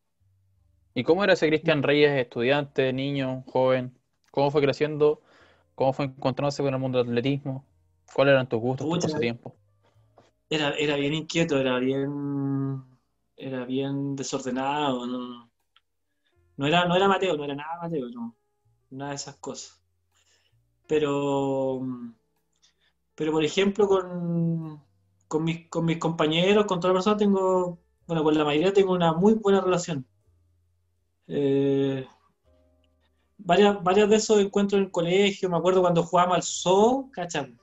¿Y 0.93 1.03
cómo 1.03 1.24
era 1.24 1.33
ese 1.33 1.47
Cristian 1.47 1.83
Reyes, 1.83 2.12
estudiante, 2.19 2.91
niño, 2.91 3.43
joven? 3.47 3.97
¿Cómo 4.31 4.51
fue 4.51 4.62
creciendo? 4.62 5.21
¿Cómo 5.74 5.93
fue 5.93 6.05
encontrándose 6.05 6.63
con 6.63 6.74
el 6.74 6.79
mundo 6.79 6.97
del 6.97 7.09
atletismo? 7.09 7.65
¿Cuáles 8.14 8.34
eran 8.34 8.50
tus 8.50 8.60
gustos, 8.60 8.88
tus 8.88 9.00
pasatiempos? 9.00 9.54
Era, 10.50 10.72
era 10.78 10.96
bien 10.96 11.14
inquieto, 11.14 11.58
era 11.58 11.78
bien, 11.80 12.84
era 13.36 13.66
bien 13.66 14.16
desordenado, 14.16 15.06
no, 15.06 15.52
no 16.56 16.66
era, 16.66 16.86
no 16.86 16.96
era 16.96 17.08
Mateo, 17.08 17.36
no 17.36 17.44
era 17.44 17.56
nada 17.56 17.80
Mateo, 17.82 18.10
no, 18.10 18.36
nada 18.90 19.12
de 19.12 19.16
esas 19.16 19.36
cosas. 19.36 19.82
Pero, 20.88 21.82
pero 23.14 23.32
por 23.32 23.44
ejemplo, 23.44 23.88
con, 23.88 24.82
con, 25.28 25.44
mis, 25.44 25.68
con 25.70 25.86
mis 25.86 25.98
compañeros, 25.98 26.66
con 26.66 26.80
toda 26.80 26.94
la 26.94 26.98
persona, 27.00 27.18
tengo, 27.18 27.80
bueno, 28.08 28.24
con 28.24 28.38
la 28.38 28.46
mayoría 28.46 28.74
tengo 28.74 28.94
una 28.94 29.14
muy 29.14 29.34
buena 29.34 29.60
relación. 29.60 30.08
Eh, 31.28 32.08
varias, 33.38 33.84
varias 33.84 34.10
de 34.10 34.16
esos 34.16 34.40
encuentros 34.40 34.80
en 34.80 34.86
el 34.86 34.92
colegio, 34.92 35.50
me 35.50 35.58
acuerdo 35.58 35.82
cuando 35.82 36.04
jugábamos 36.04 36.38
al 36.38 36.44
zoo, 36.44 37.12
¿cachai? 37.12 37.54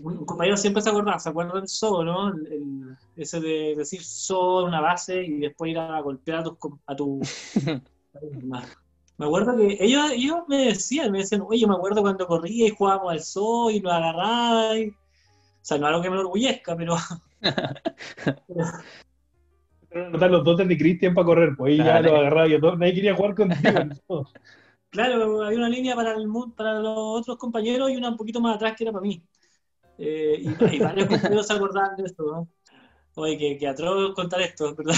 Un 0.00 0.26
compañero 0.26 0.56
siempre 0.56 0.82
se 0.82 0.90
acuerda, 0.90 1.18
se 1.18 1.28
acuerda 1.28 1.54
del 1.54 1.68
zoo, 1.68 2.04
¿no? 2.04 2.32
ese 3.16 3.40
de 3.40 3.74
decir 3.76 4.02
zoo 4.02 4.62
en 4.62 4.68
una 4.68 4.80
base 4.80 5.22
y 5.22 5.38
después 5.38 5.70
ir 5.70 5.78
a 5.78 6.00
golpear 6.00 6.40
a 6.40 6.44
tu... 6.44 6.80
A 6.86 6.96
tu 6.96 7.20
me 9.16 9.26
acuerdo 9.26 9.56
que 9.56 9.76
ellos, 9.80 10.10
ellos 10.12 10.38
me 10.48 10.66
decían, 10.66 11.12
me 11.12 11.18
decían, 11.18 11.44
oye, 11.46 11.66
me 11.66 11.74
acuerdo 11.74 12.02
cuando 12.02 12.26
corría 12.26 12.66
y 12.66 12.70
jugábamos 12.70 13.12
al 13.12 13.22
zoo 13.22 13.70
y 13.70 13.80
nos 13.80 13.92
agarraba. 13.92 14.78
Y... 14.78 14.88
O 14.88 14.94
sea, 15.62 15.78
no 15.78 15.86
algo 15.86 16.02
que 16.02 16.10
me 16.10 16.18
orgullezca, 16.18 16.76
pero... 16.76 16.96
pero... 19.88 20.10
notar 20.10 20.30
los 20.30 20.44
dotes 20.44 20.68
de 20.68 20.76
Cristian 20.76 21.14
para 21.14 21.24
correr, 21.24 21.56
pues 21.56 21.72
ahí 21.72 21.78
ya 21.78 22.00
lo 22.00 22.16
agarraba 22.16 22.48
y 22.48 22.58
nadie 22.58 22.94
quería 22.94 23.14
jugar 23.14 23.34
contigo. 23.34 23.80
Claro, 24.94 25.42
había 25.42 25.58
una 25.58 25.68
línea 25.68 25.96
para, 25.96 26.12
el, 26.12 26.28
para 26.56 26.78
los 26.78 26.96
otros 26.96 27.36
compañeros 27.36 27.90
y 27.90 27.96
una 27.96 28.10
un 28.10 28.16
poquito 28.16 28.40
más 28.40 28.54
atrás 28.54 28.74
que 28.76 28.84
era 28.84 28.92
para 28.92 29.02
mí. 29.02 29.20
Eh, 29.98 30.40
y, 30.40 30.78
varios 30.78 31.08
compañeros 31.08 31.48
se 31.48 31.52
acordaban 31.52 31.96
de 31.96 32.04
esto, 32.04 32.22
¿no? 32.24 32.48
Oye, 33.16 33.36
que, 33.36 33.58
que 33.58 33.66
atroz 33.66 34.14
contar 34.14 34.40
esto, 34.42 34.72
¿verdad? 34.76 34.94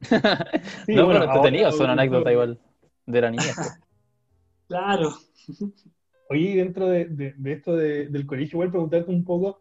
sí, 0.86 0.94
no, 0.96 1.04
bueno, 1.04 1.22
entretenido, 1.22 1.70
son 1.70 1.90
anécdotas 1.90 2.32
igual 2.32 2.58
de 3.06 3.20
la 3.20 3.30
niña. 3.30 3.52
Pues. 3.54 3.80
claro. 4.66 5.12
Oye, 6.28 6.56
dentro 6.56 6.88
de, 6.88 7.04
de, 7.04 7.52
esto 7.52 7.76
del 7.76 8.26
colegio, 8.26 8.56
igual 8.56 8.70
preguntarte 8.70 9.08
un 9.08 9.24
poco, 9.24 9.60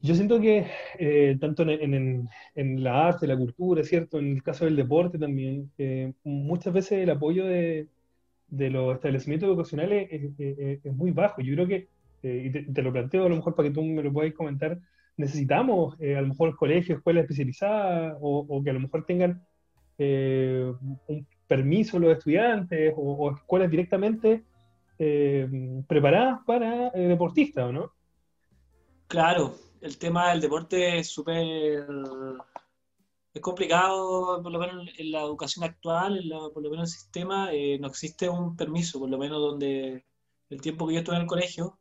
yo 0.00 0.14
siento 0.14 0.40
que 0.40 0.66
eh, 0.98 1.36
tanto 1.38 1.62
en, 1.64 1.94
en, 1.94 2.28
en, 2.54 2.82
la 2.82 3.08
arte, 3.08 3.26
la 3.26 3.36
cultura, 3.36 3.84
¿cierto? 3.84 4.18
En 4.18 4.36
el 4.36 4.42
caso 4.42 4.64
del 4.64 4.76
deporte 4.76 5.18
también, 5.18 5.70
eh, 5.76 6.14
muchas 6.24 6.72
veces 6.72 7.02
el 7.02 7.10
apoyo 7.10 7.44
de, 7.44 7.86
de 8.48 8.70
los 8.70 8.94
establecimientos 8.94 9.48
educacionales 9.48 10.08
es, 10.10 10.94
muy 10.94 11.10
bajo. 11.10 11.40
Yo 11.42 11.54
creo 11.54 11.68
que, 11.68 11.88
eh, 12.22 12.52
y 12.66 12.72
te, 12.72 12.82
lo 12.82 12.92
planteo 12.92 13.26
a 13.26 13.28
lo 13.28 13.36
mejor 13.36 13.54
para 13.54 13.68
que 13.68 13.74
tú 13.74 13.82
me 13.82 14.02
lo 14.02 14.12
puedas 14.12 14.32
comentar, 14.34 14.78
necesitamos 15.16 15.96
eh, 16.00 16.16
a 16.16 16.20
lo 16.20 16.28
mejor 16.28 16.56
colegios, 16.56 16.98
escuelas 16.98 17.24
especializadas 17.24 18.16
o, 18.20 18.62
que 18.62 18.70
a 18.70 18.72
lo 18.72 18.80
mejor 18.80 19.04
tengan 19.04 19.42
eh, 19.98 20.72
un 21.06 21.26
permiso 21.46 21.98
los 21.98 22.16
estudiantes 22.16 22.92
o, 22.96 23.32
escuelas 23.34 23.70
directamente 23.70 24.44
preparadas 25.86 26.40
para 26.44 26.90
deportistas, 26.90 27.66
¿o 27.66 27.72
no? 27.72 27.92
Claro, 29.06 29.54
el 29.80 29.96
tema 29.96 30.30
del 30.30 30.40
deporte 30.40 30.98
es 30.98 31.06
súper 31.06 31.86
es 33.34 33.42
complicado, 33.42 34.42
por 34.42 34.52
lo 34.52 34.58
menos 34.58 34.88
en 34.96 35.12
la 35.12 35.22
educación 35.22 35.64
actual, 35.64 36.22
por 36.52 36.62
lo 36.62 36.70
menos 36.70 36.90
en 36.90 36.94
el 36.94 37.00
sistema, 37.00 37.52
eh, 37.52 37.78
no 37.78 37.88
existe 37.88 38.28
un 38.28 38.56
permiso, 38.56 38.98
por 38.98 39.10
lo 39.10 39.18
menos 39.18 39.40
donde 39.40 40.04
el 40.50 40.60
tiempo 40.60 40.86
que 40.86 40.94
yo 40.94 41.00
estuve 41.00 41.16
en 41.16 41.22
el 41.22 41.28
colegio, 41.28 41.78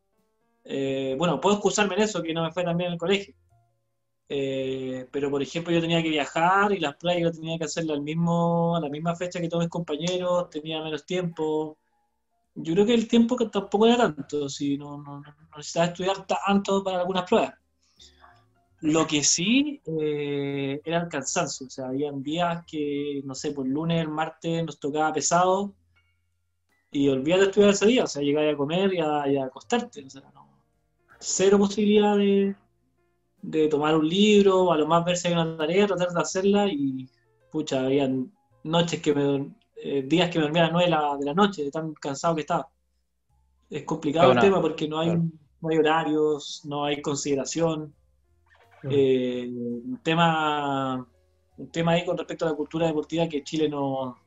eh, 0.63 1.15
bueno, 1.17 1.39
puedo 1.39 1.55
excusarme 1.55 1.95
en 1.95 2.01
eso, 2.01 2.21
que 2.21 2.33
no 2.33 2.43
me 2.43 2.51
fue 2.51 2.63
tan 2.63 2.77
bien 2.77 2.89
en 2.89 2.93
el 2.93 2.99
colegio, 2.99 3.33
eh, 4.29 5.07
pero 5.11 5.31
por 5.31 5.41
ejemplo 5.41 5.73
yo 5.73 5.79
tenía 5.79 6.03
que 6.03 6.09
viajar 6.09 6.73
y 6.73 6.79
las 6.79 6.95
pruebas 6.97 7.23
yo 7.23 7.31
tenía 7.31 7.57
que 7.57 7.63
hacerlas 7.65 7.97
al 7.97 8.03
mismo, 8.03 8.75
a 8.75 8.81
la 8.81 8.89
misma 8.89 9.15
fecha 9.15 9.39
que 9.39 9.47
todos 9.47 9.63
mis 9.63 9.69
compañeros, 9.71 10.49
tenía 10.49 10.81
menos 10.83 11.05
tiempo. 11.05 11.77
Yo 12.55 12.73
creo 12.73 12.85
que 12.85 12.93
el 12.95 13.07
tiempo 13.07 13.37
tampoco 13.49 13.87
era 13.87 13.97
tanto, 13.97 14.49
si 14.49 14.77
no, 14.77 14.97
no, 15.01 15.21
no 15.21 15.35
necesitaba 15.57 15.87
estudiar 15.87 16.25
tanto 16.27 16.83
para 16.83 16.99
algunas 16.99 17.23
pruebas. 17.23 17.53
Lo 18.81 19.07
que 19.07 19.23
sí 19.23 19.81
eh, 19.85 20.79
era 20.85 21.01
el 21.01 21.07
cansancio, 21.07 21.65
o 21.65 21.69
sea, 21.69 21.87
había 21.87 22.11
días 22.11 22.63
que, 22.67 23.21
no 23.25 23.33
sé, 23.33 23.51
por 23.51 23.65
lunes, 23.65 24.01
el 24.01 24.09
martes 24.09 24.63
nos 24.63 24.79
tocaba 24.79 25.11
pesado 25.13 25.73
y 26.91 27.09
olvidar 27.09 27.39
de 27.39 27.45
estudiar 27.47 27.71
ese 27.71 27.87
día, 27.87 28.03
o 28.03 28.07
sea, 28.07 28.21
llegar 28.21 28.47
a 28.47 28.55
comer 28.55 28.93
y 28.93 28.99
a, 28.99 29.45
acostarte, 29.45 30.05
o 30.05 30.09
sea, 30.09 30.21
no, 30.33 30.47
cero 31.19 31.57
posibilidad 31.57 32.15
de, 32.17 32.55
de, 33.41 33.67
tomar 33.67 33.95
un 33.95 34.07
libro, 34.07 34.71
a 34.71 34.77
lo 34.77 34.85
más 34.85 35.03
ver 35.03 35.17
si 35.17 35.27
hay 35.27 35.33
una 35.33 35.57
tarea, 35.57 35.87
tratar 35.87 36.09
de 36.09 36.21
hacerla 36.21 36.67
y, 36.67 37.09
pucha, 37.51 37.83
había 37.83 38.07
noches 38.63 39.01
que 39.01 39.13
me, 39.13 39.55
eh, 39.75 40.03
días 40.03 40.29
que 40.29 40.39
me 40.39 40.45
dormía 40.45 40.63
a 40.63 40.65
las 40.65 40.73
9 40.73 40.85
de 40.85 40.91
la, 40.91 41.17
de 41.17 41.25
la, 41.25 41.33
noche, 41.33 41.63
de 41.63 41.71
tan 41.71 41.93
cansado 41.93 42.35
que 42.35 42.41
estaba. 42.41 42.67
Es 43.69 43.83
complicado 43.83 44.31
el 44.31 44.39
tema 44.39 44.61
porque 44.61 44.87
no 44.87 44.99
hay, 44.99 45.15
no 45.15 45.69
hay 45.69 45.77
horarios, 45.77 46.61
no 46.65 46.85
hay 46.85 47.01
consideración. 47.01 47.93
Eh, 48.83 49.47
un, 49.49 49.99
tema, 50.03 51.05
un 51.57 51.71
tema 51.71 51.93
ahí 51.93 52.05
con 52.05 52.17
respecto 52.17 52.45
a 52.45 52.49
la 52.49 52.55
cultura 52.55 52.87
deportiva 52.87 53.27
que 53.27 53.43
Chile 53.43 53.67
no, 53.67 54.17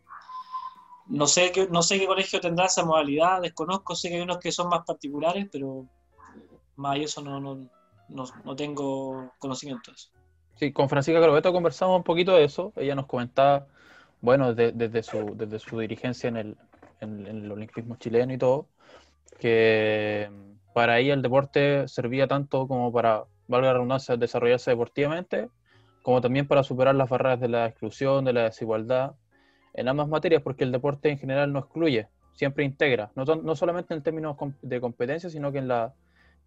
no 1.07 1.27
sé, 1.27 1.53
qué, 1.53 1.69
no 1.69 1.83
sé 1.83 1.99
qué 1.99 2.07
colegio 2.07 2.41
tendrá 2.41 2.67
esa 2.67 2.85
modalidad, 2.85 3.43
desconozco, 3.43 3.95
sé 3.95 4.09
que 4.09 4.17
hay 4.17 4.23
unos 4.23 4.39
que 4.39 4.53
son 4.53 4.69
más 4.69 4.85
particulares, 4.85 5.49
pero 5.51 5.87
más 6.77 6.97
y 6.99 7.05
eso 7.05 7.23
no, 7.23 7.41
no, 7.41 7.69
no, 8.09 8.57
tengo 8.57 9.33
conocimiento 9.39 9.91
de 9.91 9.97
eso. 9.97 10.11
Sí, 10.57 10.73
con 10.73 10.89
Francisca 10.89 11.21
Carbeto 11.21 11.53
conversamos 11.53 11.97
un 11.97 12.05
poquito 12.05 12.35
de 12.35 12.45
eso, 12.45 12.73
ella 12.77 12.95
nos 12.95 13.07
comentaba, 13.07 13.67
bueno, 14.21 14.55
desde, 14.55 15.03
su, 15.03 15.35
desde 15.37 15.59
su 15.59 15.79
dirigencia 15.79 16.29
en 16.29 16.37
el, 16.37 16.57
en 17.01 17.27
el 17.27 17.51
olimpismo 17.51 17.97
chileno 17.97 18.33
y 18.33 18.39
todo, 18.39 18.67
que 19.39 20.31
para 20.75 20.99
ella 20.99 21.15
el 21.15 21.23
deporte 21.23 21.89
servía 21.89 22.29
tanto 22.29 22.69
como 22.69 22.93
para 22.93 23.25
valga 23.51 23.69
la 23.69 23.75
redundancia, 23.75 24.17
desarrollarse 24.17 24.71
deportivamente, 24.71 25.51
como 26.03 26.21
también 26.21 26.47
para 26.47 26.63
superar 26.63 26.95
las 26.95 27.09
barreras 27.11 27.41
de 27.41 27.49
la 27.49 27.67
exclusión, 27.67 28.25
de 28.25 28.33
la 28.33 28.45
desigualdad, 28.45 29.15
en 29.75 29.89
ambas 29.89 30.09
materias, 30.09 30.43
porque 30.43 30.65
el 30.65 30.73
deporte 30.73 31.11
en 31.11 31.19
general 31.19 31.53
no 31.53 31.59
excluye, 31.59 32.09
siempre 32.35 32.65
integra, 32.65 33.13
no, 33.15 33.25
no 33.25 33.55
solamente 33.55 33.93
en 33.93 34.03
términos 34.03 34.37
de 34.63 34.81
competencia, 34.81 35.29
sino 35.29 35.53
que 35.53 35.59
en, 35.59 35.69
la, 35.69 35.95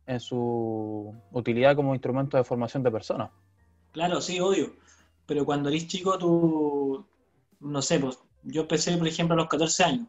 en 0.08 0.20
su 0.20 1.14
utilidad 1.32 1.76
como 1.76 1.94
instrumento 1.94 2.38
de 2.38 2.44
formación 2.44 2.84
de 2.84 2.92
personas. 2.92 3.30
Claro, 3.92 4.20
sí, 4.22 4.40
obvio. 4.40 4.74
Pero 5.26 5.46
cuando 5.46 5.70
eres 5.70 5.88
chico, 5.88 6.18
tú, 6.18 7.06
no 7.60 7.82
sé, 7.82 8.00
pues 8.00 8.20
yo 8.44 8.62
empecé, 8.62 8.98
por 8.98 9.08
ejemplo, 9.08 9.36
a 9.36 9.38
los 9.38 9.48
14 9.48 9.84
años. 9.84 10.08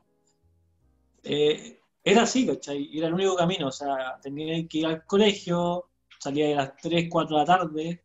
Eh, 1.22 1.78
era 2.02 2.22
así, 2.22 2.46
¿cachai? 2.46 2.90
Era 2.96 3.08
el 3.08 3.14
único 3.14 3.36
camino, 3.36 3.68
o 3.68 3.72
sea, 3.72 4.18
tenía 4.20 4.66
que 4.68 4.78
ir 4.78 4.86
al 4.86 5.04
colegio, 5.06 5.88
salía 6.24 6.54
a 6.54 6.64
las 6.64 6.76
3, 6.78 7.08
4 7.10 7.36
de 7.36 7.42
la 7.42 7.46
tarde, 7.46 8.04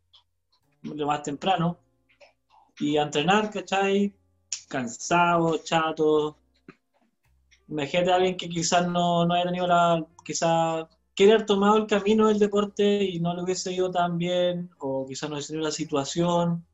lo 0.82 1.06
más 1.06 1.22
temprano, 1.22 1.78
y 2.78 2.96
a 2.98 3.02
entrenar, 3.02 3.50
¿cachai? 3.50 4.14
Cansado, 4.68 5.58
chato. 5.58 6.36
Imagínate 7.68 8.12
a 8.12 8.16
alguien 8.16 8.36
que 8.36 8.48
quizás 8.48 8.86
no, 8.88 9.24
no 9.24 9.34
haya 9.34 9.44
tenido 9.44 9.66
la, 9.66 10.04
quizás 10.24 10.86
quiere 11.14 11.32
haber 11.32 11.46
tomado 11.46 11.76
el 11.78 11.86
camino 11.86 12.28
del 12.28 12.38
deporte 12.38 13.04
y 13.04 13.20
no 13.20 13.34
lo 13.34 13.44
hubiese 13.44 13.72
ido 13.72 13.90
tan 13.90 14.18
bien, 14.18 14.70
o 14.78 15.06
quizás 15.06 15.30
no 15.30 15.36
hubiese 15.36 15.52
tenido 15.52 15.68
la 15.68 15.72
situación. 15.72 16.64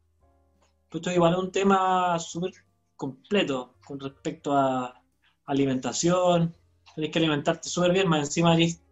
Esto 0.91 1.13
igual 1.13 1.35
es 1.35 1.39
un 1.39 1.53
tema 1.53 2.19
súper 2.19 2.53
completo 2.97 3.75
con 3.85 4.01
respecto 4.01 4.53
a 4.53 5.01
alimentación. 5.45 6.55
Tienes 6.95 7.13
que 7.13 7.19
alimentarte 7.19 7.69
súper 7.69 7.93
bien, 7.93 8.09
más 8.09 8.27
encima 8.27 8.55
eres, 8.55 8.83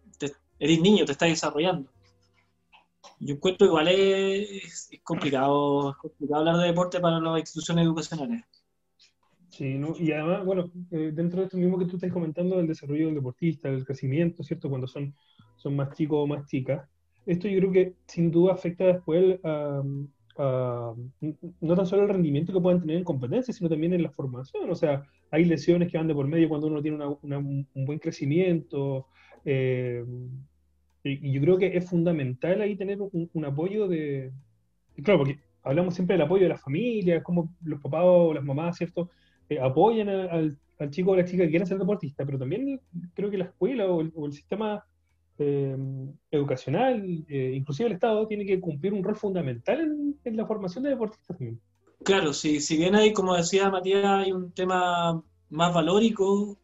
eres 0.59 0.79
niño, 0.79 1.03
te 1.03 1.13
estás 1.13 1.29
desarrollando 1.29 1.94
yo 3.19 3.35
encuentro 3.35 3.67
igual 3.67 3.87
es, 3.87 4.89
es, 4.91 5.01
complicado, 5.03 5.91
es 5.91 5.97
complicado 5.97 6.39
hablar 6.41 6.57
de 6.57 6.67
deporte 6.67 6.99
para 6.99 7.19
las 7.19 7.39
instituciones 7.39 7.85
educacionales. 7.85 8.43
Sí, 9.49 9.77
¿no? 9.77 9.95
y 9.97 10.11
además, 10.11 10.43
bueno, 10.43 10.69
eh, 10.91 11.11
dentro 11.13 11.39
de 11.39 11.45
esto 11.45 11.57
mismo 11.57 11.77
que 11.77 11.85
tú 11.85 11.95
estás 11.95 12.11
comentando, 12.11 12.57
del 12.57 12.67
desarrollo 12.67 13.05
del 13.05 13.15
deportista, 13.15 13.69
del 13.69 13.85
crecimiento, 13.85 14.43
¿cierto? 14.43 14.69
Cuando 14.69 14.85
son, 14.85 15.15
son 15.55 15.77
más 15.77 15.95
chicos 15.95 16.17
o 16.21 16.27
más 16.27 16.45
chicas, 16.45 16.85
esto 17.25 17.47
yo 17.47 17.59
creo 17.59 17.71
que 17.71 17.95
sin 18.05 18.31
duda 18.31 18.53
afecta 18.53 18.83
después 18.83 19.39
a, 19.43 19.81
no 20.37 21.75
tan 21.75 21.85
solo 21.85 22.03
el 22.03 22.09
rendimiento 22.09 22.51
que 22.51 22.59
pueden 22.59 22.81
tener 22.81 22.97
en 22.97 23.05
competencias, 23.05 23.55
sino 23.55 23.69
también 23.69 23.93
en 23.93 24.03
la 24.03 24.11
formación. 24.11 24.69
O 24.69 24.75
sea, 24.75 25.03
hay 25.31 25.45
lesiones 25.45 25.89
que 25.89 25.97
van 25.97 26.07
de 26.07 26.13
por 26.13 26.27
medio 26.27 26.49
cuando 26.49 26.67
uno 26.67 26.81
tiene 26.81 26.97
un 27.05 27.85
buen 27.85 27.99
crecimiento. 27.99 29.07
Eh, 29.45 30.03
y 31.09 31.31
yo 31.31 31.41
creo 31.41 31.57
que 31.57 31.77
es 31.77 31.87
fundamental 31.87 32.61
ahí 32.61 32.75
tener 32.75 32.99
un, 32.99 33.45
apoyo 33.45 33.87
de... 33.87 34.31
Claro, 35.03 35.19
porque 35.19 35.39
hablamos 35.61 35.93
siempre 35.93 36.15
del 36.15 36.25
apoyo 36.25 36.43
de 36.43 36.49
la 36.49 36.57
familia, 36.57 37.21
como 37.21 37.53
los 37.63 37.79
papás 37.79 38.01
o 38.03 38.33
las 38.33 38.43
mamás, 38.43 38.77
¿cierto? 38.77 39.11
Eh, 39.47 39.59
apoyan 39.59 40.09
al, 40.09 40.57
chico 40.89 41.11
o 41.11 41.15
la 41.15 41.25
chica 41.25 41.43
que 41.43 41.51
quieren 41.51 41.67
ser 41.67 41.77
deportista, 41.77 42.25
pero 42.25 42.39
también 42.39 42.81
creo 43.13 43.29
que 43.29 43.37
la 43.37 43.45
escuela 43.45 43.85
o 43.87 44.01
el, 44.01 44.33
sistema 44.33 44.83
eh, 45.37 45.77
educacional, 46.31 47.23
eh, 47.27 47.53
inclusive 47.55 47.87
el 47.87 47.93
Estado, 47.93 48.27
tiene 48.27 48.45
que 48.45 48.59
cumplir 48.59 48.93
un 48.93 49.03
rol 49.03 49.15
fundamental 49.15 50.15
en, 50.23 50.37
la 50.37 50.45
formación 50.47 50.83
de 50.83 50.89
deportistas 50.89 51.37
también. 51.37 51.61
Claro, 52.03 52.33
si, 52.33 52.59
si 52.59 52.77
bien 52.77 52.95
hay, 52.95 53.13
como 53.13 53.35
decía 53.35 53.69
Matías, 53.69 54.05
hay 54.05 54.31
un 54.31 54.51
tema 54.51 55.23
más 55.49 55.73
valórico, 55.73 56.57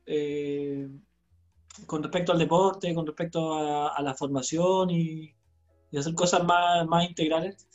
con 1.86 2.04
respecto 2.04 2.32
al 2.32 2.40
deporte, 2.40 2.94
con 2.94 3.06
respecto 3.06 3.54
a, 3.54 4.02
la 4.02 4.14
formación 4.14 4.90
y, 4.92 5.34
hacer 5.98 6.14
cosas 6.16 6.44
más, 6.44 6.88
más, 6.88 7.08
integrales. 7.08 7.68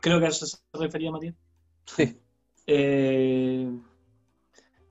Creo 0.00 0.18
que 0.18 0.26
a 0.26 0.28
eso 0.28 0.46
se 0.46 0.58
refería 0.72 1.10
Matías. 1.10 1.34
Sí. 1.86 2.18
Eh, 2.64 3.68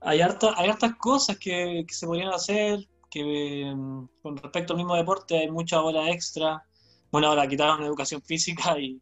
hay, 0.02 0.20
harta, 0.20 0.52
hay 0.58 0.68
hartas 0.68 0.94
cosas 0.96 1.38
que, 1.38 1.86
se 1.88 2.06
podrían 2.06 2.28
hacer, 2.28 2.86
que 3.10 3.72
mm, 3.74 4.08
con 4.20 4.36
respecto 4.36 4.74
al 4.74 4.76
mismo 4.76 4.94
deporte 4.94 5.38
hay 5.38 5.50
mucha 5.50 5.80
hora 5.80 6.10
extra. 6.10 6.62
Bueno, 7.10 7.28
ahora 7.28 7.48
quitaron 7.48 7.82
educación 7.82 8.20
física 8.20 8.78
y 8.78 9.00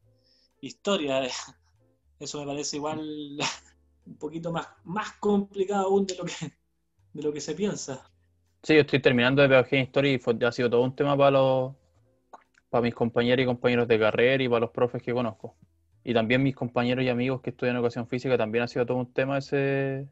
historia. 0.60 1.22
Eso 2.20 2.38
me 2.38 2.46
parece 2.46 2.76
igual 2.76 3.00
un 4.06 4.16
poquito 4.18 4.52
más, 4.52 4.68
más 4.84 5.14
complicado 5.14 5.86
aún 5.86 6.06
de 6.06 6.14
lo 6.14 6.24
que, 6.24 6.52
de 7.12 7.22
lo 7.22 7.32
que 7.32 7.40
se 7.40 7.56
piensa. 7.56 8.08
Sí, 8.62 8.75
yo 8.75 8.81
estoy 8.81 9.01
terminando 9.01 9.40
de 9.40 9.49
Pedagogía 9.49 9.79
en 9.79 9.85
Historia 9.87 10.12
y 10.12 10.44
ha 10.44 10.53
sido 10.53 10.68
todo 10.68 10.83
un 10.83 10.94
tema 10.94 11.16
para 11.16 11.31
los 11.31 11.73
para 12.68 12.83
mis 12.83 12.94
compañeros 12.94 13.42
y 13.42 13.46
compañeros 13.46 13.88
de 13.88 13.99
carrera 13.99 14.42
y 14.42 14.49
para 14.49 14.61
los 14.61 14.70
profes 14.70 15.03
que 15.03 15.12
conozco. 15.12 15.57
Y 16.05 16.14
también 16.14 16.42
mis 16.42 16.55
compañeros 16.55 17.05
y 17.05 17.09
amigos 17.09 17.40
que 17.40 17.51
estudian 17.51 17.77
educación 17.77 18.07
física 18.07 18.38
también 18.38 18.64
ha 18.64 18.68
sido 18.68 18.87
todo 18.87 18.96
un 18.99 19.12
tema 19.12 19.38
ese 19.38 20.09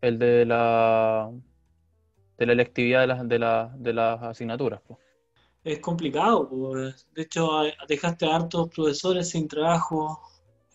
el 0.00 0.18
de 0.18 0.46
la 0.46 1.30
de 2.38 2.46
la 2.46 2.52
electividad 2.52 3.00
de 3.00 3.06
las 3.06 3.28
de, 3.28 3.38
de 3.78 3.92
las 3.92 4.22
asignaturas. 4.22 4.80
Es 5.62 5.80
complicado, 5.80 6.48
de 7.14 7.22
hecho 7.22 7.62
dejaste 7.86 8.26
a 8.26 8.36
hartos 8.36 8.70
profesores 8.70 9.28
sin 9.30 9.46
trabajo, 9.46 10.20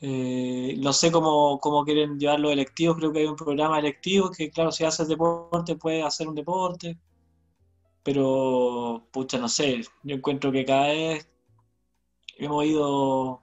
eh, 0.08 0.76
no 0.78 0.94
sé 0.94 1.12
cómo, 1.12 1.60
quieren 1.84 2.20
llevar 2.20 2.40
los 2.40 2.52
electivos, 2.52 2.98
creo 2.98 3.12
que 3.12 3.20
hay 3.22 3.26
un 3.26 3.36
programa 3.36 3.80
electivo 3.80 4.30
que, 4.30 4.52
claro, 4.52 4.72
si 4.72 4.84
haces 4.84 5.08
deporte, 5.08 5.78
puedes 5.78 6.06
hacer 6.06 6.28
un 6.28 6.36
deporte, 6.36 6.96
pero, 8.04 9.08
pucha, 9.12 9.40
no 9.40 9.50
sé, 9.50 9.82
yo 10.04 10.16
encuentro 10.16 10.52
que 10.52 10.64
cada 10.64 10.90
vez 10.90 11.28
hemos 12.38 12.66
ido 12.66 13.42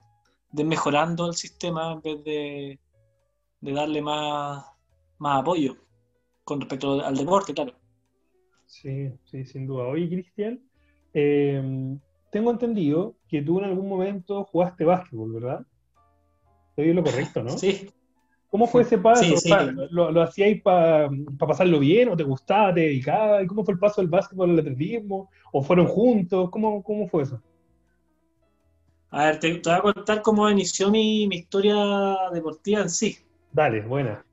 desmejorando 0.53 1.27
el 1.27 1.35
sistema 1.35 1.94
en 1.94 2.01
vez 2.01 2.25
de, 2.25 2.81
darle 3.61 4.01
más, 4.01 4.64
más 5.18 5.40
apoyo 5.40 5.77
con 6.44 6.61
respecto 6.61 7.05
al 7.05 7.16
deporte, 7.16 7.55
claro. 7.55 7.75
Sí, 8.66 9.11
sí, 9.25 9.44
sin 9.44 9.66
duda. 9.66 9.88
Oye, 9.88 10.09
Cristian, 10.09 10.61
eh, 11.12 11.98
tengo 12.31 12.53
entendido 12.53 13.16
que 13.29 13.42
tú 13.42 13.59
en 13.59 13.64
algún 13.64 13.88
momento 13.88 14.44
jugaste 14.44 14.85
básquetbol, 14.85 15.33
¿verdad? 15.33 15.66
Estoy 16.77 16.93
lo 16.93 17.03
correcto, 17.03 17.43
¿no? 17.43 17.51
Sí. 17.51 17.91
¿Cómo 18.49 18.67
fue 18.67 18.83
ese 18.83 18.99
paso? 18.99 19.25
¿Lo, 19.91 20.11
lo 20.11 20.23
hacíais 20.23 20.61
para 20.63 21.09
pasarlo 21.39 21.79
bien 21.79 22.11
o 22.11 22.17
te 22.17 22.23
gustaba, 22.23 22.75
te 22.75 22.81
dedicabas? 22.81 23.47
¿Cómo 23.47 23.65
fue 23.65 23.75
el 23.75 23.81
paso 23.81 24.01
del 24.01 24.11
básquetbol 24.11 24.51
al 24.51 24.59
atletismo? 24.59 25.31
¿O 25.53 25.63
fueron 25.63 25.87
juntos? 25.87 26.51
¿Cómo, 26.51 26.83
cómo 26.83 27.09
fue 27.09 27.23
eso? 27.23 27.41
A 29.11 29.27
ver, 29.27 29.41
te, 29.41 29.53
voy 29.53 29.73
a 29.73 29.81
contar 29.81 30.23
cómo 30.23 30.49
inició 30.49 30.91
mi, 30.91 31.25
historia 31.25 31.77
deportiva 32.33 32.81
en 32.81 32.91
sí. 32.91 33.19
Dale, 33.53 33.83
buena. 33.83 34.25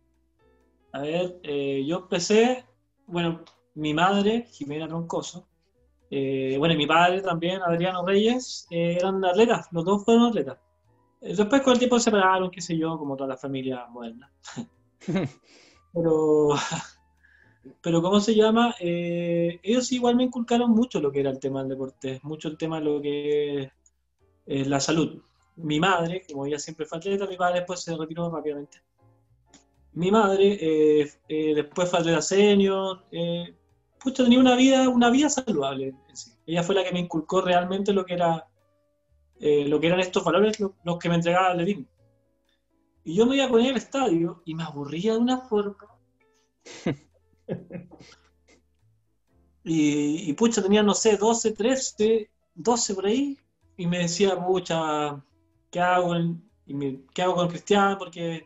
A 0.93 1.02
ver, 1.02 1.39
eh, 1.43 1.84
yo 1.86 1.97
empecé, 1.99 2.65
bueno, 3.06 3.43
mi 3.75 3.93
madre, 3.93 4.47
Jimena 4.52 4.88
Troncoso, 4.88 5.47
eh, 6.10 6.56
bueno, 6.58 6.73
y 6.73 6.78
mi 6.78 6.88
padre 6.88 7.21
también, 7.21 7.62
Adriano 7.62 8.06
Reyes, 8.06 8.67
eh, 8.71 8.97
eran 8.99 9.23
atletas, 9.23 9.67
los 9.71 9.86
dos 9.86 10.04
fueron 10.04 10.28
atletas. 10.28 10.58
Eh, 11.21 11.36
después 11.36 11.62
con 11.62 11.73
el 11.73 11.79
tiempo 11.79 11.99
se 11.99 12.05
separaron, 12.05 12.51
qué 12.51 12.62
sé 12.62 12.77
yo, 12.77 12.97
como 12.97 13.15
toda 13.15 13.29
la 13.29 13.38
familia 13.38 13.86
moderna. 13.88 14.32
pero, 15.93 16.49
pero 17.82 18.01
¿cómo 18.01 18.19
se 18.19 18.36
llama? 18.36 18.75
Eh, 18.79 19.60
ellos 19.63 19.91
igual 19.91 20.15
me 20.15 20.23
inculcaron 20.23 20.71
mucho 20.71 20.99
lo 20.99 21.12
que 21.12 21.19
era 21.19 21.29
el 21.29 21.39
tema 21.39 21.60
del 21.60 21.69
deporte, 21.69 22.19
mucho 22.23 22.47
el 22.47 22.58
tema 22.58 22.79
de 22.79 22.86
lo 22.86 23.01
que 23.01 23.71
es 24.45 24.67
la 24.67 24.79
salud. 24.79 25.21
Mi 25.58 25.79
madre, 25.79 26.23
como 26.27 26.45
ella 26.45 26.58
siempre 26.58 26.86
fue 26.86 26.97
atleta, 26.97 27.27
mi 27.27 27.36
padre 27.36 27.60
después 27.60 27.82
se 27.82 27.95
retiró 27.97 28.29
rápidamente. 28.29 28.82
Mi 29.93 30.12
madre 30.12 30.58
eh, 30.62 31.53
después 31.55 31.89
fue 31.89 31.99
atleta 31.99 32.21
senior, 32.21 33.03
pucha, 33.99 34.23
tenía 34.23 34.39
una 34.39 34.55
vida, 34.55 34.88
una 34.88 35.10
vida 35.10 35.29
saludable. 35.29 35.93
Ella 36.45 36.63
fue 36.63 36.75
la 36.75 36.84
que 36.86 36.93
me 36.93 36.99
inculcó 36.99 37.41
realmente 37.41 37.91
lo 37.91 38.05
que 38.05 38.13
era 38.13 38.47
eh, 39.39 39.65
lo 39.67 39.80
que 39.80 39.88
eran 39.88 40.02
estos 40.02 40.23
valores 40.23 40.60
los, 40.60 40.73
que 40.99 41.10
me 41.10 41.15
entregaba 41.15 41.54
Levin. 41.54 41.88
Y 43.04 43.15
yo 43.15 43.25
me 43.25 43.36
iba 43.38 43.45
a 43.45 43.49
poner 43.49 43.71
al 43.71 43.78
estadio 43.78 44.41
y 44.45 44.54
me 44.54 44.63
aburría 44.63 45.13
de 45.13 45.19
una 45.19 45.38
forma. 45.39 45.88
y, 49.63 50.30
y, 50.30 50.34
pucha, 50.34 50.62
tenía, 50.62 50.84
no 50.84 50.93
sé, 50.93 51.15
12, 51.15 51.54
13, 51.54 52.30
12 52.54 52.95
por 52.95 53.06
ahí. 53.06 53.38
Y 53.78 53.88
me 53.88 53.99
decía, 53.99 54.36
pucha, 54.45 55.23
¿qué 55.71 55.80
hago, 55.80 56.13
y 56.65 56.73
me, 56.73 57.06
¿qué 57.13 57.21
hago 57.21 57.36
con 57.36 57.47
Cristian? 57.47 57.97
Porque, 57.97 58.45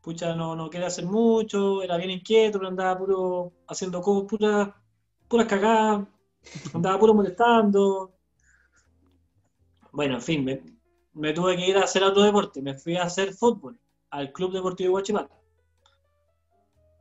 pucha, 0.00 0.36
no, 0.36 0.54
no 0.54 0.70
quería 0.70 0.86
hacer 0.86 1.04
mucho, 1.06 1.82
era 1.82 1.96
bien 1.96 2.10
inquieto, 2.10 2.58
pero 2.58 2.68
andaba 2.68 2.96
puro 2.96 3.52
haciendo 3.66 4.00
cosas, 4.00 4.28
puras, 4.28 4.68
puras 5.26 5.46
cagadas, 5.48 6.06
andaba 6.72 6.98
puro 6.98 7.14
molestando 7.14 8.19
bueno, 9.92 10.14
en 10.14 10.22
fin, 10.22 10.44
me, 11.12 11.32
tuve 11.32 11.56
que 11.56 11.68
ir 11.68 11.76
a 11.76 11.84
hacer 11.84 12.02
otro 12.02 12.22
deporte. 12.22 12.62
Me 12.62 12.74
fui 12.74 12.96
a 12.96 13.04
hacer 13.04 13.34
fútbol 13.34 13.78
al 14.10 14.32
Club 14.32 14.52
Deportivo 14.52 14.92
Guachipato. 14.92 15.34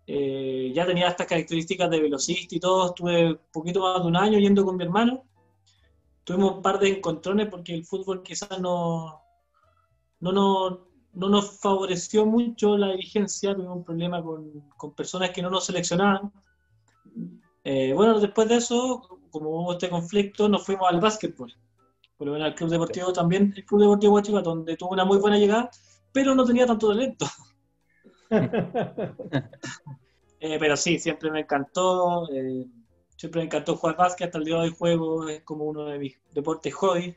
Eh, 0.07 0.71
ya 0.73 0.87
tenía 0.87 1.07
estas 1.07 1.27
características 1.27 1.89
de 1.89 2.01
velocista 2.01 2.55
y 2.55 2.59
todo. 2.59 2.87
Estuve 2.87 3.31
un 3.31 3.39
poquito 3.51 3.81
más 3.81 4.01
de 4.01 4.07
un 4.07 4.15
año 4.15 4.39
yendo 4.39 4.65
con 4.65 4.75
mi 4.77 4.83
hermano. 4.83 5.23
Tuvimos 6.23 6.57
un 6.57 6.61
par 6.61 6.79
de 6.79 6.89
encontrones 6.89 7.47
porque 7.47 7.73
el 7.73 7.85
fútbol 7.85 8.23
quizás 8.23 8.59
no, 8.59 9.21
no, 10.19 10.31
no, 10.31 10.87
no 11.13 11.29
nos 11.29 11.59
favoreció 11.59 12.25
mucho 12.25 12.77
la 12.77 12.89
dirigencia. 12.91 13.55
Tuvimos 13.55 13.77
un 13.77 13.83
problema 13.83 14.23
con, 14.23 14.69
con 14.77 14.93
personas 14.95 15.29
que 15.29 15.43
no 15.43 15.51
nos 15.51 15.65
seleccionaban. 15.65 16.31
Eh, 17.63 17.93
bueno, 17.93 18.19
después 18.19 18.49
de 18.49 18.55
eso, 18.55 19.19
como 19.29 19.49
hubo 19.49 19.73
este 19.73 19.89
conflicto, 19.89 20.49
nos 20.49 20.65
fuimos 20.65 20.89
al 20.89 20.99
básquetbol 20.99 21.53
por 22.19 22.27
lo 22.27 22.33
menos 22.33 22.49
el 22.49 22.55
Club 22.55 22.69
Deportivo 22.69 23.13
también, 23.13 23.53
el 23.55 23.65
Club 23.65 23.79
Deportivo 23.79 24.11
Guachipato, 24.11 24.49
donde 24.49 24.75
tuvo 24.75 24.89
una 24.89 25.05
muy 25.05 25.19
buena 25.19 25.37
llegada, 25.37 25.69
pero 26.11 26.35
no 26.35 26.43
tenía 26.43 26.67
tanto 26.67 26.89
talento. 26.89 27.25
Eh, 30.41 30.55
pero 30.57 30.77
sí, 30.77 30.97
siempre 30.99 31.29
me 31.29 31.41
encantó, 31.41 32.25
eh, 32.31 32.65
siempre 33.17 33.41
me 33.41 33.47
encantó 33.47 33.75
jugar 33.75 33.97
básquet, 33.97 34.27
hasta 34.27 34.37
el 34.37 34.45
día 34.45 34.55
de 34.55 34.61
hoy 34.61 34.69
juego, 34.69 35.27
es 35.27 35.43
como 35.43 35.65
uno 35.65 35.83
de 35.83 35.99
mis 35.99 36.17
deportes 36.31 36.73
hobby. 36.75 37.13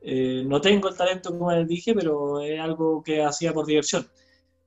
Eh, 0.00 0.42
no 0.46 0.58
tengo 0.58 0.88
el 0.88 0.96
talento 0.96 1.36
como 1.36 1.52
les 1.52 1.68
dije, 1.68 1.92
pero 1.92 2.40
es 2.40 2.58
algo 2.58 3.02
que 3.02 3.22
hacía 3.22 3.52
por 3.52 3.66
diversión. 3.66 4.06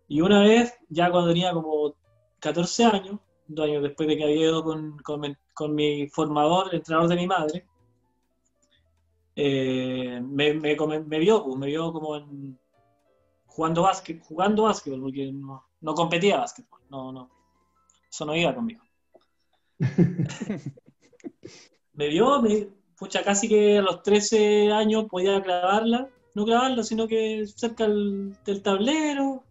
Y 0.08 0.22
una 0.22 0.42
vez, 0.44 0.72
ya 0.88 1.10
cuando 1.10 1.30
tenía 1.30 1.52
como 1.52 1.96
14 2.42 2.84
años, 2.86 3.20
dos 3.48 3.66
años 3.66 3.82
después 3.82 4.08
de 4.08 4.18
que 4.18 4.24
había 4.24 4.36
ido 4.36 4.64
con, 4.64 5.00
con, 5.00 5.36
con 5.56 5.74
mi 5.74 6.08
formador, 6.10 6.68
el 6.70 6.76
entrenador 6.76 7.10
de 7.10 7.16
mi 7.16 7.26
madre, 7.26 7.66
eh, 9.36 10.22
me, 10.22 10.54
me, 10.54 10.76
me, 10.76 11.20
vio, 11.20 11.44
pues, 11.44 11.58
me 11.58 11.68
vio 11.68 11.92
como 11.92 12.16
en, 12.16 12.60
jugando 13.46 13.84
básquet, 13.84 14.22
jugando 14.24 14.64
básquetbol, 14.64 15.02
porque 15.02 15.32
no, 15.32 15.64
no 15.82 15.94
competía 15.94 16.38
básquetbol, 16.38 16.82
no, 16.90 17.12
no, 17.12 17.30
eso 18.10 18.26
no 18.26 18.36
iba 18.36 18.54
conmigo. 18.54 18.84
me 21.94 22.08
vio, 22.08 22.42
me, 22.42 22.68
pucha, 22.98 23.24
casi 23.24 23.48
que 23.48 23.78
a 23.78 23.82
los 23.82 24.02
13 24.04 24.72
años 24.72 25.06
podía 25.10 25.42
clavarla, 25.42 26.10
no 26.36 26.46
clavarla, 26.46 26.84
sino 26.84 27.08
que 27.08 27.46
cerca 27.48 27.88
del, 27.88 28.62
tablero, 28.64 29.44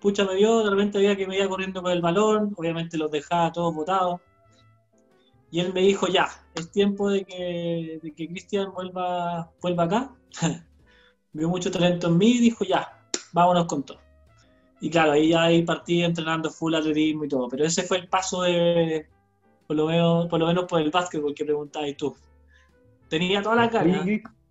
pucha, 0.00 0.24
me 0.24 0.34
vio, 0.34 0.64
de 0.64 0.70
repente 0.70 0.98
veía 0.98 1.16
que 1.16 1.26
me 1.26 1.36
iba 1.36 1.48
corriendo 1.48 1.82
con 1.82 1.92
el 1.92 2.02
balón, 2.02 2.52
obviamente 2.56 2.98
los 2.98 3.10
dejaba 3.10 3.52
todos 3.52 3.74
botados. 3.74 4.20
Y 5.50 5.60
él 5.60 5.72
me 5.72 5.80
dijo, 5.80 6.08
ya, 6.08 6.28
es 6.54 6.70
tiempo 6.70 7.08
de 7.08 7.24
que, 7.24 8.00
de 8.02 8.12
que 8.12 8.28
Cristian 8.28 8.72
vuelva, 8.72 9.50
vuelva 9.62 9.84
acá. 9.84 10.14
Vio 11.32 11.48
mucho 11.48 11.70
talento 11.70 12.08
en 12.08 12.18
mí 12.18 12.32
y 12.32 12.40
dijo, 12.40 12.64
ya, 12.64 13.08
vámonos 13.32 13.66
con 13.66 13.84
todo. 13.84 14.00
Y 14.80 14.90
claro, 14.90 15.12
ahí 15.12 15.30
ya 15.30 15.44
ahí 15.44 15.62
partí 15.62 16.02
entrenando 16.02 16.50
full 16.50 16.74
atletismo 16.74 17.24
y 17.24 17.28
todo. 17.28 17.48
Pero 17.48 17.64
ese 17.64 17.82
fue 17.82 17.98
el 17.98 18.08
paso 18.08 18.42
de, 18.42 19.06
por 19.66 19.76
lo 19.76 19.86
menos 19.86 20.26
por, 20.26 20.40
lo 20.40 20.46
menos 20.46 20.64
por 20.64 20.80
el 20.80 20.90
básquetbol 20.90 21.34
que 21.34 21.44
preguntabas 21.44 21.96
tú. 21.96 22.14
Tenía 23.08 23.40
toda 23.40 23.56
la 23.56 23.70
cara, 23.70 24.04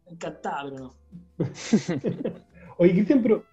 encantada, 0.07 0.63
pero 0.63 0.77
no. 0.77 0.93
Oye, 2.77 2.93
Cristian, 2.93 3.21
pero 3.21 3.43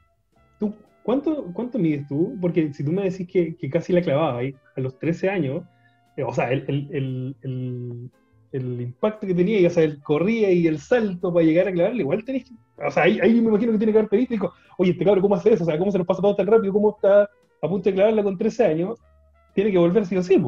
¿tú 0.59 0.75
cuánto, 1.03 1.53
cuánto 1.53 1.79
mides 1.79 2.07
tú? 2.09 2.37
Porque 2.41 2.73
si 2.73 2.85
tú 2.85 2.93
me 2.93 3.05
decís 3.05 3.27
que, 3.27 3.57
que 3.57 3.69
casi 3.69 3.93
la 3.93 4.03
clavaba 4.03 4.39
ahí 4.39 4.55
a 4.77 4.81
los 4.81 4.99
13 4.99 5.29
años, 5.29 5.65
o 6.27 6.35
sea, 6.35 6.53
el, 6.53 6.65
el, 6.69 7.37
el, 7.43 8.11
el, 8.53 8.81
impacto 8.81 9.27
que 9.27 9.35
tenía, 9.35 9.61
y, 9.61 9.67
o 9.67 9.71
sea, 9.71 9.85
el 9.85 10.03
corría 10.03 10.51
y 10.51 10.67
el 10.67 10.79
salto 10.79 11.33
para 11.33 11.47
llegar 11.47 11.69
a 11.69 11.73
clavarle, 11.73 12.03
igual 12.03 12.25
tenés 12.25 12.45
que, 12.45 12.55
o 12.85 12.91
sea, 12.91 13.05
ahí, 13.05 13.19
ahí 13.21 13.33
me 13.41 13.49
imagino 13.49 13.73
que 13.73 13.79
tiene 13.79 13.93
que 13.93 13.99
haber 13.99 14.11
pedido 14.11 14.27
y 14.31 14.35
dijo, 14.35 14.53
oye, 14.79 14.91
este 14.93 15.05
cabrón, 15.05 15.23
¿cómo 15.23 15.35
hace 15.35 15.53
eso? 15.53 15.65
O 15.65 15.67
sea, 15.67 15.79
¿cómo 15.79 15.91
se 15.91 15.99
nos 15.99 16.07
pasa 16.07 16.23
todo 16.23 16.37
tan 16.37 16.47
rápido? 16.47 16.73
¿Cómo 16.73 16.91
está 16.91 17.23
a 17.23 17.69
punto 17.69 17.89
de 17.89 17.95
clavarla 17.95 18.23
con 18.23 18.37
13 18.37 18.65
años? 18.67 18.99
Tiene 19.55 19.71
que 19.71 19.79
volver 19.79 20.07
sí 20.07 20.17
o 20.17 20.23
sí, 20.23 20.43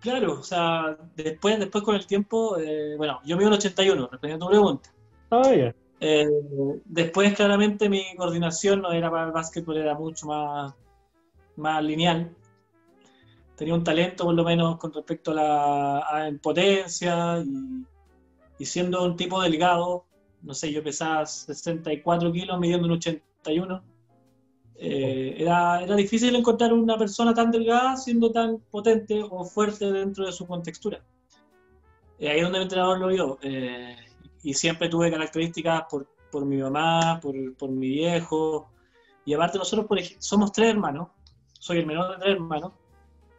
Claro, 0.00 0.40
o 0.40 0.42
sea, 0.42 0.96
después, 1.14 1.58
después 1.58 1.84
con 1.84 1.94
el 1.94 2.06
tiempo, 2.06 2.56
eh, 2.58 2.96
bueno, 2.96 3.20
yo 3.24 3.36
mido 3.36 3.48
en 3.48 3.54
81, 3.54 4.08
respondiendo 4.10 4.46
a 4.46 4.48
tu 4.48 4.50
pregunta. 4.50 4.90
Ah, 5.30 5.54
ya. 5.54 5.74
Eh, 6.00 6.26
después, 6.86 7.34
claramente, 7.34 7.90
mi 7.90 8.02
coordinación 8.16 8.80
no 8.80 8.92
era 8.92 9.10
para 9.10 9.26
el 9.26 9.32
básquetbol, 9.32 9.76
era 9.76 9.94
mucho 9.94 10.26
más, 10.26 10.74
más 11.56 11.84
lineal. 11.84 12.30
Tenía 13.60 13.74
un 13.74 13.84
talento, 13.84 14.24
por 14.24 14.34
lo 14.34 14.42
menos, 14.42 14.78
con 14.78 14.90
respecto 14.90 15.32
a 15.32 15.34
la 15.34 16.38
potencia 16.42 17.44
y, 17.44 17.84
y, 18.58 18.64
siendo 18.64 19.04
un 19.04 19.16
tipo 19.16 19.42
delgado, 19.42 20.06
no 20.40 20.54
sé, 20.54 20.72
yo 20.72 20.82
pesaba 20.82 21.26
64 21.26 22.32
kilos, 22.32 22.58
midiendo 22.58 22.86
un 22.86 22.92
81. 22.94 23.82
Eh, 24.76 25.34
era, 25.36 25.82
era 25.82 25.94
difícil 25.94 26.34
encontrar 26.34 26.72
una 26.72 26.96
persona 26.96 27.34
tan 27.34 27.50
delgada 27.50 27.98
siendo 27.98 28.32
tan 28.32 28.60
potente 28.70 29.22
o 29.30 29.44
fuerte 29.44 29.92
dentro 29.92 30.24
de 30.24 30.32
su 30.32 30.46
contextura. 30.46 31.04
Eh, 32.18 32.30
ahí 32.30 32.38
es 32.38 32.42
donde 32.42 32.60
el 32.60 32.62
entrenador 32.62 32.98
lo 32.98 33.08
vio. 33.08 33.38
Eh, 33.42 33.94
y 34.42 34.54
siempre 34.54 34.88
tuve 34.88 35.10
características 35.10 35.82
por, 35.90 36.06
por 36.32 36.46
mi 36.46 36.56
mamá, 36.56 37.20
por, 37.20 37.34
por, 37.58 37.68
mi 37.68 37.90
viejo. 37.90 38.70
Y 39.26 39.34
aparte 39.34 39.58
nosotros 39.58 39.86
por 39.86 39.98
ejemplo, 39.98 40.22
somos 40.22 40.50
tres 40.50 40.70
hermanos. 40.70 41.08
Soy 41.58 41.76
el 41.76 41.84
menor 41.84 42.12
de 42.12 42.16
tres 42.16 42.36
hermanos. 42.36 42.72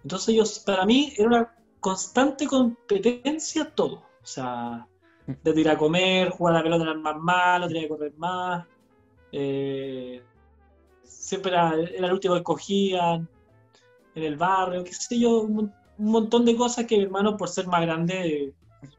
Entonces 0.03 0.29
ellos, 0.29 0.59
para 0.59 0.85
mí 0.85 1.13
era 1.17 1.27
una 1.27 1.55
constante 1.79 2.47
competencia 2.47 3.69
todo. 3.75 4.03
O 4.23 4.25
sea, 4.25 4.87
de 5.27 5.61
ir 5.61 5.69
a 5.69 5.77
comer, 5.77 6.29
jugar 6.29 6.55
a 6.55 6.57
la 6.57 6.63
pelota 6.63 6.83
era 6.83 6.93
más 6.93 7.17
malo, 7.17 7.67
tenía 7.67 7.83
que 7.83 7.89
correr 7.89 8.13
más. 8.17 8.65
Eh, 9.31 10.21
siempre 11.03 11.51
era, 11.51 11.73
el 11.73 12.11
último 12.11 12.33
que 12.33 12.39
escogían 12.39 13.27
en 14.15 14.23
el 14.23 14.35
barrio, 14.35 14.83
qué 14.83 14.93
sé 14.93 15.19
yo, 15.19 15.41
un, 15.41 15.73
montón 15.97 16.45
de 16.45 16.55
cosas 16.55 16.85
que 16.85 16.97
mi 16.97 17.03
hermano, 17.03 17.37
por 17.37 17.47
ser 17.47 17.67
más 17.67 17.81
grande 17.81 18.53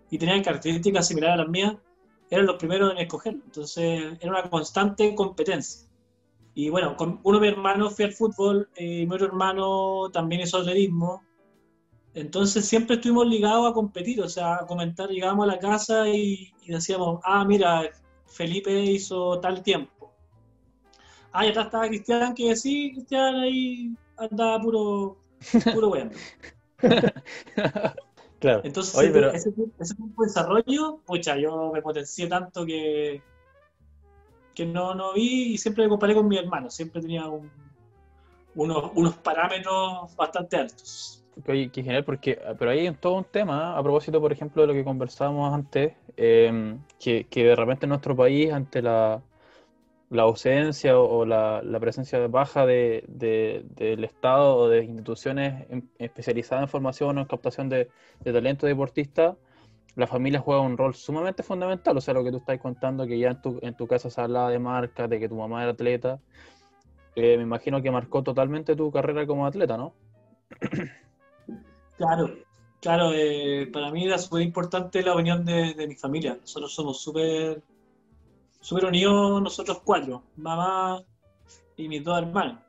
y 0.09 0.19
tenían 0.19 0.43
características 0.43 1.09
similares 1.09 1.35
a 1.35 1.43
las 1.43 1.49
mías, 1.49 1.75
eran 2.31 2.47
los 2.47 2.57
primeros 2.57 2.93
en 2.93 2.99
escoger. 2.99 3.35
Entonces 3.35 4.19
era 4.21 4.31
una 4.31 4.49
constante 4.49 5.15
competencia. 5.15 5.89
Y 6.55 6.69
bueno, 6.69 6.97
con 6.97 7.21
uno 7.23 7.39
de 7.39 7.47
mis 7.49 7.57
hermanos 7.57 7.95
fui 7.97 8.05
al 8.05 8.13
fútbol, 8.13 8.69
y 8.77 9.07
mi 9.07 9.15
otro 9.15 9.27
hermano 9.27 10.11
también 10.13 10.43
hizo 10.43 10.59
atletismo. 10.59 11.23
Entonces 12.15 12.67
siempre 12.67 12.97
estuvimos 12.97 13.27
ligados 13.27 13.71
a 13.71 13.75
competir, 13.75 14.21
o 14.21 14.29
sea, 14.29 14.57
a 14.57 14.67
comentar, 14.67 15.09
llegábamos 15.09 15.45
a 15.45 15.53
la 15.53 15.59
casa 15.59 16.09
y, 16.09 16.53
y 16.63 16.73
decíamos, 16.73 17.21
ah, 17.25 17.45
mira, 17.45 17.89
Felipe 18.27 18.71
hizo 18.83 19.41
tal 19.41 19.63
tiempo 19.63 20.03
Ah, 21.33 21.47
y 21.47 21.49
atrás 21.49 21.67
estaba 21.67 21.89
Cristian, 21.89 22.35
que 22.35 22.55
sí, 22.57 22.93
Cristian 22.93 23.37
ahí 23.37 23.97
andaba 24.19 24.61
puro, 24.61 25.17
puro 25.75 25.89
bueno. 25.89 26.11
claro. 28.39 28.61
Entonces, 28.65 28.95
ese, 28.95 29.11
pero... 29.11 29.31
ese, 29.31 29.51
de 29.51 29.67
desarrollo, 30.19 31.01
pucha, 31.07 31.39
yo 31.39 31.71
me 31.73 31.81
potencié 31.81 32.27
tanto 32.27 32.67
que, 32.67 33.23
que 34.55 34.67
no, 34.67 34.95
no 34.95 35.13
vi 35.15 35.55
y 35.55 35.59
siempre 35.59 35.89
comparé 35.89 36.15
con 36.15 36.29
mi 36.29 36.37
hermano. 36.37 36.71
Siempre 36.71 37.01
tenía 37.01 37.25
unos, 38.55 38.91
unos 38.95 39.17
parámetros 39.17 40.15
bastante 40.17 40.57
altos. 40.57 41.25
Oye, 41.49 41.71
qué 41.71 41.83
genial, 41.83 42.05
porque, 42.05 42.39
pero 42.59 42.71
ahí 42.71 42.87
hay 42.87 42.95
todo 42.95 43.15
un 43.15 43.25
tema, 43.25 43.77
a 43.77 43.83
propósito, 43.83 44.21
por 44.21 44.33
ejemplo, 44.33 44.63
de 44.63 44.69
lo 44.69 44.75
que 44.75 44.85
conversábamos 44.85 45.55
antes, 45.55 45.95
eh, 46.17 46.77
que, 47.01 47.25
que 47.25 47.45
de 47.45 47.57
repente 47.57 47.87
en 47.87 47.91
nuestro 47.91 48.15
país, 48.15 48.53
ante 48.53 48.83
la, 48.83 49.23
la 50.13 50.25
ausencia 50.25 50.99
o 50.99 51.25
la, 51.25 51.63
presencia 51.81 52.25
baja 52.29 52.67
de, 52.67 53.03
del 53.09 54.05
Estado 54.05 54.57
o 54.57 54.69
de 54.69 54.85
instituciones 54.85 55.67
especializadas 55.99 56.65
en 56.65 56.69
formación 56.69 57.17
o 57.17 57.23
en 57.23 57.27
captación 57.27 57.71
de, 57.71 57.89
talento 58.23 58.67
deportista, 58.67 59.37
la 59.95 60.07
familia 60.07 60.41
juega 60.41 60.61
un 60.61 60.77
rol 60.77 60.95
sumamente 60.95 61.43
fundamental. 61.43 61.97
O 61.97 62.01
sea, 62.01 62.15
lo 62.15 62.25
que 62.25 62.31
tú 62.31 62.39
estás 62.39 62.59
contando, 62.61 63.07
que 63.07 63.19
ya 63.19 63.31
en 63.31 63.43
tu, 63.43 63.59
en 63.63 63.77
tu 63.77 63.87
casa 63.87 64.11
se 64.11 64.21
hablaba 64.21 64.51
de 64.51 64.59
marca, 64.59 65.09
de 65.09 65.21
que 65.21 65.29
tu 65.29 65.37
mamá 65.37 65.63
era 65.63 65.73
atleta, 65.73 66.21
eh, 67.15 67.37
me 67.37 67.43
imagino 67.43 67.83
que 67.83 67.91
marcó 67.91 68.23
totalmente 68.23 68.75
tu 68.75 68.91
carrera 68.91 69.27
como 69.27 69.47
atleta, 69.47 69.77
¿no? 69.77 69.95
Claro, 71.99 72.35
claro. 72.81 73.13
Eh, 73.15 73.69
para 73.73 73.91
mí 73.91 74.07
era 74.07 74.19
súper 74.19 74.43
importante 74.43 75.03
la 75.03 75.15
opinión 75.15 75.45
de, 75.45 75.75
de 75.75 75.87
mi 75.87 75.95
familia. 75.95 76.37
Nosotros 76.41 76.75
somos 76.75 77.01
súper 77.01 77.63
súper 78.63 78.87
unidos 78.87 79.43
nosotros 79.43 79.83
cuatro, 79.85 80.23
mamá 80.37 81.03
y 81.77 81.89
mis 81.89 82.03
dos 82.03 82.19
hermanos. 82.19 82.61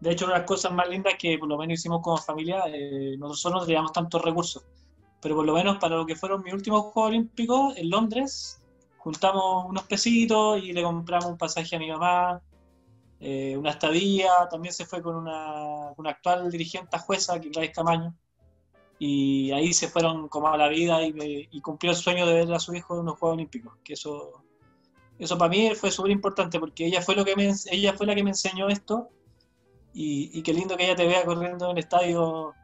De 0.00 0.10
hecho, 0.10 0.26
una 0.26 0.34
de 0.34 0.40
las 0.40 0.48
cosas 0.48 0.72
más 0.72 0.88
lindas 0.88 1.14
que 1.18 1.38
por 1.38 1.48
lo 1.48 1.56
menos 1.56 1.78
hicimos 1.78 2.02
como 2.02 2.16
familia, 2.18 2.64
eh, 2.66 3.16
nosotros 3.18 3.60
no 3.60 3.66
teníamos 3.66 3.92
tantos 3.92 4.22
recursos, 4.22 4.64
pero 5.20 5.34
por 5.36 5.46
lo 5.46 5.54
menos 5.54 5.78
para 5.78 5.96
lo 5.96 6.06
que 6.06 6.16
fueron 6.16 6.42
mis 6.42 6.54
últimos 6.54 6.82
Juegos 6.82 7.10
Olímpicos 7.10 7.76
en 7.76 7.90
Londres, 7.90 8.60
juntamos 8.98 9.66
unos 9.68 9.84
pesitos 9.84 10.62
y 10.62 10.72
le 10.72 10.82
compramos 10.82 11.26
un 11.26 11.38
pasaje 11.38 11.76
a 11.76 11.78
mi 11.78 11.90
mamá, 11.90 12.40
eh, 13.20 13.56
una 13.56 13.70
estadía, 13.70 14.30
también 14.50 14.72
se 14.72 14.86
fue 14.86 15.02
con 15.02 15.16
una, 15.16 15.92
una 15.96 16.10
actual 16.10 16.50
dirigente 16.50 16.98
jueza, 16.98 17.40
que 17.40 17.48
Gladys 17.48 17.72
Camaño, 17.72 18.14
y 18.98 19.50
ahí 19.52 19.72
se 19.72 19.88
fueron 19.88 20.28
como 20.28 20.48
a 20.48 20.56
la 20.56 20.68
vida 20.68 21.02
y, 21.02 21.48
y, 21.50 21.60
cumplió 21.60 21.92
el 21.92 21.96
sueño 21.96 22.26
de 22.26 22.34
ver 22.34 22.52
a 22.52 22.58
su 22.58 22.74
hijo 22.74 22.94
en 22.94 23.00
unos 23.00 23.18
Juegos 23.18 23.36
Olímpicos, 23.36 23.74
que 23.84 23.94
eso 23.94 24.42
eso 25.18 25.36
para 25.36 25.50
mí 25.50 25.74
fue 25.74 25.90
súper 25.90 26.12
importante 26.12 26.60
porque 26.60 26.86
ella 26.86 27.02
fue, 27.02 27.16
lo 27.16 27.24
que 27.24 27.34
me, 27.34 27.52
ella 27.70 27.92
fue 27.94 28.06
la 28.06 28.14
que 28.14 28.22
me 28.22 28.30
enseñó 28.30 28.68
esto 28.68 29.08
y, 29.92 30.42
qué 30.42 30.52
lindo 30.52 30.76
que 30.76 30.84
ella 30.84 30.94
te 30.94 31.06
vea 31.06 31.24
corriendo 31.24 31.66
en 31.66 31.72
el 31.72 31.78
estadio. 31.78 32.54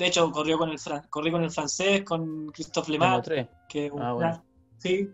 De 0.00 0.06
hecho, 0.08 0.32
corrió 0.32 0.58
con 0.58 0.70
el 0.70 0.78
corrí 1.08 1.30
con 1.30 1.44
el 1.44 1.50
francés, 1.50 2.02
con 2.02 2.48
Christophe 2.48 2.90
Lemar, 2.90 3.22
que 3.68 3.92
ah, 4.00 4.42
sí. 4.78 5.08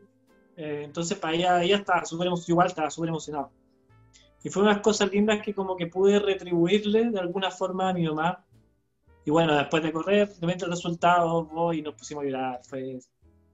Eh, 0.57 0.83
entonces 0.85 1.19
para 1.19 1.35
ella, 1.35 1.63
ella 1.63 1.77
estaba 1.77 2.05
súper 2.07 2.29
igual 2.47 2.69
estaba 2.69 2.91
súper 2.91 3.11
emocionada. 3.11 3.51
Y 4.43 4.49
fue 4.49 4.63
unas 4.63 4.81
cosas 4.81 5.11
lindas 5.11 5.43
que 5.43 5.53
como 5.53 5.77
que 5.77 5.89
pude 5.89 6.19
retribuirle 6.19 7.11
de 7.11 7.19
alguna 7.19 7.51
forma 7.51 7.91
a 7.91 7.93
mi 7.93 8.07
mamá. 8.07 8.43
Y 9.27 9.31
bueno, 9.31 9.55
después 9.55 9.83
de 9.83 9.93
correr, 9.93 10.29
de 10.29 10.53
el 10.53 10.71
resultado, 10.71 11.45
voy 11.45 11.81
y 11.81 11.83
nos 11.83 11.95
pusimos 11.95 12.25
a 12.25 12.27
llorar. 12.27 12.61
Fue 12.65 12.99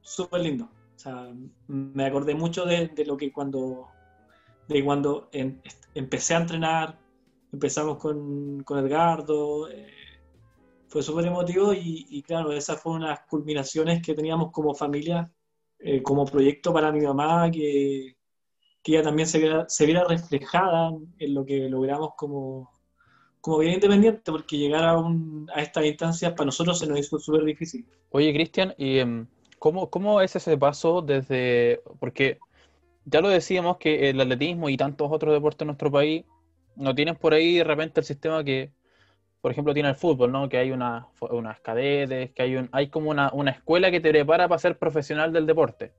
súper 0.02 0.42
lindo 0.42 0.68
sea, 1.02 1.32
me 1.66 2.06
acordé 2.06 2.34
mucho 2.34 2.64
de, 2.64 2.90
lo 3.06 3.16
que 3.16 3.32
cuando, 3.32 3.88
de 4.68 4.84
cuando 4.84 5.28
em, 5.32 5.60
empecé 5.94 6.34
a 6.34 6.38
entrenar, 6.38 6.98
empezamos 7.52 7.98
con, 7.98 8.62
con 8.62 8.78
Edgardo, 8.78 9.68
eh, 9.68 9.90
fue 10.92 11.02
súper 11.02 11.24
emotivo 11.24 11.72
y, 11.72 12.22
claro, 12.22 12.52
esas 12.52 12.78
fueron 12.82 13.04
las 13.04 13.20
culminaciones 13.20 14.02
que 14.02 14.12
teníamos 14.12 14.52
como 14.52 14.74
familia, 14.74 15.32
eh, 15.78 16.02
como 16.02 16.26
proyecto 16.26 16.70
para 16.70 16.92
mi 16.92 17.00
mamá, 17.00 17.50
que, 17.50 18.14
que 18.82 18.92
ella 18.92 19.02
también 19.02 19.26
se 19.26 19.38
viera, 19.38 19.66
se 19.68 19.86
viera 19.86 20.04
reflejada 20.04 20.92
en 21.18 21.34
lo 21.34 21.46
que 21.46 21.66
logramos 21.70 22.10
como, 22.14 22.70
como 23.40 23.58
bien 23.58 23.72
independiente, 23.72 24.30
porque 24.30 24.58
llegar 24.58 24.84
a, 24.84 24.98
un, 24.98 25.50
a 25.54 25.62
estas 25.62 25.86
instancias 25.86 26.32
para 26.32 26.44
nosotros 26.44 26.78
se 26.78 26.86
nos 26.86 26.98
hizo 26.98 27.18
súper 27.18 27.44
difícil. 27.44 27.86
Oye, 28.10 28.32
Cristian, 28.34 28.74
y... 28.76 28.98
Em, 28.98 29.26
¿Cómo, 29.58 29.90
¿Cómo 29.90 30.20
es 30.20 30.34
ese 30.34 30.58
paso 30.58 31.02
desde.? 31.02 31.80
Porque 32.00 32.40
ya 33.04 33.20
lo 33.20 33.28
decíamos 33.28 33.76
que 33.76 34.10
el 34.10 34.20
atletismo 34.20 34.68
y 34.68 34.76
tantos 34.76 35.06
otros 35.08 35.32
deportes 35.32 35.60
en 35.60 35.68
nuestro 35.68 35.88
país 35.88 36.24
no 36.74 36.96
tienen 36.96 37.14
por 37.14 37.32
ahí 37.32 37.58
de 37.58 37.62
repente 37.62 38.00
el 38.00 38.04
sistema 38.06 38.42
que, 38.42 38.72
por 39.42 39.52
ejemplo, 39.52 39.74
tiene 39.74 39.90
el 39.90 39.96
fútbol, 39.96 40.32
¿no? 40.32 40.48
Que 40.48 40.56
hay 40.56 40.70
una, 40.70 41.08
unas 41.20 41.60
cadetes, 41.60 42.30
que 42.32 42.42
hay, 42.42 42.56
un, 42.56 42.70
hay 42.72 42.88
como 42.88 43.10
una, 43.10 43.30
una 43.34 43.50
escuela 43.50 43.90
que 43.90 44.00
te 44.00 44.08
prepara 44.10 44.48
para 44.48 44.58
ser 44.58 44.78
profesional 44.78 45.32
del 45.32 45.46
deporte. 45.46 45.92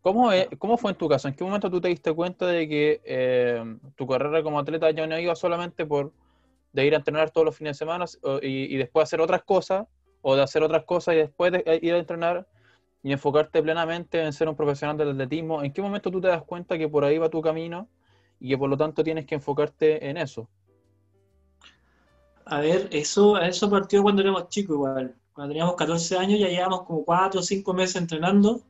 ¿Cómo, 0.00 0.30
¿Cómo 0.58 0.78
fue 0.78 0.92
en 0.92 0.96
tu 0.96 1.08
caso? 1.08 1.28
¿En 1.28 1.34
qué 1.34 1.44
momento 1.44 1.70
tú 1.70 1.80
te 1.80 1.88
diste 1.88 2.12
cuenta 2.14 2.46
de 2.46 2.68
que 2.68 3.02
eh, 3.04 3.76
tu 3.96 4.06
carrera 4.06 4.42
como 4.42 4.58
atleta 4.58 4.90
ya 4.92 5.06
no 5.06 5.18
iba 5.18 5.34
solamente 5.34 5.84
por 5.84 6.12
de 6.72 6.86
ir 6.86 6.94
a 6.94 6.98
entrenar 6.98 7.30
todos 7.30 7.44
los 7.44 7.56
fines 7.56 7.76
de 7.76 7.78
semana 7.78 8.04
y, 8.42 8.74
y 8.74 8.76
después 8.76 9.04
hacer 9.04 9.20
otras 9.20 9.42
cosas, 9.42 9.86
o 10.22 10.36
de 10.36 10.42
hacer 10.42 10.62
otras 10.62 10.84
cosas 10.84 11.14
y 11.14 11.18
después 11.18 11.52
de 11.52 11.62
eh, 11.66 11.80
ir 11.82 11.94
a 11.94 11.98
entrenar 11.98 12.46
y 13.02 13.12
enfocarte 13.12 13.62
plenamente 13.62 14.22
en 14.22 14.32
ser 14.32 14.48
un 14.48 14.56
profesional 14.56 14.96
del 14.96 15.10
atletismo, 15.10 15.62
¿en 15.62 15.72
qué 15.72 15.82
momento 15.82 16.10
tú 16.10 16.20
te 16.20 16.28
das 16.28 16.42
cuenta 16.42 16.76
que 16.76 16.88
por 16.88 17.04
ahí 17.04 17.18
va 17.18 17.28
tu 17.28 17.40
camino 17.40 17.88
y 18.40 18.50
que 18.50 18.58
por 18.58 18.68
lo 18.68 18.76
tanto 18.76 19.04
tienes 19.04 19.26
que 19.26 19.36
enfocarte 19.36 20.08
en 20.08 20.16
eso? 20.16 20.48
A 22.50 22.60
ver, 22.60 22.88
eso, 22.92 23.38
eso 23.38 23.68
partió 23.68 24.02
cuando 24.02 24.22
éramos 24.22 24.48
chicos 24.48 24.74
igual. 24.74 25.14
Cuando 25.34 25.52
teníamos 25.52 25.76
14 25.76 26.16
años 26.16 26.40
ya 26.40 26.48
llevamos 26.48 26.82
como 26.82 27.04
4 27.04 27.40
o 27.40 27.42
5 27.42 27.74
meses 27.74 27.96
entrenando 27.96 28.62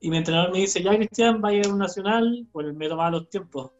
y 0.00 0.10
mi 0.10 0.16
entrenador 0.16 0.50
me 0.50 0.60
dice, 0.60 0.82
ya 0.82 0.96
Cristian, 0.96 1.42
va 1.44 1.50
a 1.50 1.52
ir 1.52 1.66
a 1.66 1.70
un 1.70 1.78
nacional, 1.78 2.48
pues 2.50 2.74
me 2.74 2.88
tomaba 2.88 3.10
los 3.10 3.28
tiempos. 3.28 3.70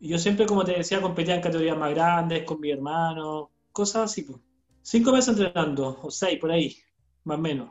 Y 0.00 0.08
yo 0.08 0.18
siempre, 0.18 0.46
como 0.46 0.64
te 0.64 0.72
decía, 0.72 1.00
competía 1.00 1.34
en 1.34 1.42
categorías 1.42 1.76
más 1.76 1.90
grandes, 1.90 2.44
con 2.44 2.60
mi 2.60 2.70
hermano, 2.70 3.50
cosas 3.72 4.10
así. 4.10 4.22
Pues. 4.22 4.38
Cinco 4.80 5.12
meses 5.12 5.36
entrenando, 5.36 5.98
o 6.00 6.10
seis, 6.10 6.38
por 6.38 6.52
ahí, 6.52 6.76
más 7.24 7.38
o 7.38 7.40
menos. 7.40 7.70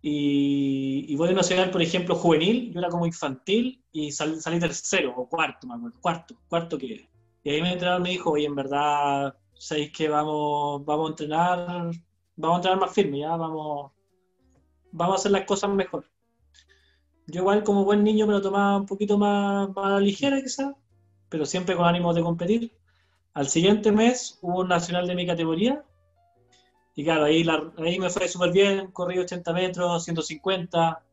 Y, 0.00 1.04
y 1.08 1.16
voy 1.16 1.28
a 1.28 1.32
nacional, 1.32 1.70
por 1.70 1.82
ejemplo, 1.82 2.14
juvenil, 2.14 2.72
yo 2.72 2.80
era 2.80 2.88
como 2.88 3.06
infantil 3.06 3.84
y 3.92 4.10
salí 4.10 4.58
tercero 4.58 5.14
o 5.16 5.28
cuarto, 5.28 5.66
me 5.66 5.74
acuerdo, 5.74 6.00
cuarto, 6.00 6.36
cuarto 6.48 6.78
que 6.78 7.08
Y 7.44 7.50
ahí 7.50 7.60
mi 7.60 7.72
entrenador 7.72 8.02
me 8.02 8.10
dijo, 8.10 8.30
oye, 8.30 8.46
en 8.46 8.54
verdad, 8.54 9.36
sabéis 9.58 9.92
que 9.92 10.08
vamos, 10.08 10.84
vamos 10.84 11.06
a 11.06 11.10
entrenar, 11.10 11.90
vamos 12.36 12.54
a 12.54 12.58
entrenar 12.58 12.80
más 12.80 12.92
firme, 12.92 13.20
ya 13.20 13.36
vamos, 13.36 13.92
vamos 14.92 15.14
a 15.14 15.18
hacer 15.18 15.32
las 15.32 15.44
cosas 15.44 15.70
mejor. 15.70 16.04
Yo 17.26 17.40
igual 17.40 17.64
como 17.64 17.84
buen 17.84 18.04
niño 18.04 18.26
me 18.26 18.34
lo 18.34 18.40
tomaba 18.40 18.76
un 18.76 18.86
poquito 18.86 19.18
más, 19.18 19.68
más 19.74 20.00
ligera 20.00 20.40
quizás, 20.40 20.74
pero 21.28 21.44
siempre 21.44 21.76
con 21.76 21.86
ánimo 21.86 22.14
de 22.14 22.22
competir. 22.22 22.72
Al 23.34 23.48
siguiente 23.48 23.92
mes 23.92 24.38
hubo 24.42 24.60
un 24.60 24.68
nacional 24.68 25.06
de 25.06 25.14
mi 25.14 25.26
categoría. 25.26 25.84
Y 26.94 27.04
claro, 27.04 27.24
ahí, 27.24 27.44
ahí 27.78 27.98
me 27.98 28.08
fue 28.08 28.28
súper 28.28 28.52
bien, 28.52 28.90
corrí 28.92 29.18
80 29.18 29.52
metros, 29.52 30.04
150. 30.04 31.04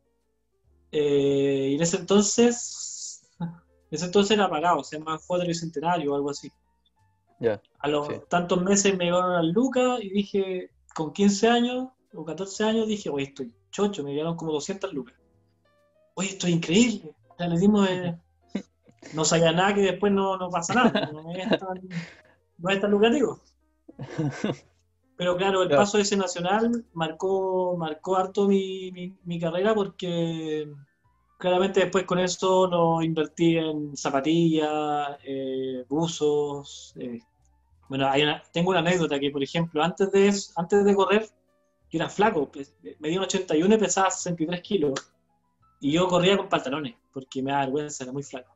Eh, 0.92 1.70
y 1.72 1.76
en 1.76 1.82
ese 1.82 1.98
entonces, 1.98 3.28
en 3.40 3.50
ese 3.90 4.06
entonces 4.06 4.38
era 4.38 4.50
pagado, 4.50 4.84
se 4.84 4.98
llama 4.98 5.18
Juego 5.18 5.46
Bicentenario 5.46 6.14
o 6.14 6.16
algo 6.16 6.30
así. 6.30 6.50
A 7.80 7.88
los 7.88 8.28
tantos 8.30 8.62
meses 8.62 8.98
me 8.98 9.06
llegaron 9.06 9.36
a 9.36 9.44
lucas 9.44 10.00
y 10.02 10.10
dije, 10.10 10.70
con 10.96 11.12
15 11.12 11.48
años 11.50 11.90
o 12.14 12.24
14 12.24 12.64
años, 12.64 12.88
dije, 12.88 13.10
oye, 13.10 13.26
estoy 13.26 13.54
chocho, 13.72 14.04
me 14.04 14.12
llegaron 14.12 14.36
como 14.36 14.52
200 14.54 14.94
lucas. 14.94 15.16
Oye, 16.16 16.30
esto 16.30 16.48
es 16.48 16.54
increíble. 16.54 17.16
Ya 17.40 17.48
le 17.48 17.60
dimos, 17.60 17.90
eh, 17.90 18.18
no 19.14 19.26
sabía 19.26 19.52
nada 19.52 19.74
que 19.74 19.82
después 19.82 20.14
no, 20.14 20.38
no 20.38 20.50
pasa 20.50 20.74
nada, 20.76 21.12
no 21.12 21.32
es 22.70 22.80
tan, 22.80 22.92
lucrativo. 22.92 23.40
Pero 25.18 25.38
claro, 25.38 25.64
el 25.64 25.70
paso 25.70 25.98
de 25.98 26.04
ese 26.04 26.18
nacional 26.18 26.86
marcó, 26.94 27.76
marcó 27.78 28.16
harto 28.16 28.48
mi, 28.48 28.92
mi, 29.24 29.40
carrera 29.40 29.76
porque 29.76 30.68
claramente 31.38 31.82
después 31.82 32.06
con 32.06 32.20
eso 32.20 32.68
lo 32.68 33.02
invertí 33.02 33.58
en 33.58 33.96
zapatillas, 33.96 35.18
eh, 35.24 35.86
buzos. 35.88 36.94
Eh. 36.98 37.20
Bueno, 37.90 38.08
hay 38.08 38.24
tengo 38.52 38.72
una 38.72 38.80
anécdota 38.80 39.20
que, 39.20 39.30
por 39.30 39.44
ejemplo, 39.44 39.84
antes 39.84 40.12
de, 40.12 40.34
antes 40.56 40.86
de 40.86 40.96
correr, 40.96 41.30
yo 41.90 42.00
era 42.00 42.10
flaco, 42.10 42.50
me 43.00 43.10
di 43.10 43.18
un 43.18 43.24
81 43.24 43.76
y 43.76 43.78
pesaba 43.78 44.10
63 44.10 44.62
kilos. 44.62 44.94
Y 45.80 45.92
yo 45.92 46.08
corría 46.08 46.38
con 46.38 46.48
pantalones, 46.48 46.96
porque 47.12 47.44
me 47.44 47.52
da 47.52 47.60
vergüenza, 47.60 48.04
era 48.04 48.14
muy 48.14 48.24
flaco. 48.24 48.56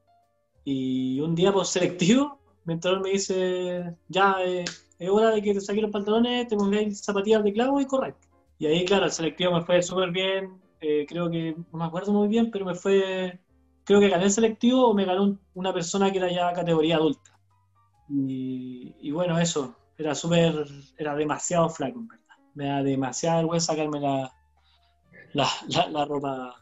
Y 0.64 1.20
un 1.20 1.36
día 1.36 1.52
por 1.52 1.66
selectivo, 1.66 2.40
mi 2.66 2.74
entrenador 2.74 3.04
me 3.04 3.12
dice, 3.12 3.96
ya 4.08 4.38
eh, 4.44 4.66
es 4.98 5.10
hora 5.10 5.32
de 5.32 5.42
que 5.42 5.54
te 5.54 5.62
saques 5.62 5.82
los 5.82 5.92
pantalones, 5.92 6.48
te 6.48 6.56
pongáis 6.56 7.02
zapatillas 7.02 7.44
de 7.44 7.54
clavo 7.54 7.80
y 7.80 7.86
correr. 7.86 8.16
Y 8.60 8.66
ahí, 8.66 8.86
claro, 8.86 9.06
el 9.06 9.12
selectivo 9.12 9.52
me 9.52 9.62
fue 9.62 9.82
súper 9.82 10.12
bien, 10.12 10.60
eh, 10.82 11.06
creo 11.08 11.30
que, 11.30 11.56
no 11.72 11.80
me 11.80 11.86
acuerdo 11.86 12.12
muy 12.14 12.28
bien, 12.28 12.52
pero 12.52 12.66
me 12.66 12.76
fue, 12.76 13.40
creo 13.84 14.00
que 14.00 14.10
gané 14.10 14.26
el 14.26 14.32
selectivo 14.32 14.88
o 14.88 14.94
me 14.94 15.06
ganó 15.06 15.38
una 15.54 15.74
persona 15.74 16.12
que 16.12 16.18
era 16.18 16.32
ya 16.32 16.54
categoría 16.54 16.98
adulta. 16.98 17.32
Y, 18.10 19.12
bueno, 19.12 19.38
eso, 19.38 19.76
era 19.98 20.16
súper, 20.16 20.66
era 20.98 21.16
demasiado 21.16 21.70
flaco, 21.70 22.00
en 22.00 22.08
verdad. 22.08 22.36
Me 22.54 22.68
da 22.68 22.84
demasiada 22.84 23.38
vergüenza 23.38 23.74
sacarme 23.74 24.00
la, 24.00 24.32
la, 25.34 25.48
la 25.92 26.06
ropa 26.06 26.56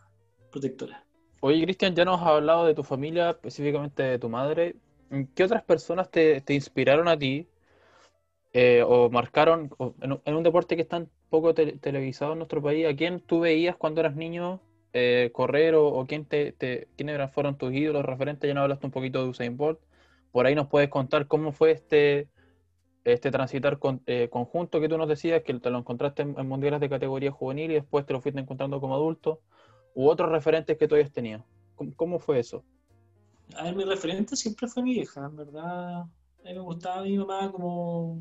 protectora. 0.51 1.05
Oye, 1.41 1.63
Cristian, 1.63 1.93
ya 1.93 2.05
nos 2.05 2.19
has 2.21 2.27
hablado 2.27 2.65
de 2.65 2.73
tu 2.73 2.83
familia, 2.83 3.29
específicamente 3.29 4.01
de 4.01 4.17
tu 4.17 4.29
madre. 4.29 4.77
¿Qué 5.35 5.43
otras 5.43 5.63
personas 5.63 6.09
te, 6.09 6.43
inspiraron 6.49 7.07
a 7.07 7.17
ti 7.17 7.47
eh, 8.53 8.83
o 8.83 9.09
marcaron 9.09 9.69
en, 10.01 10.35
un 10.35 10.43
deporte 10.43 10.75
que 10.75 10.81
es 10.81 10.87
tan 10.87 11.07
poco 11.29 11.53
televisado 11.53 12.33
en 12.33 12.39
nuestro 12.39 12.61
país? 12.61 12.87
¿A 12.87 12.95
quién 12.95 13.19
tú 13.19 13.41
veías 13.41 13.75
cuando 13.75 14.01
eras 14.01 14.15
niño 14.15 14.61
eh, 14.93 15.29
correr 15.33 15.75
o, 15.75 16.05
quién 16.07 16.25
te, 16.25 16.55
quiénes 16.95 17.31
fueron 17.31 17.57
tus 17.57 17.73
ídolos 17.73 18.05
referentes? 18.05 18.47
Ya 18.47 18.53
nos 18.53 18.63
hablaste 18.63 18.85
un 18.85 18.91
poquito 18.91 19.23
de 19.23 19.29
Usain 19.29 19.57
Bolt. 19.57 19.79
Por 20.31 20.45
ahí 20.45 20.55
nos 20.55 20.67
puedes 20.67 20.89
contar 20.89 21.27
cómo 21.27 21.51
fue 21.51 21.71
este, 21.71 22.27
este 23.03 23.31
transitar 23.31 23.79
eh, 24.05 24.29
conjunto 24.29 24.79
que 24.81 24.89
tú 24.89 24.97
nos 24.97 25.07
decías, 25.07 25.43
que 25.43 25.53
te 25.53 25.69
lo 25.69 25.77
encontraste 25.77 26.23
en, 26.23 26.35
en 26.37 26.47
mundiales 26.47 26.79
de 26.79 26.89
categoría 26.89 27.31
juvenil 27.31 27.71
y 27.71 27.75
después 27.75 28.05
te 28.05 28.13
lo 28.13 28.21
fuiste 28.21 28.39
encontrando 28.39 28.79
como 28.79 28.95
adulto 28.95 29.41
u 29.95 30.07
otros 30.09 30.29
referentes 30.29 30.77
que 30.77 30.87
tú 30.87 30.95
hayas 30.95 31.11
tenido. 31.11 31.43
¿Cómo, 31.95 32.19
fue 32.19 32.39
eso? 32.39 32.63
A 33.57 33.63
ver, 33.63 33.75
mi 33.75 33.83
referente 33.83 34.35
siempre 34.35 34.67
fue 34.67 34.83
mi 34.83 34.93
hija, 34.93 35.25
en 35.25 35.35
verdad. 35.35 36.01
A 36.01 36.07
mí 36.43 36.53
me 36.53 36.59
gustaba 36.59 37.01
mi 37.01 37.17
mamá 37.17 37.51
como, 37.51 38.19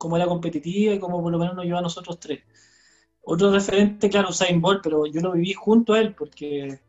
como 0.00 0.16
era 0.16 0.26
competitiva 0.26 0.94
y 0.94 0.98
como 0.98 1.22
por 1.22 1.30
lo 1.30 1.38
menos 1.38 1.54
nos 1.54 1.64
llevaba 1.66 1.80
a 1.80 1.82
nosotros 1.82 2.18
tres. 2.18 2.40
Otro 3.22 3.50
referente, 3.52 4.08
claro, 4.08 4.30
Usain 4.30 4.58
Bolt, 4.58 4.80
pero 4.82 5.04
yo 5.04 5.20
lo 5.20 5.32
viví 5.32 5.52
junto 5.52 5.92
a 5.92 6.00
él 6.00 6.14
porque 6.14 6.80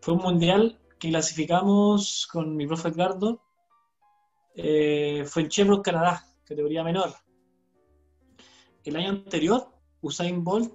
fue 0.00 0.14
un 0.14 0.20
mundial 0.20 0.78
que 1.00 1.08
clasificamos 1.08 2.28
con 2.32 2.54
mi 2.54 2.68
profe 2.68 2.90
Edgardo. 2.90 3.42
Eh, 4.54 5.24
fue 5.26 5.42
en 5.42 5.48
Chevrolet, 5.48 5.82
Canadá, 5.82 6.24
categoría 6.44 6.84
menor. 6.84 7.10
El 8.84 8.94
año 8.94 9.10
anterior, 9.10 9.66
Usain 10.00 10.44
Bolt 10.44 10.72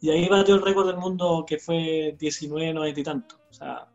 Y 0.00 0.10
ahí 0.10 0.28
batió 0.28 0.54
el 0.54 0.62
récord 0.62 0.86
del 0.86 0.96
mundo 0.96 1.44
que 1.46 1.58
fue 1.58 2.16
19, 2.18 2.72
90 2.74 3.00
y 3.00 3.02
tanto. 3.02 3.36
O 3.50 3.52
sea, 3.52 3.88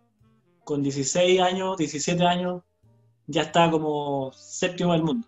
con 0.63 0.81
16 0.81 1.41
años, 1.41 1.77
17 1.77 2.23
años, 2.23 2.61
ya 3.27 3.43
está 3.43 3.69
como 3.69 4.31
séptimo 4.33 4.93
del 4.93 5.03
mundo. 5.03 5.27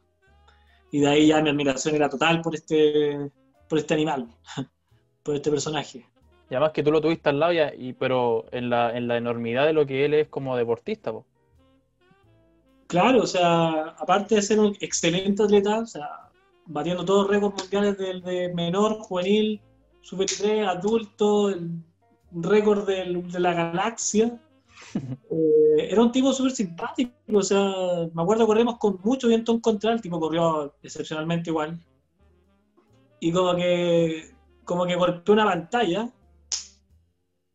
Y 0.92 1.00
de 1.00 1.08
ahí 1.08 1.28
ya 1.28 1.42
mi 1.42 1.50
admiración 1.50 1.96
era 1.96 2.10
total 2.10 2.42
por 2.42 2.56
este, 2.56 3.32
por 3.68 3.78
este 3.78 3.94
animal, 3.94 4.28
por 5.24 5.36
este 5.36 5.50
personaje. 5.50 6.06
Y 6.50 6.54
además 6.54 6.72
que 6.72 6.84
tú 6.84 6.92
lo 6.92 7.02
tuviste 7.02 7.30
al 7.30 7.40
lado, 7.40 7.54
ya, 7.54 7.74
y, 7.76 7.94
pero 7.94 8.46
en 8.52 8.70
la, 8.70 8.96
en 8.96 9.08
la 9.08 9.18
enormidad 9.18 9.66
de 9.66 9.74
lo 9.74 9.86
que 9.86 10.06
él 10.06 10.14
es 10.14 10.28
como 10.30 10.56
deportista. 10.56 11.12
Po. 11.12 11.26
Claro, 12.88 13.24
o 13.24 13.28
sea, 13.28 13.96
aparte 13.98 14.36
de 14.36 14.42
ser 14.42 14.60
un 14.60 14.76
excelente 14.80 15.44
atleta, 15.44 15.80
o 15.80 15.86
sea, 15.88 16.25
batiendo 16.66 17.06
todos 17.06 17.24
los 17.24 17.32
récords 17.32 17.62
mundiales 17.62 17.98
del 17.98 18.22
de 18.22 18.54
menor, 18.54 19.00
juvenil, 19.00 19.62
sub-23, 20.02 20.68
adulto, 20.68 21.50
el 21.50 21.72
récord 22.32 22.86
del- 22.88 23.32
de 23.32 23.40
la 23.40 23.54
galaxia. 23.54 24.40
Eh, 25.32 25.88
era 25.92 26.02
un 26.02 26.12
tipo 26.12 26.32
súper 26.32 26.52
simpático, 26.52 27.12
o 27.34 27.42
sea, 27.42 27.60
me 28.14 28.22
acuerdo 28.22 28.46
corremos 28.46 28.78
con 28.78 29.00
mucho 29.04 29.28
viento 29.28 29.52
en 29.52 29.60
contra, 29.60 29.92
el 29.92 30.00
tipo 30.02 30.20
corrió 30.20 30.74
excepcionalmente 30.84 31.50
igual. 31.50 31.78
Y 33.20 33.32
como 33.32 33.56
que, 33.56 34.32
como 34.64 34.86
que 34.86 34.96
golpeó 34.96 35.34
una 35.34 35.46
pantalla 35.46 36.10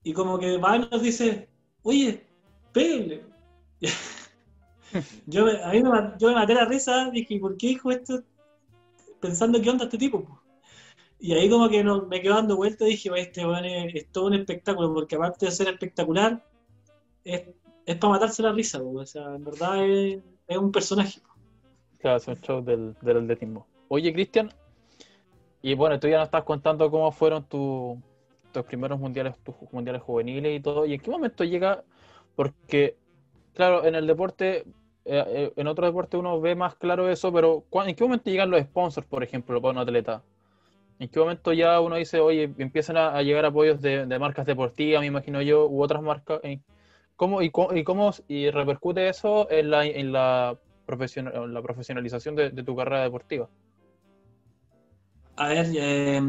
y 0.03 0.13
como 0.13 0.39
que 0.39 0.57
va 0.59 0.77
y 0.77 0.81
nos 0.81 1.01
dice, 1.03 1.49
oye, 1.83 2.27
pégale. 2.73 3.23
yo, 5.27 5.45
me, 5.45 5.63
a 5.63 5.69
mí 5.71 5.83
me, 5.83 5.91
yo 6.19 6.29
me 6.29 6.35
maté 6.35 6.55
la 6.55 6.65
risa, 6.65 7.11
dije, 7.11 7.39
¿por 7.39 7.57
qué 7.57 7.69
dijo 7.69 7.91
esto? 7.91 8.23
Pensando 9.21 9.61
qué 9.61 9.71
onda 9.71 9.85
este 9.85 9.99
tipo. 9.99 10.25
po?". 10.25 10.43
Y 11.18 11.35
ahí 11.35 11.51
como 11.51 11.68
que 11.68 11.85
no, 11.85 12.07
me 12.07 12.23
quedo 12.23 12.35
dando 12.35 12.57
vueltas 12.57 12.89
y 12.89 12.93
dije, 12.93 13.11
"Oye, 13.11 13.23
este 13.23 13.47
weón 13.47 13.64
es, 13.64 14.11
todo 14.11 14.27
un 14.27 14.35
espectáculo, 14.35 14.93
porque 14.95 15.16
aparte 15.16 15.47
de 15.47 15.53
ser 15.53 15.68
espectacular, 15.68 16.43
es, 17.25 17.43
es 17.85 17.97
para 17.97 18.14
matarse 18.14 18.43
la 18.43 18.53
risa, 18.53 18.81
o 18.83 19.05
sea, 19.05 19.35
en 19.35 19.45
verdad 19.45 19.85
es, 19.85 20.23
es 20.47 20.57
un 20.57 20.73
personaje. 20.73 21.21
Claro, 21.99 22.16
es 22.16 22.29
un 22.29 22.41
show 22.41 22.64
del, 22.64 22.95
del 23.03 23.18
atletismo. 23.18 23.66
Oye, 23.89 24.12
Cristian, 24.12 24.51
y 25.62 25.75
bueno, 25.75 26.01
tú 26.01 26.09
ya 26.09 26.16
nos 26.18 26.27
estás 26.27 26.45
contando 26.45 26.91
cómo 26.91 27.12
fueron 27.12 27.45
tu- 27.45 28.01
tus 28.53 28.64
primeros 28.64 28.99
mundiales, 28.99 29.35
tus 29.45 29.55
mundiales 29.73 30.03
juveniles 30.03 30.59
y 30.59 30.62
todo, 30.62 30.87
y 30.87 30.95
en 30.95 31.01
qué 31.01 31.11
momento 31.11 31.45
llega, 31.45 31.85
porque, 32.35 32.97
claro, 33.55 33.85
en 33.85 33.95
el 33.95 34.07
deporte, 34.07 34.64
eh, 35.11 35.25
eh, 35.29 35.53
en 35.57 35.67
otro 35.67 35.87
deporte 35.87 36.17
uno 36.17 36.41
ve 36.41 36.55
más 36.55 36.75
claro 36.77 37.09
eso, 37.11 37.33
pero 37.33 37.65
¿cuá- 37.71 37.89
¿en 37.89 37.95
qué 37.97 38.05
momento 38.05 38.31
llegan 38.31 38.51
los 38.51 38.61
sponsors, 38.63 39.07
por 39.07 39.23
ejemplo, 39.25 39.61
para 39.61 39.73
un 39.73 39.79
atleta? 39.79 40.23
¿En 40.99 41.09
qué 41.09 41.19
momento 41.21 41.53
ya 41.53 41.81
uno 41.81 41.97
dice, 41.97 42.21
oye, 42.21 42.51
empiezan 42.59 42.97
a, 42.97 43.17
a 43.17 43.23
llegar 43.23 43.45
apoyos 43.45 43.81
de, 43.81 44.07
de 44.07 44.19
marcas 44.19 44.47
deportivas, 44.47 45.01
me 45.01 45.07
imagino 45.07 45.43
yo, 45.43 45.67
u 45.67 45.83
otras 45.83 46.03
marcas? 46.03 46.41
¿En- 46.43 46.63
¿Cómo, 47.17 47.43
y, 47.43 47.51
cómo, 47.51 47.75
y 47.75 47.85
cómo 47.85 48.13
y 48.29 48.51
repercute 48.51 49.09
eso 49.09 49.51
en 49.51 49.71
la, 49.71 49.85
en 49.85 50.13
la, 50.13 50.57
la 50.87 51.63
profesionalización 51.63 52.35
de, 52.35 52.51
de 52.51 52.63
tu 52.63 52.75
carrera 52.77 53.03
deportiva? 53.03 53.49
A 55.37 55.49
ver, 55.49 55.67
eh, 55.75 56.21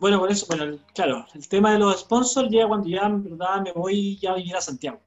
bueno, 0.00 0.18
con 0.20 0.30
eso, 0.30 0.46
bueno, 0.48 0.78
claro, 0.94 1.26
el 1.34 1.48
tema 1.48 1.72
de 1.72 1.78
los 1.78 2.00
sponsors 2.00 2.48
llega 2.50 2.68
cuando 2.68 2.88
ya 2.88 3.06
en 3.06 3.22
verdad 3.24 3.60
me 3.62 3.72
voy 3.72 4.16
ya 4.18 4.32
a 4.32 4.36
vivir 4.36 4.56
a 4.56 4.60
Santiago. 4.60 5.00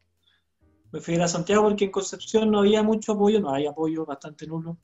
Me 0.91 1.01
fui 1.01 1.15
a 1.15 1.27
Santiago 1.27 1.63
porque 1.63 1.85
en 1.85 1.91
Concepción 1.91 2.49
no 2.51 2.59
había 2.59 2.81
mucho 2.83 3.13
apoyo, 3.13 3.39
no 3.39 3.53
hay 3.53 3.65
apoyo 3.65 4.05
bastante 4.05 4.47
nulo. 4.47 4.77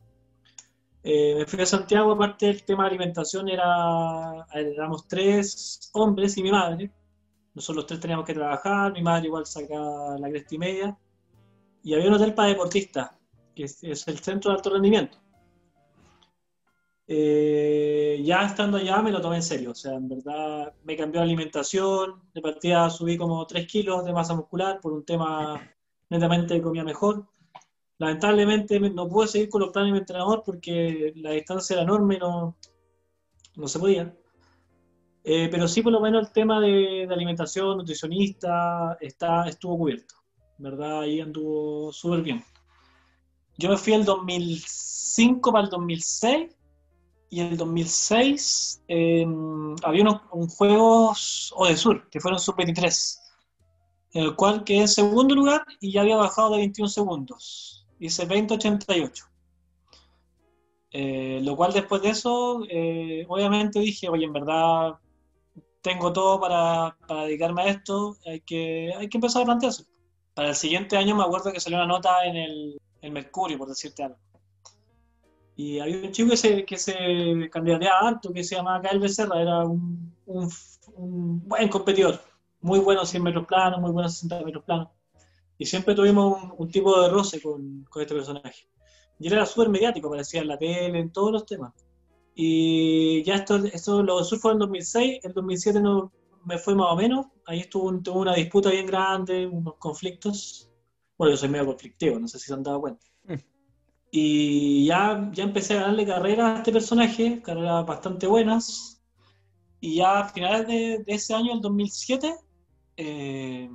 Eh, 1.03 1.35
me 1.37 1.45
fui 1.45 1.61
a 1.61 1.65
Santiago, 1.65 2.11
aparte 2.11 2.47
del 2.47 2.63
tema 2.63 2.83
de 2.83 2.89
alimentación, 2.89 3.49
era, 3.49 4.45
éramos 4.53 5.07
tres 5.07 5.89
hombres 5.93 6.37
y 6.37 6.43
mi 6.43 6.51
madre. 6.51 6.91
Nosotros 7.53 7.77
los 7.77 7.87
tres 7.87 7.99
teníamos 7.99 8.25
que 8.25 8.33
trabajar, 8.33 8.91
mi 8.93 9.01
madre 9.01 9.27
igual 9.27 9.45
saca 9.45 10.17
la 10.17 10.29
cresta 10.29 10.55
y 10.55 10.57
media. 10.57 10.97
Y 11.83 11.93
había 11.93 12.07
un 12.07 12.13
hotel 12.15 12.33
para 12.33 12.49
deportistas, 12.49 13.11
que 13.55 13.63
es, 13.65 13.83
es 13.83 14.07
el 14.07 14.19
centro 14.19 14.51
de 14.51 14.57
alto 14.57 14.69
rendimiento. 14.71 15.17
Eh, 17.05 18.21
ya 18.23 18.45
estando 18.45 18.77
allá 18.77 19.01
me 19.01 19.11
lo 19.11 19.19
tomé 19.19 19.35
en 19.37 19.43
serio, 19.43 19.71
o 19.71 19.75
sea, 19.75 19.93
en 19.93 20.07
verdad 20.07 20.73
me 20.83 20.95
cambió 20.95 21.19
la 21.19 21.25
alimentación, 21.25 22.21
de 22.33 22.41
partida 22.41 22.89
subí 22.89 23.17
como 23.17 23.45
3 23.45 23.67
kilos 23.67 24.05
de 24.05 24.13
masa 24.13 24.33
muscular 24.35 24.79
por 24.81 24.93
un 24.93 25.03
tema 25.03 25.61
netamente 26.13 26.53
de 26.53 26.61
comida 26.61 26.83
mejor. 26.83 27.25
Lamentablemente 27.97 28.79
me- 28.79 28.89
no 28.89 29.07
pude 29.07 29.27
seguir 29.27 29.49
con 29.49 29.61
los 29.61 29.71
planes 29.71 29.89
de 29.89 29.93
mi 29.93 29.99
entrenador 29.99 30.43
porque 30.45 31.13
la 31.15 31.31
distancia 31.31 31.73
era 31.75 31.83
enorme 31.83 32.15
y 32.15 32.19
no, 32.19 32.55
no 33.55 33.67
se 33.67 33.79
podía. 33.79 34.15
Eh, 35.25 35.47
pero 35.49 35.67
sí, 35.67 35.81
por 35.81 35.93
lo 35.93 36.01
menos 36.01 36.27
el 36.27 36.33
tema 36.33 36.59
de, 36.59 37.05
de 37.07 37.13
alimentación, 37.13 37.77
nutricionista, 37.77 38.97
está, 38.99 39.47
estuvo 39.47 39.77
cubierto. 39.77 40.15
Verdad, 40.57 41.01
ahí 41.01 41.21
anduvo 41.21 41.91
súper 41.93 42.21
bien. 42.21 42.43
Yo 43.57 43.69
me 43.69 43.77
fui 43.77 43.93
el 43.93 44.03
2005 44.03 45.51
para 45.51 45.65
el 45.65 45.69
2006 45.69 46.51
y 47.29 47.39
el 47.39 47.55
2006 47.57 48.83
eh, 48.87 49.25
había 49.83 50.01
unos 50.01 50.21
un 50.31 50.47
Juegos 50.47 51.53
Odesur, 51.55 52.09
que 52.09 52.19
fueron 52.19 52.39
sub-23, 52.39 53.19
en 54.13 54.23
el 54.23 54.35
cual 54.35 54.63
quedé 54.63 54.81
en 54.81 54.87
segundo 54.87 55.33
lugar 55.35 55.65
y 55.79 55.91
ya 55.91 56.01
había 56.01 56.17
bajado 56.17 56.51
de 56.51 56.57
21 56.59 56.87
segundos. 56.87 57.87
Hice 57.99 58.27
20.88. 58.27 59.23
Eh, 60.91 61.39
lo 61.41 61.55
cual 61.55 61.73
después 61.73 62.03
de 62.03 62.09
eso, 62.09 62.63
eh, 62.69 63.25
obviamente 63.27 63.79
dije, 63.79 64.07
oye, 64.09 64.25
en 64.25 64.33
verdad 64.33 64.93
tengo 65.81 66.13
todo 66.13 66.39
para, 66.39 66.95
para 67.07 67.23
dedicarme 67.23 67.63
a 67.63 67.67
esto, 67.69 68.15
hay 68.25 68.41
que, 68.41 68.93
hay 68.95 69.09
que 69.09 69.17
empezar 69.17 69.41
a 69.41 69.45
plantearse. 69.45 69.85
Para 70.35 70.49
el 70.49 70.55
siguiente 70.55 70.95
año 70.95 71.15
me 71.15 71.23
acuerdo 71.23 71.51
que 71.51 71.59
salió 71.59 71.77
una 71.79 71.87
nota 71.87 72.23
en 72.25 72.35
el, 72.35 72.81
el 73.01 73.11
Mercurio, 73.11 73.57
por 73.57 73.67
decirte 73.67 74.03
algo. 74.03 74.17
Y 75.55 75.79
había 75.79 75.97
un 75.97 76.11
chico 76.11 76.29
que 76.29 76.37
se, 76.37 76.65
que 76.65 76.77
se 76.77 77.49
candidateaba 77.51 78.07
harto, 78.07 78.31
que 78.31 78.43
se 78.43 78.55
llamaba 78.55 78.81
Kael 78.81 78.99
Becerra, 78.99 79.41
era 79.41 79.65
un, 79.65 80.15
un, 80.25 80.49
un 80.95 81.47
buen 81.47 81.67
competidor, 81.69 82.19
muy 82.63 82.79
bueno 82.79 83.05
100 83.05 83.23
metros 83.23 83.45
planos, 83.47 83.79
muy 83.81 83.91
bueno 83.91 84.09
60 84.09 84.43
metros 84.43 84.63
planos. 84.65 84.89
Y 85.57 85.65
siempre 85.65 85.95
tuvimos 85.95 86.43
un, 86.43 86.53
un 86.57 86.71
tipo 86.71 87.01
de 87.01 87.09
roce 87.09 87.41
con, 87.41 87.85
con 87.89 88.01
este 88.01 88.15
personaje. 88.15 88.67
Y 89.19 89.27
él 89.27 89.33
era 89.33 89.45
súper 89.45 89.69
mediático, 89.69 90.07
aparecía 90.07 90.41
en 90.41 90.47
la 90.49 90.57
tele, 90.57 90.99
en 90.99 91.11
todos 91.11 91.31
los 91.31 91.45
temas. 91.45 91.73
Y 92.35 93.23
ya 93.23 93.35
esto, 93.35 93.57
esto 93.57 94.03
lo 94.03 94.23
sur 94.23 94.39
fue 94.39 94.53
en 94.53 94.59
2006, 94.59 95.19
en 95.23 95.33
2007 95.33 95.79
no, 95.81 96.11
me 96.45 96.57
fue 96.57 96.75
más 96.75 96.87
o 96.91 96.95
menos, 96.95 97.27
ahí 97.45 97.59
estuvo 97.61 97.89
un- 97.89 98.03
tuvo 98.03 98.21
una 98.21 98.33
disputa 98.35 98.69
bien 98.71 98.85
grande, 98.87 99.45
unos 99.47 99.75
conflictos. 99.77 100.69
Bueno, 101.17 101.33
yo 101.33 101.37
soy 101.37 101.49
medio 101.49 101.67
conflictivo, 101.67 102.19
no 102.19 102.27
sé 102.27 102.39
si 102.39 102.47
se 102.47 102.53
han 102.53 102.63
dado 102.63 102.81
cuenta. 102.81 103.05
Y 104.11 104.85
ya, 104.85 105.29
ya 105.33 105.43
empecé 105.43 105.73
a 105.77 105.81
darle 105.83 106.05
carrera 106.05 106.55
a 106.55 106.57
este 106.57 106.71
personaje, 106.71 107.41
carreras 107.41 107.85
bastante 107.85 108.27
buenas. 108.27 109.01
Y 109.79 109.95
ya 109.97 110.19
a 110.19 110.29
finales 110.29 110.67
de, 110.67 110.99
de 111.05 111.13
ese 111.15 111.33
año, 111.33 111.53
el 111.53 111.61
2007, 111.61 112.35
eh, 112.97 113.69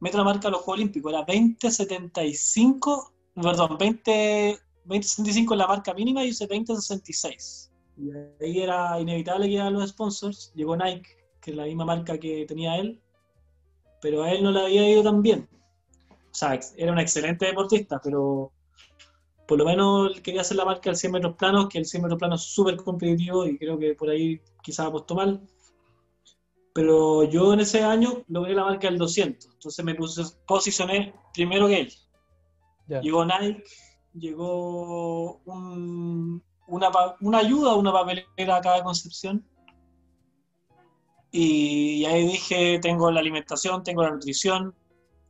meto 0.00 0.18
la 0.18 0.24
marca 0.24 0.48
de 0.48 0.52
los 0.52 0.62
Juegos 0.62 0.80
Olímpicos. 0.80 1.12
Era 1.12 1.24
2075, 1.26 3.12
perdón, 3.34 3.76
20, 3.78 4.58
2065 4.84 5.54
es 5.54 5.58
la 5.58 5.66
marca 5.66 5.94
mínima 5.94 6.24
y 6.24 6.28
hice 6.28 6.46
2066. 6.46 7.70
Y 7.96 8.10
ahí 8.44 8.60
era 8.60 8.98
inevitable 9.00 9.46
que 9.46 9.52
llegaran 9.52 9.74
los 9.74 9.90
sponsors. 9.90 10.52
Llegó 10.54 10.76
Nike, 10.76 11.08
que 11.40 11.50
es 11.50 11.56
la 11.56 11.64
misma 11.64 11.84
marca 11.84 12.18
que 12.18 12.46
tenía 12.46 12.76
él, 12.76 13.00
pero 14.00 14.22
a 14.22 14.32
él 14.32 14.42
no 14.42 14.50
le 14.50 14.60
había 14.60 14.88
ido 14.88 15.02
tan 15.02 15.22
bien. 15.22 15.48
O 16.30 16.34
sea, 16.34 16.58
era 16.76 16.92
un 16.92 16.98
excelente 16.98 17.46
deportista, 17.46 18.00
pero 18.02 18.52
por 19.46 19.58
lo 19.58 19.64
menos 19.64 20.20
quería 20.20 20.42
hacer 20.42 20.56
la 20.56 20.64
marca 20.64 20.90
del 20.90 20.96
100 20.96 21.12
metros 21.12 21.36
planos, 21.36 21.68
que 21.68 21.78
el 21.78 21.84
100 21.84 22.04
metros 22.04 22.18
planos 22.18 22.46
es 22.46 22.52
súper 22.52 22.76
competitivo 22.76 23.44
y 23.44 23.58
creo 23.58 23.78
que 23.78 23.94
por 23.94 24.08
ahí 24.08 24.40
quizás 24.62 24.86
apostó 24.86 25.16
mal. 25.16 25.40
Pero 26.72 27.24
yo 27.24 27.52
en 27.52 27.60
ese 27.60 27.82
año 27.82 28.22
logré 28.28 28.54
la 28.54 28.64
marca 28.64 28.88
del 28.88 28.98
200, 28.98 29.50
entonces 29.54 29.84
me 29.84 29.94
puse, 29.94 30.22
posicioné 30.46 31.14
primero 31.34 31.66
que 31.66 31.80
él. 31.80 31.92
Llegó 33.00 33.24
Nike, 33.24 33.62
llegó 34.14 35.36
un- 35.44 36.42
una, 36.68 36.90
una 37.20 37.38
ayuda, 37.38 37.74
una 37.74 37.92
papelera 37.92 38.56
acá 38.56 38.74
de 38.74 38.82
Concepción. 38.82 39.44
Y 41.32 42.04
ahí 42.06 42.26
dije, 42.26 42.78
tengo 42.80 43.10
la 43.10 43.20
alimentación, 43.20 43.82
tengo 43.84 44.02
la 44.02 44.10
nutrición, 44.10 44.74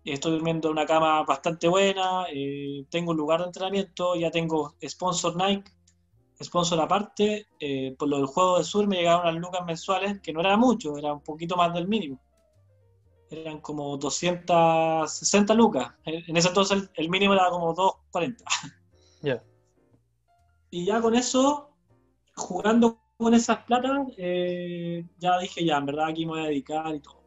estoy 0.05 0.33
durmiendo 0.33 0.69
en 0.69 0.73
una 0.73 0.87
cama 0.87 1.23
bastante 1.25 1.69
buena, 1.69 2.25
eh, 2.33 2.87
tengo 2.91 3.11
un 3.11 3.19
lugar 3.19 3.41
de 3.41 3.47
entrenamiento, 3.47 4.15
ya 4.17 4.31
tengo 4.31 4.75
sponsor 4.83 5.37
Nike, 5.37 5.71
sponsor 6.43 6.81
aparte, 6.81 7.47
eh, 7.59 7.95
por 7.99 8.09
lo 8.09 8.17
del 8.17 8.27
juego 8.27 8.59
de 8.59 8.65
sur 8.65 8.87
me 8.87 8.97
llegaron 8.97 9.27
las 9.27 9.35
lucas 9.35 9.65
mensuales, 9.65 10.21
que 10.21 10.33
no 10.33 10.41
era 10.41 10.57
mucho, 10.57 10.97
era 10.97 11.13
un 11.13 11.23
poquito 11.23 11.57
más 11.57 11.73
del 11.75 11.87
mínimo. 11.87 12.21
Eran 13.31 13.61
como 13.61 13.97
260 13.97 15.55
lucas. 15.55 15.95
En 16.05 16.37
ese 16.37 16.49
entonces 16.49 16.91
el, 16.95 17.09
mínimo 17.09 17.35
era 17.35 17.51
como 17.51 17.75
240. 17.75 18.45
Ya. 19.23 19.45
Y 20.71 20.87
ya 20.87 20.99
con 21.03 21.15
eso, 21.15 21.77
jugando 22.35 23.03
con 23.19 23.35
esas 23.35 23.59
platas, 23.65 24.09
eh, 24.17 25.05
ya 25.19 25.39
dije, 25.39 25.63
ya, 25.63 25.77
en 25.77 25.85
verdad 25.85 26.07
aquí 26.07 26.25
me 26.25 26.33
voy 26.33 26.41
a 26.41 26.45
dedicar 26.45 26.95
y 26.95 27.01
todo. 27.01 27.21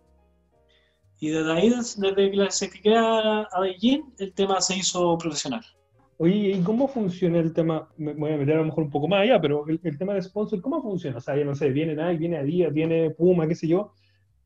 Y 1.20 1.30
desde 1.30 1.54
ahí, 1.54 1.70
desde 1.70 2.16
que 2.16 2.38
la 2.38 2.46
clasifiqué 2.46 2.96
a, 2.96 3.42
a 3.44 3.60
Beijing, 3.60 4.16
el 4.18 4.34
tema 4.34 4.60
se 4.60 4.76
hizo 4.76 5.16
profesional. 5.20 5.64
Oye, 6.18 6.52
¿y 6.52 6.62
cómo 6.62 6.88
funciona 6.88 7.40
el 7.40 7.54
tema? 7.54 7.90
Me 7.98 8.14
voy 8.14 8.32
a 8.34 8.38
meter 8.38 8.56
a 8.56 8.60
lo 8.60 8.66
mejor 8.66 8.84
un 8.84 8.92
poco 8.92 9.08
más 9.08 9.22
allá, 9.22 9.42
pero 9.42 9.68
el, 9.68 9.80
el 9.84 9.98
tema 9.98 10.14
de 10.14 10.22
sponsor, 10.22 10.62
¿cómo 10.62 10.82
funciona? 10.82 11.18
O 11.18 11.22
sea, 11.22 11.36
ya 11.36 11.44
no 11.44 11.56
sé, 11.56 11.70
viene 11.70 11.96
Nike, 11.96 12.18
viene 12.18 12.38
Adidas, 12.38 12.74
viene 12.74 13.10
Puma, 13.12 13.48
qué 13.48 13.56
sé 13.56 13.68
yo, 13.68 13.94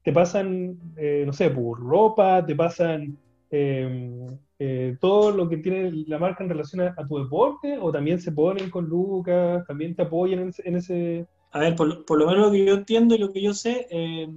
te 0.03 0.13
pasan, 0.13 0.77
eh, 0.95 1.23
no 1.25 1.33
sé, 1.33 1.49
por 1.49 1.79
ropa, 1.79 2.45
te 2.45 2.55
pasan 2.55 3.17
eh, 3.51 4.27
eh, 4.59 4.97
todo 4.99 5.31
lo 5.31 5.47
que 5.47 5.57
tiene 5.57 5.91
la 6.07 6.17
marca 6.17 6.43
en 6.43 6.49
relación 6.49 6.81
a, 6.81 7.05
tu 7.05 7.19
deporte, 7.19 7.77
o 7.79 7.91
también 7.91 8.19
se 8.19 8.31
ponen 8.31 8.69
con 8.69 8.85
Lucas, 8.85 9.65
también 9.67 9.95
te 9.95 10.03
apoyan 10.03 10.51
en, 10.63 10.75
ese-. 10.75 11.27
A 11.51 11.59
ver, 11.59 11.75
por, 11.75 12.05
por 12.05 12.17
lo 12.17 12.27
menos 12.27 12.47
lo 12.47 12.51
que 12.51 12.65
yo 12.65 12.73
entiendo 12.73 13.15
y 13.15 13.19
lo 13.19 13.31
que 13.31 13.41
yo 13.41 13.53
sé, 13.53 13.87
eh, 13.91 14.27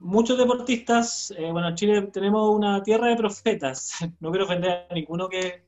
muchos 0.00 0.38
deportistas, 0.38 1.32
eh, 1.36 1.50
bueno, 1.50 1.68
en 1.68 1.74
Chile 1.74 2.02
tenemos 2.12 2.54
una 2.54 2.82
tierra 2.82 3.08
de 3.08 3.16
profetas. 3.16 3.92
No 4.20 4.30
quiero 4.30 4.44
ofender 4.44 4.86
a 4.90 4.94
ninguno 4.94 5.28
que, 5.28 5.62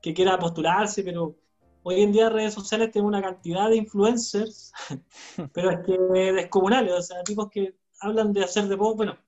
que 0.00 0.14
quiera 0.14 0.38
postularse, 0.38 1.02
pero 1.02 1.36
hoy 1.82 2.02
en 2.02 2.12
día 2.12 2.26
en 2.26 2.32
redes 2.32 2.54
sociales 2.54 2.90
tenemos 2.90 3.10
una 3.10 3.22
cantidad 3.22 3.68
de 3.68 3.76
influencers, 3.76 4.72
pero 5.52 5.70
es 5.70 5.78
que 5.86 5.98
descomunales, 6.32 6.92
o 6.92 7.02
sea, 7.02 7.22
tipos 7.22 7.50
que 7.50 7.76
hablan 8.00 8.32
de 8.32 8.44
hacer 8.44 8.66
deporte, 8.66 8.96
bueno, 8.96 9.18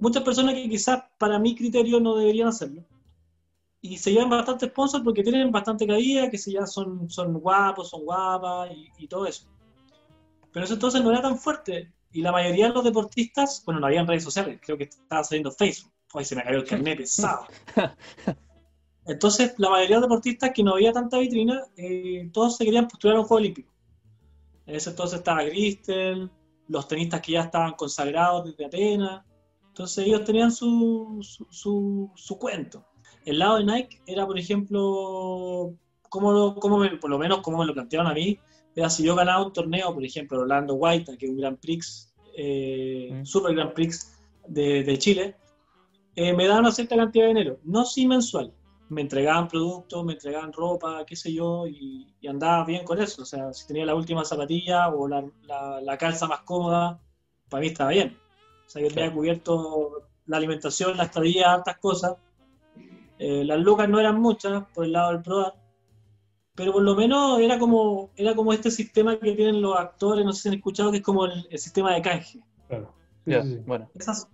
muchas 0.00 0.22
personas 0.22 0.54
que 0.54 0.68
quizás 0.68 1.04
para 1.18 1.38
mi 1.38 1.54
criterio 1.54 2.00
no 2.00 2.16
deberían 2.16 2.48
hacerlo. 2.48 2.84
Y 3.82 3.96
se 3.96 4.12
llevan 4.12 4.28
bastante 4.28 4.66
sponsors 4.66 5.02
porque 5.02 5.22
tienen 5.22 5.50
bastante 5.50 5.86
cabida, 5.86 6.28
que 6.28 6.36
se 6.36 6.52
ya 6.52 6.66
son, 6.66 7.08
son 7.08 7.32
guapos, 7.34 7.88
son 7.88 8.04
guapas 8.04 8.70
y, 8.72 8.90
y 8.98 9.08
todo 9.08 9.26
eso. 9.26 9.48
Pero 10.52 10.64
eso 10.64 10.74
entonces 10.74 11.02
no 11.02 11.10
era 11.10 11.22
tan 11.22 11.38
fuerte. 11.38 11.92
Y 12.12 12.22
la 12.22 12.32
mayoría 12.32 12.68
de 12.68 12.74
los 12.74 12.84
deportistas, 12.84 13.62
bueno, 13.64 13.80
no 13.80 13.86
habían 13.86 14.06
redes 14.06 14.24
sociales, 14.24 14.60
creo 14.62 14.76
que 14.76 14.84
estaba 14.84 15.22
saliendo 15.24 15.52
Facebook. 15.52 15.92
Hoy 16.12 16.24
se 16.24 16.34
me 16.34 16.42
cayó 16.42 16.58
el 16.58 16.64
carnet 16.64 16.98
pesado. 16.98 17.46
Entonces, 19.06 19.54
la 19.58 19.70
mayoría 19.70 19.96
de 19.96 20.00
los 20.02 20.08
deportistas 20.08 20.50
que 20.54 20.62
no 20.62 20.72
había 20.74 20.92
tanta 20.92 21.18
vitrina, 21.18 21.62
eh, 21.76 22.28
todos 22.32 22.56
se 22.56 22.64
querían 22.64 22.86
postular 22.88 23.16
a 23.16 23.20
un 23.20 23.26
Juego 23.26 23.40
Olímpico. 23.40 23.70
En 24.66 24.76
ese 24.76 24.90
entonces 24.90 25.18
estaba 25.18 25.44
Cristel, 25.44 26.30
los 26.68 26.86
tenistas 26.86 27.20
que 27.20 27.32
ya 27.32 27.40
estaban 27.42 27.72
consagrados 27.72 28.44
desde 28.44 28.66
Atenas. 28.66 29.24
Entonces 29.68 30.06
ellos 30.06 30.24
tenían 30.24 30.52
su, 30.52 31.18
su, 31.22 31.46
su- 31.50 32.10
su 32.14 32.38
cuento. 32.38 32.84
El 33.24 33.38
lado 33.38 33.56
de 33.56 33.64
Nike 33.64 34.00
era, 34.06 34.26
por 34.26 34.38
ejemplo, 34.38 35.74
como 36.08 36.32
lo, 36.32 36.54
como 36.56 36.78
me- 36.78 36.96
por 36.96 37.10
lo 37.10 37.18
menos 37.18 37.40
como 37.40 37.58
me 37.58 37.66
lo 37.66 37.74
plantearon 37.74 38.06
a 38.06 38.14
mí, 38.14 38.38
era 38.76 38.88
si 38.88 39.02
yo 39.02 39.16
ganaba 39.16 39.44
un 39.46 39.52
torneo, 39.52 39.92
por 39.92 40.04
ejemplo, 40.04 40.40
Orlando 40.40 40.74
White, 40.74 41.16
que 41.18 41.26
es 41.26 41.30
un 41.32 41.38
Grand 41.38 41.58
Prix, 41.58 42.12
eh, 42.36 43.10
Mm. 43.12 43.24
Super 43.24 43.54
Grand 43.54 43.72
Prix 43.72 44.16
de, 44.46 44.84
de 44.84 44.98
Chile, 44.98 45.36
eh, 46.14 46.32
me 46.32 46.46
daban 46.46 46.64
una 46.64 46.72
cierta 46.72 46.96
cantidad 46.96 47.24
de 47.24 47.28
dinero, 47.28 47.58
no 47.64 47.84
sí 47.84 48.06
mensual. 48.06 48.52
Me 48.90 49.00
entregaban 49.02 49.48
productos, 49.48 50.04
me 50.04 50.12
entregaban 50.14 50.52
ropa, 50.52 51.04
qué 51.06 51.16
sé 51.16 51.32
yo, 51.32 51.66
y, 51.66 52.14
y 52.20 52.26
andaba 52.28 52.64
bien 52.64 52.84
con 52.84 53.00
eso. 53.00 53.22
O 53.22 53.24
sea, 53.24 53.52
si 53.52 53.66
tenía 53.66 53.86
la 53.86 53.94
última 53.94 54.24
zapatilla 54.24 54.88
o 54.90 55.08
la, 55.08 55.24
la- 55.42 55.80
la 55.80 55.96
calza 55.98 56.26
más 56.26 56.40
cómoda, 56.42 57.00
para 57.48 57.60
mí 57.62 57.68
estaba 57.68 57.90
bien. 57.90 58.20
O 58.66 58.68
sea, 58.70 58.82
yo 58.82 58.88
tenía 58.88 59.04
Claro. 59.06 59.14
cubierto 59.16 60.08
la 60.26 60.36
alimentación, 60.36 60.96
la 60.96 61.04
estadía, 61.04 61.52
hartas 61.52 61.78
cosas. 61.78 62.16
Eh, 63.18 63.44
las 63.44 63.58
lucas 63.60 63.88
no 63.88 64.00
eran 64.00 64.20
muchas 64.20 64.64
por 64.74 64.84
el 64.84 64.92
lado 64.92 65.12
del 65.12 65.22
PRODAR, 65.22 65.54
pero 66.54 66.72
por 66.72 66.82
lo 66.82 66.94
menos 66.94 67.40
era 67.40 67.58
como, 67.58 68.10
era 68.16 68.34
como 68.34 68.52
este 68.52 68.70
sistema 68.70 69.18
que 69.18 69.32
tienen 69.34 69.62
los 69.62 69.76
actores, 69.78 70.24
no 70.24 70.32
sé 70.32 70.42
si 70.42 70.48
han 70.48 70.54
escuchado, 70.54 70.90
que 70.90 70.98
es 70.98 71.02
como 71.02 71.26
el, 71.26 71.46
el 71.50 71.58
sistema 71.58 71.94
de 71.94 72.02
canje. 72.02 72.40
Claro. 72.68 72.92
Sí, 73.24 73.30
Ya, 73.30 73.42
sí, 73.42 73.48
sí. 73.54 73.60
bueno. 73.66 73.88
Esas, 73.94 74.28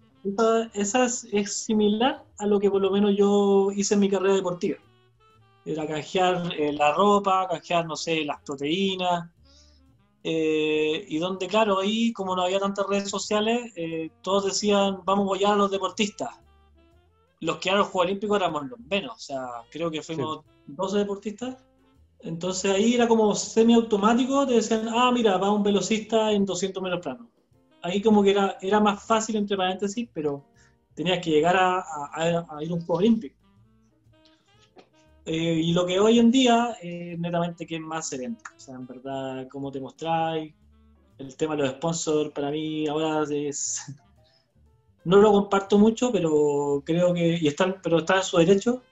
esa- 0.74 1.04
es 1.06 1.52
similar 1.64 2.24
a 2.38 2.46
lo 2.46 2.58
que 2.58 2.70
por 2.70 2.80
lo 2.80 2.90
menos 2.90 3.14
yo 3.16 3.70
hice 3.74 3.94
en 3.94 4.00
mi 4.00 4.08
carrera 4.08 4.34
deportiva. 4.34 4.78
Era 5.64 5.86
canjear 5.86 6.52
eh, 6.58 6.72
la 6.72 6.92
ropa, 6.94 7.46
canjear, 7.48 7.86
no 7.86 7.96
sé, 7.96 8.24
las 8.24 8.40
proteínas. 8.42 9.30
eh, 10.28 11.04
y 11.08 11.18
donde, 11.18 11.46
claro, 11.46 11.78
ahí 11.78 12.12
como 12.12 12.34
no 12.34 12.42
había 12.42 12.58
tantas 12.58 12.84
redes 12.88 13.08
sociales, 13.08 13.72
eh, 13.76 14.10
todos 14.22 14.46
decían, 14.46 14.98
vamos 15.04 15.22
a 15.22 15.26
apoyar 15.26 15.52
a 15.52 15.56
los 15.56 15.70
deportistas. 15.70 16.30
Los 17.40 17.58
que 17.58 17.68
eran 17.68 17.78
los 17.80 17.88
Juegos 17.90 18.06
Olímpicos 18.08 18.36
éramos 18.38 18.66
los 18.68 18.80
menos, 18.80 19.14
o 19.14 19.18
sea, 19.20 19.46
creo 19.70 19.88
que 19.90 20.02
fuimos 20.02 20.40
12 20.66 20.98
deportistas. 20.98 21.56
Entonces 22.20 22.72
ahí 22.72 22.94
era 22.94 23.06
como 23.06 23.34
semiautomático, 23.36 24.46
te 24.48 24.54
decían, 24.54 24.88
ah, 24.88 25.12
mira, 25.12 25.36
va 25.36 25.52
un 25.52 25.62
velocista 25.62 26.32
en 26.32 26.44
200 26.44 26.82
metros 26.82 27.02
plano 27.02 27.30
ahí 27.82 28.02
como 28.02 28.22
que 28.22 28.30
era, 28.32 28.56
era 28.60 28.80
más 28.80 29.02
fácil, 29.04 29.36
entre 29.36 29.56
paréntesis, 29.56 30.08
pero 30.12 30.44
tenías 30.94 31.20
que 31.22 31.30
llegar 31.30 31.56
a, 31.56 31.78
a- 31.80 32.46
a 32.48 32.62
ir 32.62 32.70
a 32.70 32.74
un 32.74 32.80
Juego 32.80 32.98
Olímpico. 32.98 33.36
Eh, 35.24 35.60
y 35.64 35.72
lo 35.72 35.84
que 35.86 35.98
hoy 35.98 36.18
en 36.20 36.30
día, 36.30 36.76
eh, 36.80 37.16
netamente 37.18 37.66
que 37.66 37.76
es 37.76 37.80
más 37.80 38.08
sereno. 38.08 38.36
O 38.56 38.60
sea, 38.60 38.76
en 38.76 38.86
verdad, 38.86 39.48
cómo 39.50 39.72
te 39.72 39.80
mostráis, 39.80 40.54
el 41.18 41.36
tema 41.36 41.56
de 41.56 41.62
los 41.62 41.72
sponsors, 41.72 42.30
para 42.30 42.50
mí 42.50 42.86
ahora 42.86 43.24
es... 43.30 43.80
No 45.04 45.18
lo 45.18 45.30
comparto 45.30 45.78
mucho, 45.78 46.10
pero 46.10 46.82
creo 46.84 47.14
que... 47.14 47.38
Y 47.40 47.46
están, 47.46 47.76
pero 47.80 47.98
está 47.98 48.16
en 48.16 48.22
su 48.24 48.38
derecho. 48.38 48.82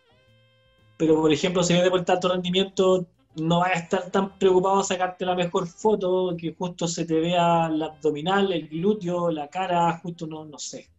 Pero, 0.96 1.20
por 1.20 1.32
ejemplo, 1.32 1.64
si 1.64 1.72
eres 1.72 1.90
de 1.90 2.12
alto 2.12 2.28
rendimiento, 2.28 3.04
no 3.36 3.60
vas 3.60 3.70
a 3.70 3.74
estar 3.74 4.10
tan 4.10 4.38
preocupado 4.38 4.78
de 4.78 4.84
sacarte 4.84 5.24
la 5.26 5.34
mejor 5.34 5.66
foto, 5.66 6.34
que 6.38 6.54
justo 6.54 6.86
se 6.86 7.04
te 7.04 7.18
vea 7.20 7.66
el 7.66 7.82
abdominal, 7.82 8.52
el 8.52 8.68
glúteo, 8.68 9.30
la 9.30 9.48
cara, 9.48 9.98
justo 10.02 10.26
no, 10.26 10.44
no 10.44 10.58
sé. 10.58 10.90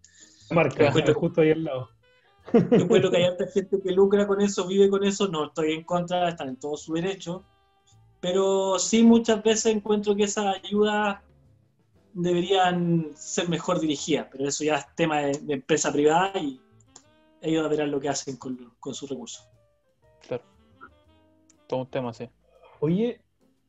Marca, 0.52 0.88
Encuentro- 0.88 1.14
justo 1.16 1.42
ahí 1.42 1.52
al 1.52 1.64
lado. 1.64 1.90
Yo 2.54 2.60
encuentro 2.78 3.10
que 3.10 3.18
hay 3.18 3.24
harta 3.24 3.48
gente 3.48 3.82
que 3.82 3.92
lucra 3.92 4.28
con 4.28 4.40
eso, 4.40 4.68
vive 4.68 4.90
con 4.90 5.04
eso, 5.04 5.28
no 5.28 5.46
estoy 5.46 5.74
en 5.74 5.84
contra, 5.84 6.30
están 6.30 6.50
en 6.50 6.58
todo 6.58 6.78
su 6.78 6.94
derecho, 6.94 7.44
pero 8.20 8.78
sí 8.78 9.02
muchas 9.02 9.42
veces 9.42 9.74
encuentro 9.76 10.16
que 10.16 10.24
esas 10.26 10.56
ayudas 10.64 11.20
deberían 12.14 13.12
ser 13.16 13.50
mejor 13.50 13.80
dirigidas, 13.80 14.28
pero 14.32 14.48
eso 14.48 14.64
ya 14.64 14.76
es 14.76 14.86
tema 14.96 15.20
de, 15.22 15.40
de 15.40 15.54
empresa 15.56 15.92
privada 15.92 16.38
y 16.40 16.62
ellos 17.42 17.70
verán 17.70 17.92
lo 17.92 18.00
que 18.00 18.10
hacen 18.10 18.38
con, 18.38 18.74
con 18.80 18.94
sus 18.94 19.10
recursos. 19.10 19.48
Claro. 20.28 20.44
Todo 21.68 21.82
un 21.82 21.90
tema, 21.90 22.14
sí. 22.14 22.30
Oye, 22.80 23.22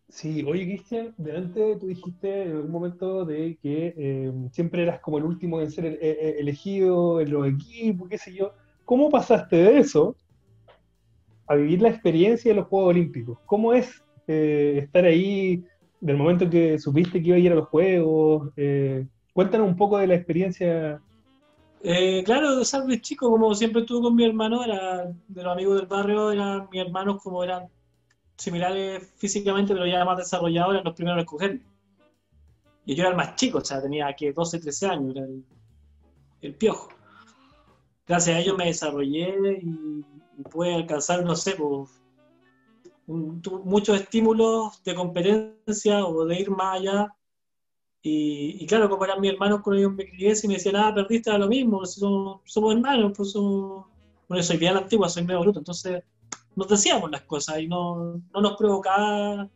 sí, 0.08 0.44
oye, 0.46 0.64
Cristian, 0.66 1.14
delante 1.16 1.76
tú 1.76 1.86
dijiste 1.86 2.42
en 2.42 2.56
algún 2.56 2.70
momento 2.70 3.24
de 3.24 3.58
que 3.62 3.94
eh, 3.96 4.32
siempre 4.52 4.82
eras 4.82 5.00
como 5.00 5.18
el 5.18 5.24
último 5.24 5.60
en 5.60 5.70
ser 5.70 5.86
el- 5.86 5.94
eh, 5.94 5.98
eh, 6.20 6.36
elegido 6.38 7.20
en 7.20 7.30
los 7.30 7.46
equipos, 7.46 8.08
qué 8.08 8.18
sé 8.18 8.34
yo. 8.34 8.52
¿Cómo 8.84 9.08
pasaste 9.10 9.56
de 9.56 9.78
eso 9.78 10.16
a 11.48 11.54
vivir 11.54 11.80
la 11.82 11.88
experiencia 11.88 12.50
de 12.50 12.56
los 12.56 12.68
Juegos 12.68 12.90
Olímpicos? 12.90 13.38
¿Cómo 13.46 13.72
es 13.72 14.02
eh, 14.26 14.80
estar 14.84 15.04
ahí 15.04 15.64
del 16.00 16.16
momento 16.16 16.48
que 16.50 16.78
supiste 16.78 17.20
que 17.22 17.28
iba 17.28 17.36
a 17.36 17.40
ir 17.40 17.52
a 17.52 17.56
los 17.56 17.68
Juegos? 17.68 18.50
Eh, 18.56 19.06
cuéntanos 19.32 19.68
un 19.68 19.76
poco 19.76 19.98
de 19.98 20.06
la 20.08 20.14
experiencia. 20.14 21.00
Eh, 21.82 22.22
claro, 22.24 22.64
sabes, 22.64 23.00
chico, 23.00 23.30
como 23.30 23.54
siempre 23.54 23.82
estuve 23.82 24.02
con 24.02 24.16
mi 24.16 24.24
hermano, 24.24 24.64
era 24.64 25.04
de 25.04 25.42
los 25.42 25.52
amigos 25.52 25.76
del 25.76 25.86
barrio, 25.86 26.32
eran 26.32 26.68
mis 26.70 26.80
hermanos 26.80 27.22
como 27.22 27.44
eran 27.44 27.68
similares 28.36 29.12
físicamente, 29.16 29.72
pero 29.74 29.86
ya 29.86 30.04
más 30.04 30.18
desarrollados, 30.18 30.72
eran 30.74 30.84
los 30.84 30.94
primeros 30.94 31.18
a 31.18 31.20
escoger. 31.22 31.60
Y 32.84 32.94
yo 32.94 33.02
era 33.02 33.10
el 33.10 33.16
más 33.16 33.34
chico, 33.36 33.58
o 33.58 33.64
sea, 33.64 33.82
tenía 33.82 34.14
que 34.14 34.32
12, 34.32 34.60
13 34.60 34.86
años, 34.86 35.16
era 35.16 35.24
el, 35.26 35.44
el 36.42 36.54
piojo. 36.54 36.88
Gracias 38.06 38.36
a 38.36 38.40
ellos 38.40 38.56
me 38.56 38.66
desarrollé 38.66 39.58
y, 39.62 40.04
y 40.38 40.42
pude 40.50 40.74
alcanzar, 40.74 41.24
no 41.24 41.34
sé, 41.34 41.52
pues, 41.56 41.90
un- 43.08 43.40
tu- 43.42 43.64
muchos 43.64 44.00
estímulos 44.00 44.82
de 44.84 44.94
competencia 44.94 46.04
o 46.06 46.24
de 46.24 46.40
ir 46.40 46.50
más 46.50 46.78
allá. 46.80 47.12
Y, 48.02 48.62
y 48.62 48.66
claro, 48.66 48.88
como 48.88 49.04
eran 49.04 49.20
mis 49.20 49.32
hermanos 49.32 49.62
con 49.62 49.76
ellos 49.76 49.92
me 49.92 50.08
crié, 50.08 50.36
si 50.36 50.46
me 50.46 50.54
decían, 50.54 50.76
ah, 50.76 50.94
perdiste, 50.94 51.30
era 51.30 51.38
lo 51.40 51.48
mismo, 51.48 51.84
somos, 51.86 52.40
somos 52.44 52.74
hermanos, 52.74 53.12
pues 53.16 53.32
somos... 53.32 53.86
Bueno, 54.28 54.42
soy 54.44 54.56
bien 54.58 54.76
antigua, 54.76 55.08
soy 55.08 55.24
medio 55.24 55.40
bruto, 55.40 55.58
entonces 55.60 56.02
nos 56.56 56.68
decíamos 56.68 57.10
las 57.10 57.22
cosas 57.22 57.60
y 57.60 57.68
no, 57.68 58.20
no 58.32 58.40
nos 58.40 58.56
provocaba, 58.56 59.48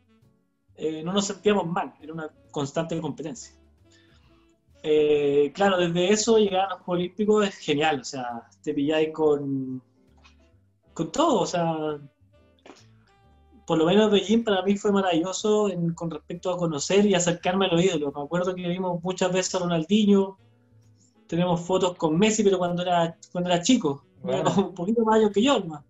eh, 0.75 1.03
no 1.03 1.11
nos 1.13 1.25
sentíamos 1.25 1.67
mal, 1.67 1.93
era 2.01 2.13
una 2.13 2.29
constante 2.51 2.99
competencia. 3.01 3.53
Eh, 4.83 5.51
claro, 5.53 5.77
desde 5.77 6.11
eso 6.11 6.37
llegar 6.37 6.65
a 6.65 6.69
los 6.69 6.79
Juegos 6.81 6.99
Olímpicos 7.01 7.47
es 7.47 7.55
genial, 7.57 8.01
o 8.01 8.03
sea, 8.03 8.47
te 8.63 8.73
pilláis 8.73 9.09
con, 9.13 9.81
con 10.93 11.11
todo, 11.11 11.41
o 11.41 11.45
sea, 11.45 11.99
por 13.67 13.77
lo 13.77 13.85
menos 13.85 14.11
Beijing 14.11 14.43
para 14.43 14.63
mí 14.63 14.75
fue 14.77 14.91
maravilloso 14.91 15.69
en- 15.69 15.93
con 15.93 16.09
respecto 16.09 16.49
a 16.51 16.57
conocer 16.57 17.05
y 17.05 17.13
acercarme 17.13 17.65
a 17.67 17.69
los 17.69 17.83
ídolos. 17.83 18.13
Me 18.15 18.21
acuerdo 18.23 18.55
que 18.55 18.67
vimos 18.67 19.01
muchas 19.03 19.31
veces 19.31 19.53
a 19.55 19.59
Ronaldinho, 19.59 20.37
tenemos 21.27 21.61
fotos 21.61 21.95
con 21.95 22.17
Messi, 22.17 22.43
pero 22.43 22.57
cuando 22.57 22.81
era, 22.81 23.15
cuando 23.31 23.49
era 23.51 23.61
chico, 23.61 24.03
era 24.23 24.37
Bueno. 24.41 24.53
como 24.55 24.67
un 24.69 24.73
poquito 24.75 25.03
más 25.03 25.17
mayor 25.17 25.31
que 25.31 25.43
yo, 25.43 25.57
hermano. 25.57 25.85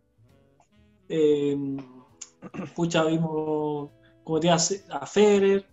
Eh, 1.13 1.57
pucha, 2.73 3.03
vimos 3.03 3.89
como 4.23 4.39
te 4.39 4.49
a 4.49 4.57
Federer, 5.05 5.67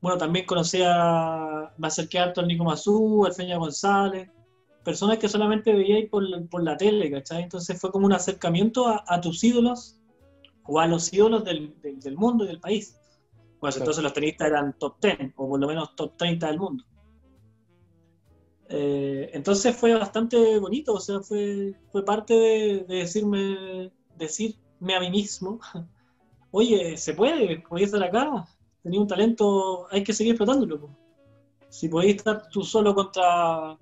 bueno, 0.00 0.16
también 0.16 0.46
conocí 0.46 0.80
a, 0.82 1.74
me 1.76 1.88
acerqué 1.88 2.18
harto 2.18 2.40
al 2.40 2.48
Nico 2.48 2.64
Mazú, 2.64 3.26
al 3.26 3.34
Feña 3.34 3.58
González, 3.58 4.30
personas 4.84 5.18
que 5.18 5.28
solamente 5.28 5.74
veía 5.74 6.08
por, 6.08 6.24
por 6.48 6.62
la 6.62 6.76
tele, 6.78 7.10
¿cachai? 7.10 7.42
Entonces 7.42 7.78
fue 7.78 7.90
como 7.90 8.06
un 8.06 8.14
acercamiento 8.14 8.86
a, 8.88 9.20
tus 9.20 9.44
ídolos 9.44 10.00
o 10.64 10.80
a 10.80 10.86
los 10.86 11.12
ídolos 11.12 11.44
del, 11.44 11.74
del, 11.82 12.16
mundo 12.16 12.44
y 12.44 12.46
del 12.46 12.60
país. 12.60 12.96
Pues 13.60 13.76
entonces 13.76 14.02
los 14.02 14.14
tenistas 14.14 14.48
eran 14.48 14.78
top 14.78 14.96
10 15.02 15.32
o 15.36 15.48
por 15.48 15.60
lo 15.60 15.66
menos 15.66 15.94
top 15.96 16.16
30 16.16 16.46
del 16.46 16.58
mundo. 16.58 16.84
Eh, 18.70 19.30
entonces 19.34 19.76
fue 19.76 19.92
bastante 19.94 20.58
bonito, 20.58 20.94
o 20.94 21.00
sea, 21.00 21.20
fue, 21.20 21.74
fue 21.90 22.04
parte 22.04 22.32
de, 22.34 22.84
de, 22.86 22.96
decirme, 22.96 23.90
decirme 24.78 24.94
a 24.94 25.00
mí 25.00 25.10
mismo, 25.10 25.60
oye, 26.50 26.96
se 26.96 27.14
puede, 27.14 27.60
podéis 27.60 27.92
estar 27.92 28.02
acá, 28.02 28.46
tenía 28.82 29.00
un 29.00 29.06
talento, 29.06 29.86
hay 29.90 30.02
que 30.02 30.12
seguir 30.12 30.32
explotándolo. 30.32 30.90
Si 31.68 31.88
podéis 31.88 32.16
estar 32.16 32.48
tú 32.48 32.62
solo 32.62 32.94
contra 32.94 33.76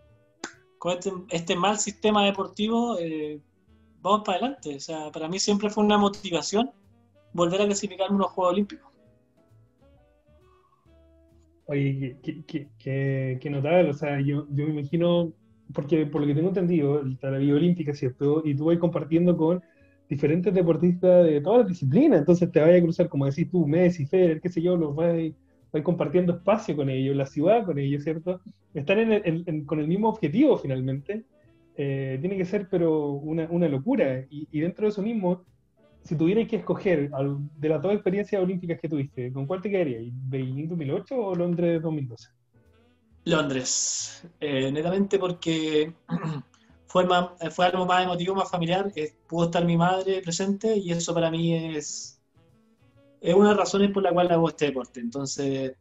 con 0.79 0.93
este, 0.93 1.13
este 1.31 1.57
mal 1.57 1.79
sistema 1.79 2.25
deportivo, 2.25 2.99
eh, 2.99 3.41
vamos 4.03 4.23
para 4.25 4.39
adelante. 4.39 4.77
O 4.77 4.81
sea, 4.81 5.11
para 5.13 5.29
mí 5.29 5.39
siempre 5.39 5.71
fue 5.71 5.85
una 5.85 5.99
motivación 5.99 6.71
volver 7.33 7.63
a 7.63 7.67
clasificarme 7.67 8.17
unos 8.17 8.31
Juegos 8.33 8.53
Olímpicos. 8.55 8.93
Oye, 11.69 12.17
qué, 12.23 13.51
notable, 13.51 13.91
o 13.91 13.95
sea, 13.95 14.21
yo, 14.21 14.47
yo, 14.51 14.67
me 14.67 14.81
imagino, 14.81 15.33
porque 15.75 16.07
por 16.07 16.21
lo 16.21 16.29
que 16.29 16.35
tengo 16.35 16.49
entendido, 16.49 17.03
la 17.21 17.39
vida 17.39 17.55
olímpica, 17.55 17.93
¿cierto? 17.93 18.43
Y 18.45 18.55
tú 18.55 18.67
vas 18.67 18.79
compartiendo 18.79 19.37
con 19.37 19.61
diferentes 20.09 20.55
deportistas 20.55 21.25
de 21.27 21.41
todas 21.41 21.61
las 21.61 21.69
disciplinas, 21.69 22.21
entonces 22.21 22.51
te 22.51 22.61
vayas 22.61 22.79
a 22.79 22.83
cruzar, 22.83 23.09
como 23.09 23.27
decís 23.27 23.51
tú, 23.51 23.67
Messi, 23.67 24.07
Federer, 24.07 24.41
qué 24.41 24.49
sé 24.49 24.63
yo, 24.63 24.77
los 24.77 24.95
vas 24.95 25.15
compartiendo 25.83 26.35
espacio 26.35 26.77
con 26.77 26.89
ellos, 26.89 27.17
la 27.17 27.27
ciudad 27.27 27.65
con 27.65 27.79
ellos, 27.79 28.03
¿cierto? 28.03 28.41
Están 28.75 29.65
con 29.65 29.81
el 29.81 29.89
mismo 29.89 30.09
objetivo 30.09 30.57
finalmente. 30.57 31.25
Eh, 31.77 32.19
tiene 32.21 32.37
que 32.37 32.45
ser, 32.45 32.69
pero, 32.71 33.11
una, 33.11 33.47
una 33.51 33.69
locura. 33.69 34.25
Y, 34.31 34.49
y, 34.51 34.61
dentro 34.61 34.87
de 34.87 34.91
eso 34.91 35.03
mismo, 35.03 35.45
si 36.03 36.17
tuvierais 36.17 36.49
que 36.49 36.57
escoger 36.57 37.11
de 37.11 37.69
las 37.69 37.83
dos 37.83 37.93
experiencias 37.93 38.43
olímpicas 38.43 38.81
que 38.81 38.89
tuviste, 38.89 39.33
¿con 39.33 39.47
cuál 39.47 39.61
te 39.61 39.71
quedarías? 39.71 40.05
¿Beijing 40.29 40.69
2008 40.69 41.17
o 41.17 41.35
Londres 41.35 41.83
2012? 41.83 42.29
Londres, 43.25 44.27
eh, 44.41 44.71
netamente 44.71 45.19
porque 45.19 45.93
fue, 46.87 47.05
más, 47.05 47.31
fue 47.51 47.67
algo 47.67 47.87
más 47.87 48.05
emotivo, 48.05 48.35
más 48.35 48.51
familiar. 48.51 48.93
Eh, 48.97 49.15
pudo 49.27 49.47
estar 49.47 49.65
mi 49.65 49.77
madre 49.77 50.23
presente 50.23 50.77
y 50.77 50.93
eso 50.93 51.15
para 51.15 51.31
mí 51.31 51.55
es, 51.55 52.21
es 53.21 53.35
una 53.35 53.51
de 53.51 53.55
las 53.55 53.65
razones 53.65 53.91
por 53.91 54.03
la 54.03 54.13
cual 54.13 54.31
hago 54.31 54.49
este 54.49 54.67
deporte. 54.67 55.01
Entonces, 55.01 55.77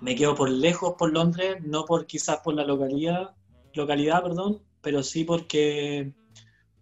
me 0.00 0.14
quedo 0.14 0.34
por 0.34 0.50
lejos 0.50 0.94
por 0.98 1.12
Londres, 1.12 1.56
no 1.62 1.84
por 1.84 2.06
quizás 2.06 2.40
por 2.40 2.54
la 2.54 2.64
localidad, 2.64 3.34
localidad 3.72 4.22
perdón, 4.22 4.62
pero 4.82 5.02
sí 5.02 5.24
porque, 5.24 6.12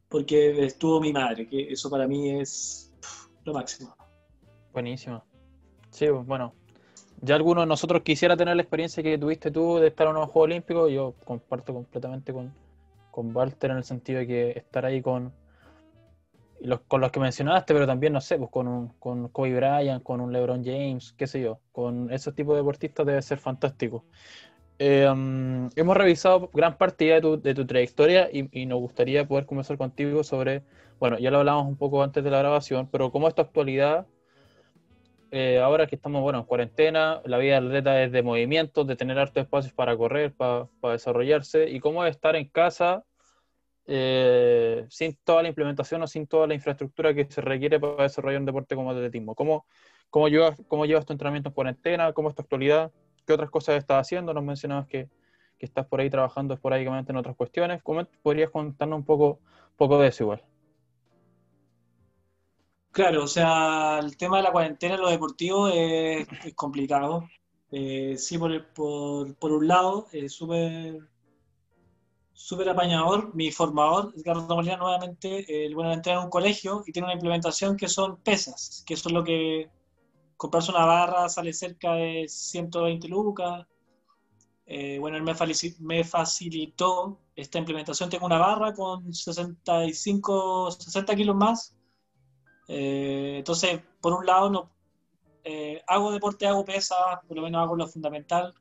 porque 0.08 0.64
estuvo 0.64 1.00
mi 1.00 1.12
madre, 1.12 1.48
que 1.48 1.72
eso 1.72 1.88
para 1.88 2.06
mí 2.06 2.30
es 2.30 2.92
lo 3.44 3.54
máximo. 3.54 3.94
Buenísimo. 4.72 5.24
Sí, 5.90 6.08
bueno, 6.08 6.52
ya 7.20 7.36
alguno 7.36 7.60
de 7.60 7.66
nosotros 7.66 8.02
quisiera 8.02 8.36
tener 8.36 8.56
la 8.56 8.62
experiencia 8.62 9.02
que 9.02 9.16
tuviste 9.16 9.50
tú 9.50 9.76
de 9.76 9.88
estar 9.88 10.06
en 10.08 10.16
unos 10.16 10.30
Juegos 10.30 10.46
Olímpicos, 10.46 10.90
yo 10.90 11.14
comparto 11.24 11.72
completamente 11.72 12.32
con, 12.32 12.52
con 13.14 13.34
Walter 13.34 13.70
en 13.70 13.76
el 13.76 13.84
sentido 13.84 14.18
de 14.18 14.26
que 14.26 14.50
estar 14.56 14.84
ahí 14.84 15.00
con, 15.00 15.32
los, 16.60 16.80
con 16.80 17.00
los 17.00 17.12
que 17.12 17.20
mencionaste, 17.20 17.72
pero 17.72 17.86
también, 17.86 18.12
no 18.12 18.20
sé, 18.20 18.36
pues 18.38 18.50
con, 18.50 18.66
un, 18.66 18.88
con 18.98 19.28
Kobe 19.28 19.54
Bryant, 19.54 20.02
con 20.02 20.20
un 20.20 20.32
LeBron 20.32 20.64
James, 20.64 21.14
qué 21.16 21.28
sé 21.28 21.40
yo, 21.40 21.60
con 21.70 22.12
esos 22.12 22.34
tipos 22.34 22.54
de 22.54 22.62
deportistas 22.62 23.06
debe 23.06 23.22
ser 23.22 23.38
fantástico. 23.38 24.04
Eh, 24.80 25.08
um, 25.08 25.70
hemos 25.76 25.96
revisado 25.96 26.50
gran 26.52 26.76
parte 26.76 27.04
de 27.04 27.20
tu, 27.20 27.40
de 27.40 27.54
tu 27.54 27.64
trayectoria 27.64 28.28
y, 28.32 28.66
nos 28.66 28.80
gustaría 28.80 29.28
poder 29.28 29.46
conversar 29.46 29.78
contigo 29.78 30.24
sobre, 30.24 30.64
bueno, 30.98 31.16
ya 31.16 31.30
lo 31.30 31.38
hablamos 31.38 31.68
un 31.68 31.76
poco 31.76 32.02
antes 32.02 32.24
de 32.24 32.32
la 32.32 32.38
grabación, 32.38 32.88
pero 32.90 33.12
cómo 33.12 33.28
es 33.28 33.36
tu 33.36 33.42
actualidad, 33.42 34.08
eh, 35.36 35.58
ahora 35.58 35.88
que 35.88 35.96
estamos, 35.96 36.22
bueno, 36.22 36.38
en 36.38 36.44
cuarentena, 36.44 37.20
la 37.24 37.38
vida 37.38 37.56
del 37.56 37.66
atleta 37.66 38.04
es 38.04 38.12
de 38.12 38.22
movimiento, 38.22 38.84
de 38.84 38.94
tener 38.94 39.18
hartos 39.18 39.42
espacios 39.42 39.72
para 39.74 39.96
correr, 39.96 40.32
para, 40.32 40.68
desarrollarse, 40.80 41.68
y 41.68 41.80
cómo 41.80 42.04
es 42.04 42.14
estar 42.14 42.36
en 42.36 42.48
casa 42.48 43.04
eh, 43.86 44.86
sin 44.90 45.16
toda 45.24 45.42
la 45.42 45.48
implementación 45.48 46.00
o 46.02 46.06
sin 46.06 46.28
toda 46.28 46.46
la 46.46 46.54
infraestructura 46.54 47.12
que 47.14 47.26
se 47.28 47.40
requiere 47.40 47.80
para 47.80 48.04
desarrollar 48.04 48.38
un 48.42 48.46
deporte 48.46 48.76
como 48.76 48.92
atletismo. 48.92 49.34
¿Cómo, 49.34 49.66
cómo, 50.08 50.28
llevas, 50.28 50.56
cómo 50.68 50.86
llevas 50.86 51.04
tu 51.04 51.12
entrenamiento 51.12 51.48
en 51.48 51.54
cuarentena? 51.56 52.12
¿Cómo 52.12 52.28
es 52.28 52.36
tu 52.36 52.42
actualidad? 52.42 52.92
¿Qué 53.26 53.32
otras 53.32 53.50
cosas 53.50 53.76
estás 53.76 54.02
haciendo? 54.02 54.34
Nos 54.34 54.44
mencionabas 54.44 54.86
que, 54.86 55.08
que 55.58 55.66
estás 55.66 55.84
por 55.86 56.00
ahí 56.00 56.10
trabajando 56.10 56.54
esporádicamente 56.54 57.10
en 57.10 57.16
otras 57.16 57.34
cuestiones. 57.34 57.82
¿Cómo 57.82 58.04
podrías 58.22 58.50
contarnos 58.50 59.00
un 59.00 59.04
poco, 59.04 59.40
poco 59.76 59.98
de 59.98 60.06
eso 60.06 60.22
igual? 60.22 60.44
Claro, 62.94 63.24
o 63.24 63.26
sea, 63.26 63.98
el 63.98 64.16
tema 64.16 64.36
de 64.36 64.44
la 64.44 64.52
cuarentena 64.52 64.94
en 64.94 65.00
lo 65.00 65.10
deportivo 65.10 65.66
es, 65.68 66.28
complicado. 66.54 67.28
Eh, 67.72 68.14
sí, 68.16 68.38
por, 68.38 69.52
un 69.52 69.66
lado, 69.68 70.06
es 70.12 70.32
súper 70.32 71.00
súper 72.32 72.68
apañador. 72.68 73.34
Mi 73.34 73.50
formador, 73.50 74.12
Edgardo 74.16 74.54
Molina, 74.54 74.76
nuevamente, 74.76 75.66
el 75.66 75.74
bueno, 75.74 75.92
entra 75.92 76.12
en 76.12 76.18
un 76.20 76.30
colegio 76.30 76.84
y 76.86 76.92
tiene 76.92 77.06
una 77.06 77.14
implementación 77.14 77.76
que 77.76 77.88
son 77.88 78.18
pesas, 78.18 78.84
que 78.86 78.94
es 78.94 79.04
lo 79.10 79.24
que 79.24 79.68
comprarse 80.36 80.70
una 80.70 80.86
barra 80.86 81.28
sale 81.28 81.52
cerca 81.52 81.94
de 81.94 82.26
120 82.28 83.08
lucas. 83.08 83.66
Eh, 84.66 84.98
bueno, 85.00 85.16
él 85.16 85.24
me, 85.24 85.34
me 85.80 86.04
facilitó 86.04 87.18
esta 87.34 87.58
implementación. 87.58 88.08
Tengo 88.08 88.26
una 88.26 88.38
barra 88.38 88.72
con 88.72 89.12
65, 89.12 90.70
60 90.70 91.16
kilos 91.16 91.36
más 91.36 91.73
eh, 92.68 93.36
entonces, 93.38 93.80
por 94.00 94.14
un 94.14 94.26
lado, 94.26 94.50
no, 94.50 94.70
eh, 95.44 95.82
hago 95.86 96.12
deporte, 96.12 96.46
hago 96.46 96.64
pesa, 96.64 96.96
por 97.26 97.36
lo 97.36 97.42
menos 97.42 97.62
hago 97.62 97.76
lo 97.76 97.86
fundamental. 97.86 98.54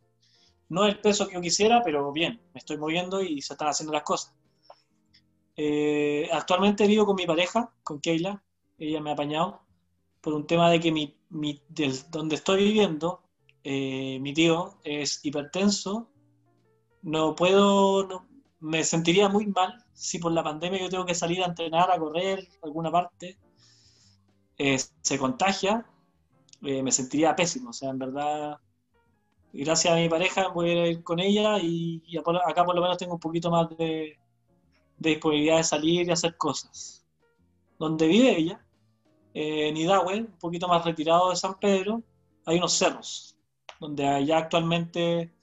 No 0.69 0.85
el 0.85 0.99
peso 0.99 1.27
que 1.27 1.35
yo 1.35 1.41
quisiera, 1.41 1.81
pero 1.83 2.11
bien, 2.11 2.41
me 2.53 2.59
estoy 2.59 2.77
moviendo 2.77 3.21
y 3.21 3.41
se 3.41 3.53
están 3.53 3.69
haciendo 3.69 3.93
las 3.93 4.03
cosas. 4.03 4.33
Eh, 5.55 6.27
actualmente 6.31 6.87
vivo 6.87 7.05
con 7.05 7.15
mi 7.15 7.25
pareja, 7.25 7.71
con 7.83 7.99
Keila, 7.99 8.43
ella 8.77 9.01
me 9.01 9.11
ha 9.11 9.13
apañado, 9.13 9.61
por 10.21 10.33
un 10.33 10.47
tema 10.47 10.69
de 10.69 10.79
que 10.79 10.91
mi, 10.91 11.15
mi 11.29 11.61
donde 12.09 12.35
estoy 12.35 12.63
viviendo, 12.63 13.21
mi 13.63 14.33
tío 14.33 14.79
es 14.83 15.23
hipertenso, 15.23 16.09
no 17.03 17.35
puedo, 17.35 18.07
no, 18.07 18.27
me 18.59 18.83
sentiría 18.83 19.29
muy 19.29 19.47
mal 19.47 19.83
si 19.93 20.19
por 20.19 20.31
la 20.31 20.43
pandemia 20.43 20.79
yo 20.79 20.89
tengo 20.89 21.05
que 21.05 21.15
salir 21.15 21.43
a 21.43 21.47
entrenar, 21.47 21.91
a 21.91 21.99
correr, 21.99 22.47
alguna 22.61 22.91
parte, 22.91 23.37
eh, 24.57 24.77
se 25.01 25.17
contagia, 25.17 25.85
eh, 26.61 26.81
me 26.83 26.91
sentiría 26.91 27.35
pésimo. 27.35 27.71
O 27.71 27.73
sea, 27.73 27.89
en 27.89 27.99
verdad, 27.99 28.59
gracias 29.51 29.93
a 29.93 29.97
mi 29.97 30.09
pareja 30.09 30.49
voy 30.49 30.69
a 30.71 30.87
ir 30.87 31.03
con 31.03 31.19
ella 31.19 31.59
y, 31.59 32.03
acá 32.45 32.65
por 32.65 32.75
lo 32.75 32.81
menos 32.81 32.97
tengo 32.97 33.13
un 33.13 33.19
poquito 33.19 33.51
más 33.51 33.69
de, 33.77 34.17
disponibilidad 34.97 35.57
de 35.57 35.63
salir 35.63 36.07
y 36.07 36.11
hacer 36.11 36.37
cosas. 36.37 37.05
Donde 37.79 38.07
vive 38.07 38.37
ella, 38.37 38.65
eh, 39.33 39.69
en 39.69 39.77
Hidahue, 39.77 40.21
un 40.21 40.37
poquito 40.39 40.67
más 40.67 40.85
retirado 40.85 41.29
de 41.31 41.35
San 41.35 41.59
Pedro, 41.59 42.03
hay 42.45 42.57
unos 42.57 42.73
cerros, 42.73 43.35
donde 43.79 44.07
allá 44.07 44.37
actualmente 44.37 45.33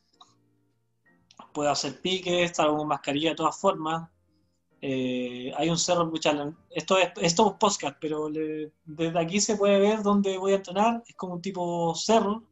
puedo 1.52 1.70
hacer 1.70 2.00
piques, 2.00 2.50
estar 2.50 2.68
con 2.68 2.86
mascarilla 2.86 3.30
de 3.30 3.36
todas 3.36 3.58
formas, 3.58 4.08
eh, 4.82 5.52
hay 5.56 5.68
un 5.68 5.76
cerro, 5.76 6.10
esto 6.70 6.98
es, 6.98 7.10
esto 7.20 7.46
es 7.50 7.56
podcast, 7.58 7.98
pero 8.00 8.30
desde 8.84 9.18
aquí 9.18 9.40
se 9.40 9.56
puede 9.56 9.78
ver 9.78 10.02
dónde 10.02 10.38
voy 10.38 10.52
a 10.52 10.56
entrenar, 10.56 11.02
es 11.06 11.14
como 11.16 11.34
un 11.34 11.42
tipo 11.42 11.94
cerro. 11.94 12.42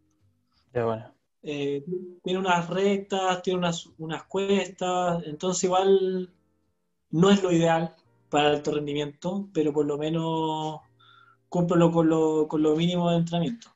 Eh, 1.43 1.85
tiene 2.23 2.39
unas 2.39 2.69
rectas, 2.69 3.43
tiene 3.43 3.59
unas, 3.59 3.89
unas 3.99 4.25
cuestas, 4.25 5.23
entonces 5.25 5.65
igual 5.65 6.31
no 7.11 7.31
es 7.31 7.43
lo 7.43 7.51
ideal 7.51 7.95
para 8.29 8.51
el 8.51 8.57
alto 8.57 8.73
rendimiento, 8.73 9.49
pero 9.55 9.73
por 9.73 9.87
lo 9.87 9.97
menos 9.97 10.81
cumplo 11.49 11.91
con 11.91 12.09
lo, 12.11 12.47
con 12.47 12.63
lo 12.63 12.77
mínimo 12.77 13.11
de 13.11 13.17
entrenamiento. 13.17 13.69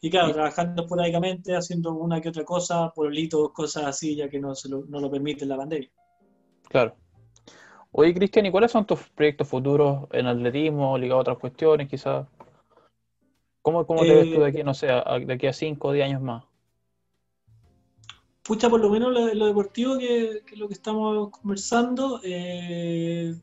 Y 0.00 0.10
claro, 0.10 0.32
trabajando 0.32 0.82
esporádicamente, 0.82 1.54
haciendo 1.54 1.92
una 1.92 2.20
que 2.20 2.30
otra 2.30 2.44
cosa, 2.44 2.90
pueblitos, 2.94 3.52
cosas 3.52 3.84
así, 3.84 4.16
ya 4.16 4.28
que 4.28 4.38
no, 4.38 4.54
se 4.54 4.68
lo, 4.68 4.84
no 4.86 5.00
lo 5.00 5.10
permite 5.10 5.44
la 5.44 5.56
pandemia. 5.56 5.90
Claro. 6.68 6.96
Oye, 7.96 8.12
Cristian, 8.12 8.44
¿y 8.44 8.50
cuáles 8.50 8.72
son 8.72 8.84
tus 8.84 8.98
proyectos 9.10 9.46
futuros 9.46 10.08
en 10.10 10.26
atletismo, 10.26 10.98
ligado 10.98 11.18
a 11.18 11.22
otras 11.22 11.38
cuestiones, 11.38 11.88
quizás? 11.88 12.26
¿Cómo, 13.62 13.86
cómo 13.86 14.02
te 14.02 14.12
ves 14.12 14.34
tú 14.34 14.40
de 14.40 14.48
aquí, 14.48 14.58
eh, 14.58 14.64
no 14.64 14.74
sé, 14.74 14.88
de 14.88 15.32
aquí 15.32 15.46
a 15.46 15.52
5 15.52 15.86
o 15.86 15.92
10 15.92 16.06
años 16.06 16.20
más? 16.20 16.42
Pucha, 18.42 18.68
por 18.68 18.80
lo 18.80 18.90
menos 18.90 19.12
lo, 19.12 19.46
deportivo 19.46 19.96
que, 19.96 20.42
es 20.44 20.58
lo 20.58 20.66
que 20.66 20.74
estamos 20.74 21.30
conversando, 21.30 22.20
eh, 22.24 23.36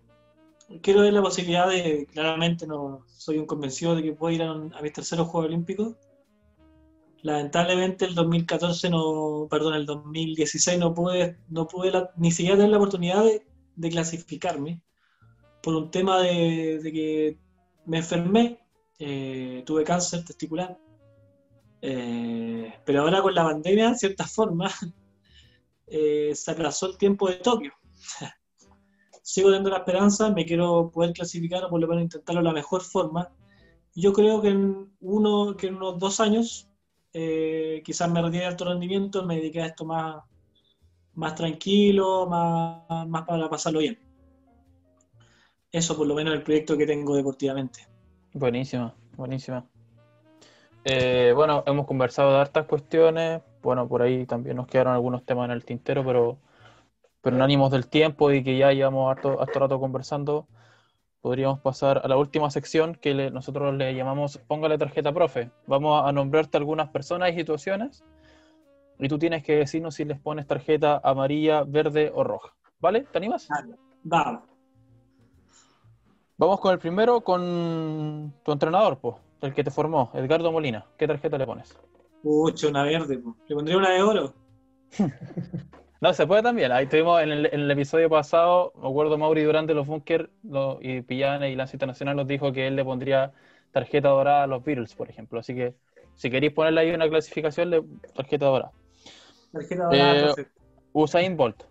quiero 0.81 1.03
ver 1.03 1.13
la 1.13 1.21
posibilidad 1.21 1.69
de, 1.69 2.05
claramente 2.11 2.67
no 2.67 3.05
soy 3.07 3.37
un 3.37 3.45
convencido 3.45 3.95
de 3.95 4.03
que 4.03 4.11
puedo 4.11 4.35
ir 4.35 4.43
a, 4.43 4.53
mis 4.53 4.91
terceros 4.91 5.29
Juegos 5.29 5.47
Olímpicos. 5.47 5.95
Lamentablemente 7.21 8.03
el 8.03 8.15
2014 8.15 8.89
no, 8.89 9.47
perdón, 9.49 9.75
el 9.75 9.85
2016 9.85 10.77
no 10.77 10.93
pude, 10.93 11.37
no 11.47 11.67
pude 11.67 11.93
ni 12.17 12.31
siquiera 12.31 12.57
tener 12.57 12.71
la 12.71 12.77
oportunidad 12.77 13.23
de, 13.23 13.45
clasificarme 13.89 14.81
por 15.61 15.75
un 15.75 15.91
tema 15.91 16.21
de, 16.21 16.79
que 16.83 17.37
me 17.85 17.99
enfermé, 17.99 18.59
eh, 18.99 19.63
tuve 19.65 19.83
cáncer 19.83 20.25
testicular. 20.25 20.77
Eh, 21.81 22.73
pero 22.85 23.01
ahora 23.01 23.21
con 23.21 23.33
la 23.33 23.43
pandemia, 23.43 23.89
en 23.89 23.97
cierta 23.97 24.25
forma, 24.25 24.69
eh, 25.87 26.31
se 26.35 26.51
aplazó 26.51 26.87
el 26.87 26.97
tiempo 26.97 27.29
de 27.29 27.35
Tokio. 27.35 27.73
Sigo 29.23 29.49
teniendo 29.49 29.69
la 29.69 29.77
esperanza, 29.77 30.29
me 30.31 30.45
quiero 30.45 30.89
poder 30.91 31.13
clasificar 31.13 31.65
o 31.65 31.69
por 31.69 31.79
lo 31.79 31.99
intentarlo 31.99 32.41
de 32.41 32.47
la 32.47 32.53
mejor 32.53 32.81
forma. 32.81 33.31
Yo 33.93 34.13
creo 34.13 34.41
que 34.41 34.49
en, 34.49 34.91
uno, 34.99 35.55
que 35.55 35.67
en 35.67 35.75
unos 35.75 35.99
dos 35.99 36.19
años 36.19 36.67
quizás 37.13 38.09
me 38.09 38.21
retire 38.21 38.43
de 38.43 38.47
alto 38.47 38.63
rendimiento, 38.63 39.25
me 39.25 39.35
dediqué 39.35 39.61
a 39.61 39.65
esto 39.65 39.83
más, 39.83 40.23
más 41.15 41.35
tranquilo, 41.35 42.27
más, 42.27 43.07
más 43.07 43.23
para 43.23 43.49
pasarlo 43.49 43.79
bien. 43.79 43.99
Eso 45.71 45.95
por 45.95 46.07
lo 46.07 46.15
menos 46.15 46.33
el 46.33 46.43
proyecto 46.43 46.77
que 46.77 46.85
tengo 46.85 47.15
deportivamente. 47.15 47.87
Buenísima, 48.33 48.93
buenísima. 49.15 49.65
Eh, 50.83 51.31
bueno, 51.35 51.63
hemos 51.67 51.85
conversado 51.85 52.33
de 52.33 52.39
hartas 52.39 52.65
cuestiones. 52.65 53.41
Bueno, 53.61 53.87
por 53.87 54.01
ahí 54.01 54.25
también 54.25 54.57
nos 54.57 54.67
quedaron 54.67 54.93
algunos 54.93 55.23
temas 55.25 55.45
en 55.45 55.51
el 55.51 55.63
tintero, 55.63 56.03
pero, 56.03 56.39
pero 57.21 57.35
en 57.35 57.41
ánimos 57.41 57.71
del 57.71 57.87
tiempo 57.87 58.31
y 58.31 58.43
que 58.43 58.57
ya 58.57 58.73
llevamos 58.73 59.09
harto, 59.11 59.41
harto 59.41 59.59
rato 59.59 59.79
conversando, 59.79 60.47
podríamos 61.21 61.59
pasar 61.59 62.01
a 62.03 62.07
la 62.07 62.17
última 62.17 62.49
sección 62.49 62.95
que 62.95 63.31
nosotros 63.31 63.73
le 63.75 63.93
llamamos 63.93 64.39
Póngale 64.39 64.77
tarjeta 64.77 65.13
profe. 65.13 65.51
Vamos 65.67 66.03
a 66.05 66.11
nombrarte 66.11 66.57
algunas 66.57 66.89
personas 66.89 67.31
y 67.31 67.35
situaciones 67.35 68.03
y 69.01 69.07
tú 69.07 69.17
tienes 69.17 69.43
que 69.43 69.55
decirnos 69.55 69.95
si 69.95 70.05
les 70.05 70.19
pones 70.19 70.45
tarjeta 70.45 71.01
amarilla, 71.03 71.63
verde 71.63 72.11
o 72.13 72.23
roja. 72.23 72.53
¿Vale? 72.79 73.01
¿Te 73.11 73.17
animas? 73.17 73.49
Vamos. 74.03 74.43
Vamos 76.37 76.59
con 76.59 76.71
el 76.73 76.79
primero, 76.79 77.21
con 77.21 78.33
tu 78.43 78.51
entrenador, 78.51 78.99
pues, 78.99 79.15
el 79.41 79.53
que 79.53 79.63
te 79.63 79.71
formó, 79.71 80.11
Edgardo 80.13 80.51
Molina. 80.51 80.85
¿Qué 80.97 81.07
tarjeta 81.07 81.37
le 81.37 81.45
pones? 81.45 81.77
Pucha, 82.21 82.67
una 82.67 82.83
verde, 82.83 83.17
po. 83.17 83.35
le 83.47 83.55
pondría 83.55 83.77
una 83.77 83.89
de 83.91 84.03
oro. 84.03 84.33
No, 86.01 86.15
se 86.15 86.25
puede 86.25 86.41
también. 86.41 86.71
Ahí 86.71 86.87
tuvimos 86.87 87.21
en 87.21 87.31
el, 87.31 87.69
episodio 87.69 88.09
pasado, 88.09 88.73
me 88.81 88.87
acuerdo 88.89 89.19
Mauri 89.19 89.43
durante 89.43 89.75
los 89.75 89.85
Bunker 89.85 90.31
y 90.81 91.01
Pillane 91.01 91.51
y 91.51 91.55
Lance 91.55 91.75
Internacional 91.75 92.15
nos 92.15 92.25
dijo 92.25 92.51
que 92.51 92.65
él 92.65 92.75
le 92.75 92.83
pondría 92.83 93.33
tarjeta 93.71 94.09
dorada 94.09 94.45
a 94.45 94.47
los 94.47 94.63
Beatles, 94.63 94.95
por 94.95 95.11
ejemplo. 95.11 95.39
Así 95.39 95.53
que 95.53 95.75
si 96.15 96.31
queréis 96.31 96.53
ponerle 96.53 96.81
ahí 96.81 96.89
una 96.89 97.07
clasificación, 97.07 97.69
le, 97.69 97.83
tarjeta 98.15 98.47
dorada. 98.47 98.71
Tarjeta 99.51 99.83
dorada, 99.85 100.33
eh. 100.37 100.47
Usain 100.93 101.37
Bolt. 101.37 101.63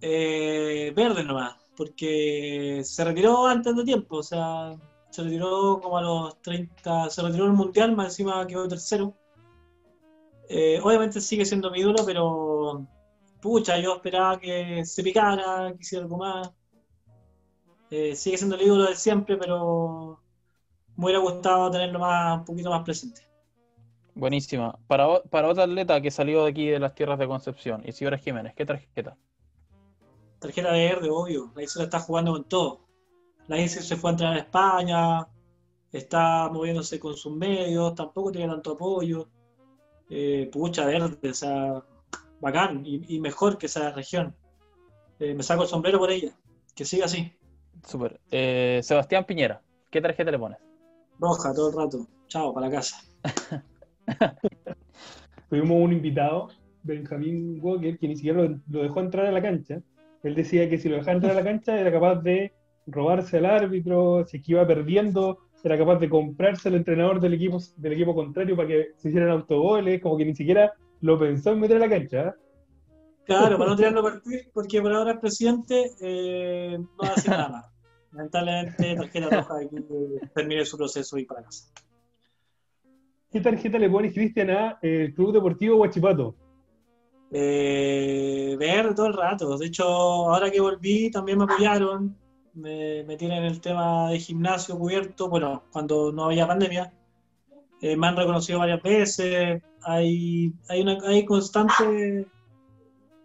Eh, 0.00 0.92
verde 0.96 1.22
nomás, 1.22 1.56
porque 1.76 2.82
se 2.84 3.04
retiró 3.04 3.46
antes 3.46 3.76
de 3.76 3.84
tiempo, 3.84 4.16
o 4.16 4.22
sea, 4.22 4.74
se 5.10 5.22
retiró 5.22 5.78
como 5.80 5.98
a 5.98 6.02
los 6.02 6.42
30, 6.42 7.08
se 7.10 7.22
retiró 7.22 7.46
el 7.46 7.52
Mundial, 7.52 7.94
más 7.94 8.06
encima 8.06 8.46
quedó 8.46 8.66
tercero. 8.66 9.14
Eh, 10.48 10.80
obviamente 10.82 11.20
sigue 11.20 11.44
siendo 11.44 11.70
mi 11.70 11.80
ídolo, 11.80 12.04
pero 12.04 12.86
pucha, 13.40 13.78
yo 13.78 13.94
esperaba 13.96 14.38
que 14.38 14.84
se 14.84 15.02
picara, 15.02 15.72
que 15.74 15.82
hiciera 15.82 16.04
algo 16.04 16.18
más. 16.18 16.50
Eh, 17.90 18.16
sigue 18.16 18.38
siendo 18.38 18.56
el 18.56 18.62
ídolo 18.62 18.84
de 18.84 18.96
siempre, 18.96 19.36
pero 19.36 20.18
me 20.96 21.04
hubiera 21.04 21.20
gustado 21.20 21.70
tenerlo 21.70 21.98
más, 21.98 22.38
un 22.38 22.44
poquito 22.44 22.70
más 22.70 22.82
presente. 22.82 23.31
Buenísima. 24.14 24.78
Para, 24.86 25.22
para 25.22 25.48
otra 25.48 25.64
atleta 25.64 26.00
que 26.00 26.10
salió 26.10 26.44
de 26.44 26.50
aquí 26.50 26.66
de 26.66 26.78
las 26.78 26.94
tierras 26.94 27.18
de 27.18 27.26
Concepción, 27.26 27.82
Isidora 27.86 28.18
Jiménez, 28.18 28.54
¿qué 28.54 28.66
tarjeta? 28.66 29.16
Tarjeta 30.38 30.72
verde, 30.72 31.08
obvio. 31.10 31.52
La 31.54 31.62
Isla 31.62 31.84
está 31.84 32.00
jugando 32.00 32.32
con 32.32 32.44
todo. 32.44 32.80
La 33.48 33.60
Isla 33.60 33.82
se 33.82 33.96
fue 33.96 34.10
a 34.10 34.12
entrenar 34.12 34.36
a 34.36 34.40
España, 34.40 35.26
está 35.92 36.48
moviéndose 36.50 36.98
con 37.00 37.16
sus 37.16 37.34
medios, 37.34 37.94
tampoco 37.94 38.32
tiene 38.32 38.52
tanto 38.52 38.72
apoyo. 38.72 39.28
Eh, 40.10 40.50
pucha 40.52 40.84
verde, 40.84 41.30
o 41.30 41.34
sea, 41.34 41.82
bacán 42.40 42.82
y, 42.84 43.18
mejor 43.20 43.56
que 43.56 43.66
esa 43.66 43.92
región. 43.92 44.36
Eh, 45.18 45.34
me 45.34 45.42
saco 45.42 45.62
el 45.62 45.68
sombrero 45.68 45.98
por 45.98 46.10
ella. 46.10 46.36
Que 46.74 46.84
siga 46.84 47.06
así. 47.06 47.32
Súper. 47.86 48.20
Eh, 48.30 48.80
Sebastián 48.82 49.24
Piñera, 49.24 49.62
¿qué 49.90 50.00
tarjeta 50.00 50.30
le 50.30 50.38
pones? 50.38 50.58
Roja, 51.18 51.54
todo 51.54 51.70
el 51.70 51.76
rato. 51.76 52.06
Chao, 52.26 52.52
para 52.52 52.66
la 52.66 52.72
casa. 52.72 52.96
Tuvimos 55.50 55.82
un 55.82 55.92
invitado, 55.92 56.48
Benjamín 56.82 57.58
Walker, 57.60 57.98
que 57.98 58.08
ni 58.08 58.16
siquiera 58.16 58.42
lo, 58.42 58.82
dejó 58.82 59.00
entrar 59.00 59.26
a 59.26 59.32
la 59.32 59.42
cancha. 59.42 59.80
Él 60.22 60.34
decía 60.34 60.68
que 60.68 60.78
si 60.78 60.88
lo 60.88 60.96
dejaba 60.96 61.16
entrar 61.16 61.32
a 61.32 61.36
la 61.36 61.44
cancha 61.44 61.78
era 61.78 61.92
capaz 61.92 62.16
de 62.16 62.52
robarse 62.86 63.38
al 63.38 63.46
árbitro, 63.46 64.24
si 64.26 64.38
es 64.38 64.42
que 64.42 64.52
iba 64.52 64.66
perdiendo, 64.66 65.38
era 65.62 65.78
capaz 65.78 65.98
de 65.98 66.08
comprarse 66.08 66.68
al 66.68 66.74
entrenador 66.74 67.20
del 67.20 67.34
equipo, 67.34 67.58
del 67.76 67.92
equipo 67.92 68.14
contrario 68.14 68.56
para 68.56 68.68
que 68.68 68.88
se 68.96 69.08
hicieran 69.08 69.30
autogoles, 69.30 70.00
como 70.00 70.16
que 70.16 70.24
ni 70.24 70.34
siquiera 70.34 70.72
lo 71.00 71.18
pensó 71.18 71.52
en 71.52 71.60
meter 71.60 71.76
a 71.76 71.80
la 71.80 71.88
cancha. 71.88 72.28
¿eh? 72.28 72.32
Claro, 73.24 73.56
para 73.56 73.70
no 73.70 73.76
tirarlo 73.76 74.00
a 74.00 74.04
partir, 74.04 74.50
porque 74.52 74.80
por 74.80 74.92
ahora 74.92 75.12
el 75.12 75.20
presidente 75.20 75.92
eh, 76.00 76.76
no 76.78 76.88
va 77.00 77.08
a 77.08 77.12
hacer 77.12 77.30
nada 77.30 77.48
más. 77.48 77.66
Lamentablemente, 78.12 78.96
tarjeta 78.96 79.30
roja 79.30 79.62
y 79.62 79.68
termine 80.34 80.64
su 80.66 80.76
proceso 80.76 81.16
y 81.18 81.24
para 81.24 81.44
casa. 81.44 81.72
¿Qué 83.32 83.40
tarjeta 83.40 83.78
le 83.78 83.88
pones, 83.88 84.12
Cristian, 84.12 84.50
a 84.50 84.78
el 84.82 85.02
eh, 85.06 85.14
Club 85.14 85.32
Deportivo 85.32 85.76
Huachipato? 85.76 86.36
Eh, 87.30 88.56
ver 88.58 88.94
todo 88.94 89.06
el 89.06 89.14
rato. 89.14 89.56
De 89.56 89.66
hecho, 89.66 89.84
ahora 89.84 90.50
que 90.50 90.60
volví 90.60 91.10
también 91.10 91.38
me 91.38 91.44
apoyaron. 91.44 92.16
Me, 92.54 93.02
me 93.04 93.16
tienen 93.16 93.44
el 93.44 93.60
tema 93.60 94.10
de 94.10 94.18
gimnasio 94.18 94.78
cubierto. 94.78 95.28
Bueno, 95.28 95.62
cuando 95.72 96.12
no 96.12 96.24
había 96.24 96.46
pandemia. 96.46 96.92
Eh, 97.82 97.96
me 97.96 98.06
han 98.06 98.16
reconocido 98.16 98.60
varias 98.60 98.80
veces, 98.80 99.60
hay, 99.82 100.54
hay, 100.68 100.82
una, 100.82 100.98
hay 101.04 101.24
constante 101.24 102.28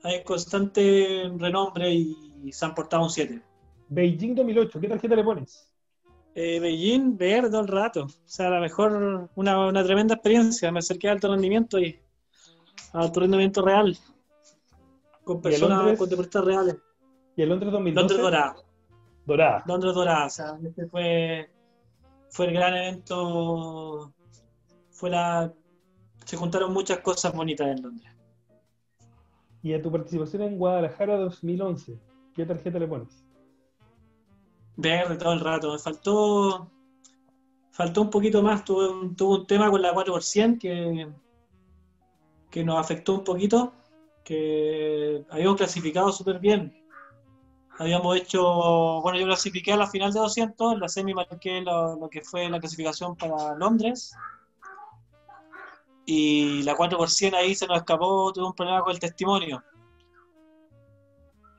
hay 0.01 0.24
constante 0.24 1.32
renombre 1.38 1.93
y, 1.93 2.51
se 2.51 2.66
han 2.66 2.74
portado 2.74 3.03
un 3.03 3.10
7. 3.10 3.41
Beijing 3.89 4.34
2008, 4.34 4.80
¿qué 4.80 4.88
tarjeta 4.88 5.16
le 5.16 5.24
pones? 5.24 5.66
Eh, 6.39 6.59
Beijing, 6.59 7.17
ver 7.17 7.49
todo 7.49 7.61
el 7.61 7.67
rato. 7.67 8.03
O 8.03 8.09
sea, 8.25 8.49
a 8.49 8.51
lo 8.51 8.61
mejor 8.61 9.27
una, 9.33 9.67
una 9.67 9.83
tremenda 9.83 10.13
experiencia. 10.13 10.71
Me 10.71 10.77
acerqué 10.77 11.09
a 11.09 11.13
alto 11.13 11.31
rendimiento 11.31 11.79
y 11.79 11.99
a 12.93 12.99
alto 12.99 13.21
rendimiento 13.21 13.63
real. 13.63 13.97
Con 15.23 15.41
personas, 15.41 15.97
con 15.97 16.07
deportistas 16.07 16.45
reales. 16.45 16.77
¿Y 17.35 17.41
el 17.41 17.49
Londres 17.49 17.71
2012? 17.71 17.99
Londres 17.99 18.21
Dorada. 18.21 18.55
Dorada. 19.25 19.63
Londres 19.65 19.95
Dorada. 19.95 20.25
O 20.27 20.29
sea, 20.29 20.59
este 20.63 20.85
fue, 20.85 21.49
fue 22.29 22.45
el 22.45 22.53
gran 22.53 22.75
evento 22.75 24.13
fuera, 24.91 25.51
se 26.23 26.38
juntaron 26.38 26.71
muchas 26.71 26.99
cosas 26.99 27.33
bonitas 27.33 27.65
en 27.65 27.81
Londres. 27.81 28.11
Y 29.63 29.73
a 29.73 29.81
tu 29.81 29.91
participación 29.91 30.43
en 30.43 30.59
Guadalajara 30.59 31.17
2011, 31.17 31.97
¿qué 32.35 32.45
tarjeta 32.45 32.77
le 32.77 32.88
pones? 32.88 33.26
Verde 34.78 35.17
todo 35.17 35.34
el 35.34 35.39
rato, 35.39 35.73
me 35.73 35.80
faltó 35.80 36.71
faltó 37.78 38.01
un 38.01 38.09
poquito 38.09 38.41
más, 38.41 38.65
tuve 38.65 38.89
un, 38.89 39.15
tuve 39.15 39.39
un 39.39 39.45
tema 39.45 39.69
con 39.69 39.82
la 39.84 39.93
4% 39.93 40.57
que, 40.57 41.07
que 42.49 42.63
nos 42.63 42.80
afectó 42.80 43.13
un 43.13 43.23
poquito, 43.23 43.71
que 44.23 45.23
habíamos 45.30 45.57
clasificado 45.57 46.11
súper 46.11 46.39
bien. 46.39 46.75
Habíamos 47.78 48.17
hecho, 48.17 49.01
bueno, 49.01 49.19
yo 49.19 49.28
clasifiqué 49.28 49.73
a 49.73 49.78
la 49.78 49.86
final 49.86 50.11
de 50.11 50.19
200, 50.19 50.73
en 50.73 50.80
la 50.80 50.89
semi 50.89 51.13
marqué 51.13 51.61
lo 51.61 52.09
que 52.09 52.21
fue 52.21 52.49
la 52.49 52.59
clasificación 52.59 53.15
para 53.15 53.53
Londres, 53.55 54.15
y 56.07 56.63
la 56.63 56.75
4% 56.75 57.36
ahí 57.36 57.53
se 57.53 57.67
nos 57.67 57.78
escapó, 57.78 58.34
tuve 58.34 58.47
un 58.47 58.53
problema 58.53 58.82
con 58.82 58.93
el 58.93 58.99
testimonio. 58.99 59.63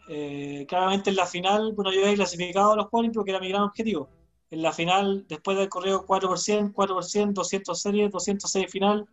Eh, 0.08 0.64
claramente 0.68 1.10
en 1.10 1.16
la 1.16 1.26
final, 1.26 1.72
bueno, 1.74 1.92
yo 1.92 2.02
había 2.02 2.14
clasificado 2.14 2.72
a 2.72 2.76
los 2.76 2.86
Juegos 2.86 3.10
porque 3.14 3.30
era 3.30 3.40
mi 3.40 3.48
gran 3.48 3.62
objetivo. 3.62 4.08
En 4.50 4.62
la 4.62 4.72
final, 4.72 5.26
después 5.28 5.58
del 5.58 5.68
correo 5.68 6.06
4%, 6.06 6.72
4%, 6.72 7.32
200 7.32 7.80
series, 7.80 8.10
206 8.10 8.70
final, 8.70 9.06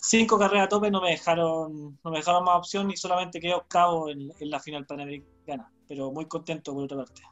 cinco 0.00 0.38
carreras 0.38 0.66
a 0.66 0.68
tope 0.68 0.90
no 0.90 1.00
me 1.00 1.10
dejaron, 1.10 1.98
no 2.04 2.10
me 2.10 2.18
dejaron 2.18 2.44
más 2.44 2.58
opción 2.58 2.90
y 2.90 2.96
solamente 2.96 3.40
quedé 3.40 3.54
octavo 3.54 4.08
en, 4.08 4.32
en 4.38 4.50
la 4.50 4.60
final 4.60 4.86
panamericana. 4.86 5.72
Pero 5.88 6.12
muy 6.12 6.26
contento 6.26 6.72
por 6.72 6.84
otra 6.84 6.98
parte. 6.98 7.22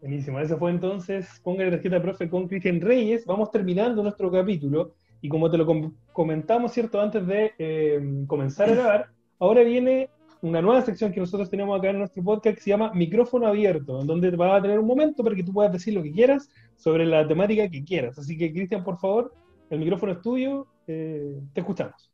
Buenísimo, 0.00 0.40
eso 0.40 0.56
fue 0.56 0.70
entonces, 0.70 1.28
ponga 1.44 1.64
la 1.64 1.72
tarjeta 1.72 2.00
profe 2.00 2.30
con 2.30 2.48
Cristian 2.48 2.80
Reyes. 2.80 3.26
Vamos 3.26 3.50
terminando 3.50 4.02
nuestro 4.02 4.30
capítulo. 4.30 4.94
Y 5.20 5.28
como 5.28 5.50
te 5.50 5.58
lo 5.58 5.66
comentamos, 6.12 6.72
¿cierto? 6.72 6.98
Antes 7.00 7.26
de 7.26 7.52
eh, 7.58 8.24
comenzar 8.26 8.70
a 8.70 8.74
grabar, 8.74 9.10
ahora 9.38 9.62
viene 9.62 10.08
una 10.42 10.62
nueva 10.62 10.82
sección 10.82 11.12
que 11.12 11.20
nosotros 11.20 11.50
tenemos 11.50 11.78
acá 11.78 11.90
en 11.90 11.98
nuestro 11.98 12.22
podcast 12.22 12.56
que 12.56 12.62
se 12.62 12.70
llama 12.70 12.92
Micrófono 12.94 13.46
Abierto, 13.46 14.00
en 14.00 14.06
donde 14.06 14.30
vas 14.30 14.58
a 14.58 14.62
tener 14.62 14.78
un 14.78 14.86
momento 14.86 15.22
para 15.22 15.36
que 15.36 15.42
tú 15.42 15.52
puedas 15.52 15.72
decir 15.72 15.94
lo 15.94 16.02
que 16.02 16.12
quieras 16.12 16.48
sobre 16.76 17.04
la 17.04 17.26
temática 17.26 17.68
que 17.68 17.84
quieras. 17.84 18.18
Así 18.18 18.36
que, 18.38 18.52
Cristian, 18.52 18.82
por 18.82 18.98
favor, 18.98 19.34
el 19.68 19.78
micrófono 19.78 20.12
es 20.12 20.22
tuyo. 20.22 20.66
Eh, 20.86 21.40
te 21.52 21.60
escuchamos. 21.60 22.10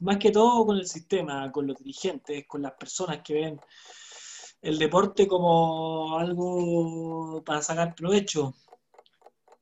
Más 0.00 0.18
que 0.18 0.30
todo 0.30 0.66
con 0.66 0.76
el 0.76 0.86
sistema, 0.86 1.50
con 1.50 1.66
los 1.66 1.78
dirigentes, 1.78 2.44
con 2.46 2.62
las 2.62 2.72
personas 2.72 3.22
que 3.22 3.34
ven 3.34 3.60
el 4.60 4.78
deporte 4.78 5.26
como 5.26 6.18
algo 6.18 7.42
para 7.44 7.62
sacar 7.62 7.94
provecho. 7.94 8.54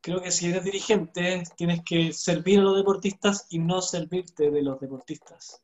Creo 0.00 0.20
que 0.20 0.30
si 0.30 0.50
eres 0.50 0.64
dirigente 0.64 1.44
tienes 1.56 1.82
que 1.84 2.12
servir 2.12 2.58
a 2.58 2.62
los 2.62 2.76
deportistas 2.76 3.46
y 3.50 3.58
no 3.58 3.80
servirte 3.80 4.50
de 4.50 4.62
los 4.62 4.80
deportistas. 4.80 5.62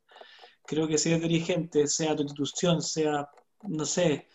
Creo 0.71 0.87
que 0.87 0.99
si 0.99 1.09
eres 1.09 1.23
dirigente, 1.23 1.89
sea 1.89 2.14
tu 2.14 2.23
institución, 2.23 2.81
sea, 2.81 3.29
no 3.62 3.85
sé, 3.85 4.29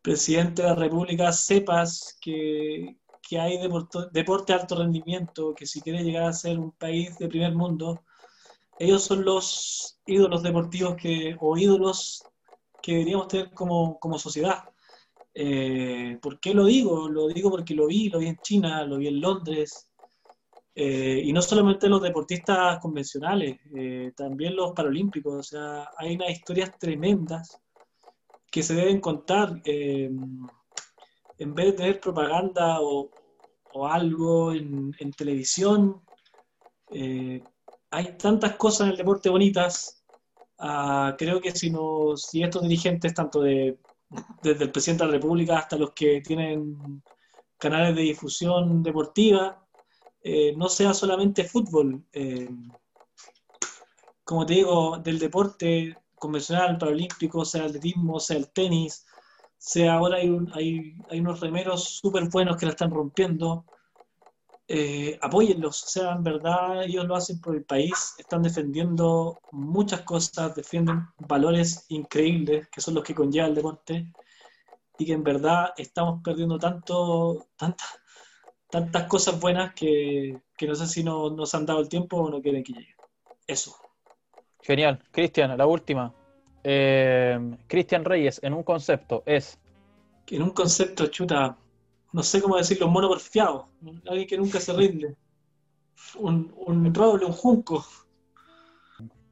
presidente 0.00 0.62
de 0.62 0.68
la 0.68 0.76
República, 0.76 1.32
sepas 1.32 2.16
que, 2.20 2.96
hay 3.36 3.58
deporte, 3.58 3.98
de 4.12 4.54
alto 4.54 4.76
rendimiento, 4.76 5.52
que 5.52 5.66
si 5.66 5.82
quieres 5.82 6.04
llegar 6.04 6.22
a 6.28 6.32
ser 6.32 6.60
un 6.60 6.70
país 6.70 7.18
de 7.18 7.26
primer 7.26 7.56
mundo, 7.56 8.04
ellos 8.78 9.02
son 9.02 9.24
los 9.24 10.00
ídolos 10.06 10.44
deportivos 10.44 10.94
que, 10.94 11.36
o 11.40 11.58
ídolos 11.58 12.22
que 12.80 12.92
deberíamos 12.92 13.26
tener 13.26 13.52
como, 13.52 13.98
sociedad. 14.16 14.62
Eh, 15.34 16.20
¿Por 16.22 16.38
qué 16.38 16.54
lo 16.54 16.66
digo? 16.66 17.08
Lo 17.08 17.26
digo 17.26 17.50
porque 17.50 17.74
lo 17.74 17.88
vi, 17.88 18.10
lo 18.10 18.20
vi 18.20 18.28
en 18.28 18.38
China, 18.42 18.84
lo 18.84 18.98
vi 18.98 19.08
en 19.08 19.20
Londres, 19.20 19.89
eh, 20.82 21.22
y 21.24 21.32
no 21.32 21.42
solamente 21.42 21.88
los 21.88 22.02
deportistas 22.02 22.78
convencionales, 22.78 23.58
eh, 23.74 24.12
también 24.16 24.56
los 24.56 24.72
paralímpicos. 24.72 25.34
O 25.34 25.42
sea, 25.42 25.90
hay 25.98 26.14
unas 26.16 26.30
historias 26.30 26.78
tremendas 26.78 27.60
que 28.50 28.62
se 28.62 28.74
deben 28.74 29.00
contar. 29.00 29.60
en 29.64 31.54
vez 31.54 31.66
de 31.66 31.72
tener 31.72 32.00
propaganda 32.00 32.78
o, 32.80 33.10
algo 33.86 34.52
en, 34.52 34.94
en 34.98 35.12
televisión, 35.12 36.02
hay 37.90 38.16
tantas 38.18 38.56
cosas 38.56 38.82
en 38.82 38.92
el 38.92 38.96
deporte 38.96 39.28
bonitas 39.28 40.00
Ah, 40.62 41.14
creo 41.16 41.40
que 41.40 41.52
si, 41.52 41.70
no, 41.70 42.16
si 42.16 42.42
estos 42.42 42.62
dirigentes, 42.62 43.14
tanto 43.14 43.40
de, 43.40 43.78
desde 44.42 44.64
el 44.64 44.70
presidente 44.70 45.04
de 45.04 45.08
la 45.10 45.16
República 45.16 45.58
hasta 45.58 45.78
los 45.78 45.92
que 45.92 46.20
tienen 46.20 47.02
canales 47.58 47.96
de 47.96 48.02
difusión 48.02 48.82
deportiva, 48.82 49.59
eh, 50.22 50.54
no 50.56 50.68
sea 50.68 50.92
solamente 50.94 51.44
fútbol, 51.44 52.04
eh, 52.12 52.50
como 54.24 54.46
te 54.46 54.54
digo, 54.54 54.98
del 54.98 55.18
deporte 55.18 55.98
convencional, 56.18 56.78
paralímpico, 56.78 57.44
sea 57.44 57.62
el 57.62 57.68
atletismo, 57.68 58.20
sea 58.20 58.36
el 58.36 58.50
tenis, 58.52 59.06
sea 59.56 59.94
ahora 59.94 60.18
hay, 60.18 60.30
hay, 60.52 60.94
hay 61.08 61.20
unos 61.20 61.40
remeros 61.40 61.96
súper 61.96 62.28
buenos 62.28 62.56
que 62.56 62.66
la 62.66 62.72
están 62.72 62.90
rompiendo, 62.90 63.66
eh, 64.68 65.18
apóyenlos, 65.20 65.82
o 65.82 65.86
sea, 65.88 66.12
en 66.12 66.22
verdad 66.22 66.84
ellos 66.84 67.04
lo 67.04 67.16
hacen 67.16 67.40
por 67.40 67.56
el 67.56 67.64
país, 67.64 68.14
están 68.18 68.42
defendiendo 68.42 69.42
muchas 69.50 70.02
cosas, 70.02 70.54
defienden 70.54 71.06
valores 71.18 71.86
increíbles 71.88 72.68
que 72.68 72.80
son 72.80 72.94
los 72.94 73.02
que 73.02 73.14
conlleva 73.14 73.48
el 73.48 73.56
deporte 73.56 74.14
y 74.96 75.06
que 75.06 75.12
en 75.12 75.24
verdad 75.24 75.72
estamos 75.76 76.20
perdiendo 76.22 76.56
tanto, 76.56 77.48
tantas, 77.56 77.88
tantas 78.70 79.06
cosas 79.06 79.40
buenas 79.40 79.74
que, 79.74 80.40
no 80.60 80.74
sé 80.74 80.86
si 80.86 81.04
no, 81.04 81.30
nos 81.30 81.54
han 81.54 81.66
dado 81.66 81.80
el 81.80 81.88
tiempo 81.88 82.18
o 82.18 82.30
no 82.30 82.40
quieren 82.40 82.62
que 82.62 82.72
llegue. 82.72 82.94
Eso. 83.46 83.76
Genial. 84.62 85.02
Cristian, 85.10 85.56
la 85.56 85.66
última. 85.66 86.12
Eh, 86.62 87.38
Cristian 87.66 88.04
Reyes, 88.04 88.40
en 88.42 88.54
un 88.54 88.62
concepto, 88.62 89.22
es... 89.26 89.58
En 90.28 90.42
un 90.42 90.50
concepto, 90.50 91.08
chuta, 91.08 91.56
no 92.12 92.22
sé 92.22 92.40
cómo 92.40 92.56
decirlo, 92.56 92.86
un 92.86 92.92
mono 92.92 93.08
porfiado, 93.08 93.68
alguien 94.06 94.28
que 94.28 94.38
nunca 94.38 94.60
se 94.60 94.72
rinde, 94.72 95.16
un, 96.16 96.52
un 96.56 96.94
roble, 96.94 97.24
un 97.24 97.32
junco. 97.32 97.84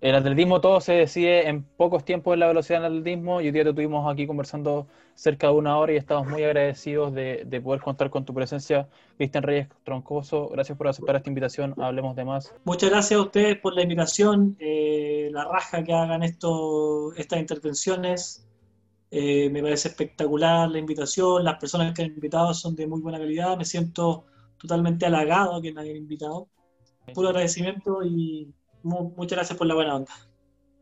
El 0.00 0.14
atletismo 0.14 0.60
todo 0.60 0.80
se 0.80 0.92
decide 0.92 1.48
en 1.48 1.64
pocos 1.64 2.04
tiempos 2.04 2.32
en 2.34 2.40
la 2.40 2.46
velocidad 2.46 2.82
del 2.82 2.98
atletismo 2.98 3.40
y 3.40 3.46
hoy 3.46 3.50
día 3.50 3.64
te 3.64 3.72
tuvimos 3.72 4.08
aquí 4.10 4.28
conversando 4.28 4.86
cerca 5.14 5.48
de 5.48 5.54
una 5.54 5.76
hora 5.76 5.92
y 5.92 5.96
estamos 5.96 6.28
muy 6.28 6.44
agradecidos 6.44 7.12
de, 7.12 7.60
poder 7.64 7.80
contar 7.80 8.08
con 8.08 8.24
tu 8.24 8.32
presencia. 8.32 8.88
Cristian 9.16 9.42
Reyes 9.42 9.66
Troncoso, 9.82 10.50
gracias 10.50 10.78
por 10.78 10.86
aceptar 10.86 11.16
esta 11.16 11.28
invitación, 11.28 11.74
hablemos 11.78 12.14
de 12.14 12.24
más. 12.24 12.54
Muchas 12.64 12.90
gracias 12.90 13.18
a 13.18 13.22
ustedes 13.24 13.58
por 13.58 13.74
la 13.74 13.82
invitación, 13.82 14.56
eh, 14.60 15.30
la 15.32 15.44
raja 15.46 15.82
que 15.82 15.92
hagan 15.92 16.22
esto, 16.22 17.12
estas 17.14 17.40
intervenciones. 17.40 18.46
Eh, 19.10 19.50
me 19.50 19.62
parece 19.62 19.88
espectacular 19.88 20.70
la 20.70 20.78
invitación, 20.78 21.42
las 21.42 21.58
personas 21.58 21.92
que 21.92 22.02
han 22.02 22.08
invitado 22.08 22.54
son 22.54 22.76
de 22.76 22.86
muy 22.86 23.00
buena 23.00 23.18
calidad, 23.18 23.56
me 23.56 23.64
siento 23.64 24.26
totalmente 24.58 25.06
halagado 25.06 25.60
que 25.60 25.72
me 25.72 25.80
hayan 25.80 25.96
invitado. 25.96 26.46
Puro 27.14 27.30
agradecimiento 27.30 28.04
y 28.04 28.52
muchas 28.82 29.36
gracias 29.36 29.58
por 29.58 29.66
la 29.66 29.74
buena 29.74 29.96
onda. 29.96 30.12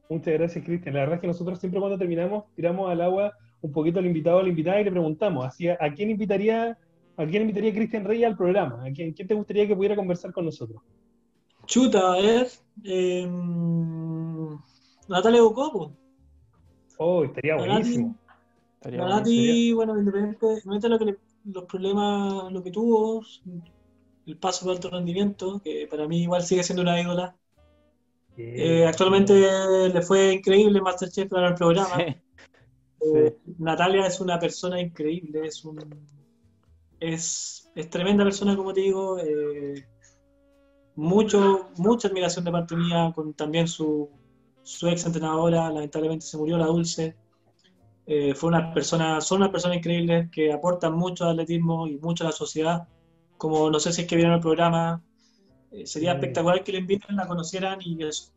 Muchas 0.08 0.34
gracias, 0.34 0.64
Cristian. 0.64 0.94
La 0.94 1.00
verdad 1.00 1.16
es 1.16 1.20
que 1.20 1.26
nosotros 1.26 1.58
siempre 1.58 1.80
cuando 1.80 1.98
terminamos 1.98 2.44
tiramos 2.54 2.90
al 2.90 3.00
agua 3.00 3.32
un 3.60 3.72
poquito 3.72 3.98
al 3.98 4.06
invitado 4.06 4.36
o 4.36 4.40
a 4.40 4.42
la 4.42 4.48
invitada 4.48 4.80
y 4.80 4.84
le 4.84 4.90
preguntamos, 4.90 5.44
así, 5.44 5.68
¿a 5.68 5.92
quién 5.94 6.10
invitaría 6.10 6.78
a 7.16 7.26
quién 7.26 7.42
invitaría 7.42 7.72
Cristian 7.72 8.04
Reyes 8.04 8.26
al 8.26 8.36
programa? 8.36 8.84
¿A 8.84 8.92
quién, 8.92 9.14
te 9.14 9.34
gustaría 9.34 9.66
que 9.66 9.74
pudiera 9.74 9.96
conversar 9.96 10.32
con 10.32 10.44
nosotros? 10.44 10.82
Chuta, 11.64 12.12
a 12.12 12.20
ver. 12.20 12.48
Eh, 12.84 13.26
Natalia 15.08 15.42
Bocopo. 15.42 15.92
Oh, 16.98 17.24
estaría 17.24 17.56
buenísimo. 17.56 18.16
Nati, 18.84 19.72
bueno, 19.72 19.98
independientemente 19.98 20.88
de 20.88 20.88
lo 20.88 20.98
que 20.98 21.16
los 21.44 21.64
problemas, 21.64 22.52
lo 22.52 22.62
que 22.62 22.70
tuvo, 22.70 23.22
el 24.26 24.36
paso 24.36 24.64
por 24.64 24.74
alto 24.74 24.90
rendimiento, 24.90 25.60
que 25.62 25.86
para 25.90 26.06
mí 26.06 26.22
igual 26.22 26.42
sigue 26.42 26.62
siendo 26.62 26.82
una 26.82 27.00
ídola. 27.00 27.36
Eh, 28.36 28.84
actualmente 28.86 29.34
le 29.88 30.02
fue 30.02 30.34
increíble 30.34 30.80
Masterchef 30.80 31.28
para 31.28 31.48
el 31.48 31.54
programa. 31.54 31.96
Eh, 32.98 33.36
Natalia 33.58 34.06
es 34.06 34.20
una 34.20 34.38
persona 34.38 34.80
increíble, 34.80 35.46
es 35.46 35.64
un 35.66 35.78
es, 36.98 37.70
es 37.74 37.90
tremenda 37.90 38.24
persona, 38.24 38.56
como 38.56 38.72
te 38.72 38.80
digo. 38.80 39.18
Eh, 39.18 39.86
mucho, 40.96 41.68
mucha 41.76 42.08
admiración 42.08 42.44
de 42.44 42.52
parte 42.52 42.74
mía, 42.74 43.12
con 43.14 43.34
también 43.34 43.68
su, 43.68 44.08
su 44.62 44.88
ex 44.88 45.04
entrenadora, 45.04 45.70
lamentablemente 45.70 46.24
se 46.24 46.38
murió 46.38 46.56
la 46.56 46.66
Dulce. 46.66 47.16
Eh, 48.06 48.34
fue 48.34 48.48
una 48.48 48.72
persona, 48.72 49.20
son 49.20 49.38
unas 49.38 49.50
personas 49.50 49.78
increíbles 49.78 50.30
que 50.30 50.52
aportan 50.52 50.94
mucho 50.94 51.24
al 51.24 51.32
atletismo 51.32 51.86
y 51.86 51.98
mucho 51.98 52.24
a 52.24 52.28
la 52.28 52.32
sociedad. 52.32 52.88
Como 53.36 53.70
no 53.70 53.78
sé 53.78 53.92
si 53.92 54.02
es 54.02 54.08
que 54.08 54.16
vieron 54.16 54.34
el 54.34 54.40
programa, 54.40 55.02
eh, 55.72 55.86
sería 55.86 56.12
espectacular 56.12 56.62
que 56.62 56.72
le 56.72 56.78
inviten, 56.78 57.16
la 57.16 57.26
conocieran 57.26 57.78
y 57.82 58.02
eso. 58.04 58.32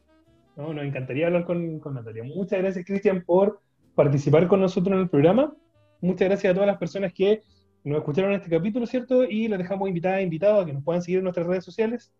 No, 0.56 0.74
nos 0.74 0.84
encantaría 0.84 1.28
hablar 1.28 1.46
con, 1.46 1.80
con 1.80 1.94
Natalia. 1.94 2.24
Muchas 2.24 2.60
gracias, 2.60 2.86
Cristian, 2.86 3.24
por 3.26 3.62
participar 3.96 4.48
con 4.48 4.62
nosotros 4.62 4.94
en 4.94 5.02
el 5.02 5.10
programa. 5.10 5.54
Muchas 6.02 6.28
gracias 6.28 6.52
a 6.52 6.54
todas 6.54 6.68
las 6.68 6.78
personas 6.78 7.14
que 7.14 7.42
nos 7.84 8.00
escucharon 8.00 8.32
en 8.32 8.38
este 8.38 8.50
capítulo, 8.50 8.86
¿cierto? 8.86 9.24
Y 9.24 9.48
les 9.48 9.60
dejamos 9.60 9.88
invitadas 9.88 10.20
e 10.20 10.24
invitados 10.24 10.64
a 10.64 10.66
que 10.66 10.74
nos 10.74 10.84
puedan 10.84 11.02
seguir 11.02 11.20
en 11.20 11.24
nuestras 11.24 11.48
redes 11.48 11.64
sociales 11.64 12.12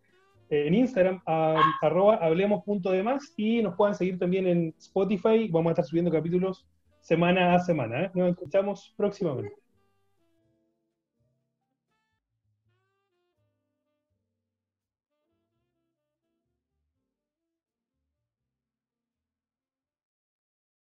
en 0.50 0.74
Instagram, 0.74 1.22
a, 1.26 1.62
arroba 1.80 2.16
hablemos.demás 2.16 3.32
y 3.36 3.62
nos 3.62 3.76
puedan 3.76 3.94
seguir 3.94 4.18
también 4.18 4.46
en 4.46 4.74
Spotify. 4.78 5.48
Vamos 5.48 5.70
a 5.70 5.72
estar 5.72 5.84
subiendo 5.84 6.10
capítulos 6.10 6.66
semana 7.00 7.54
a 7.54 7.60
semana. 7.60 8.04
¿eh? 8.04 8.10
Nos 8.14 8.30
escuchamos 8.30 8.92
próximamente. 8.96 9.54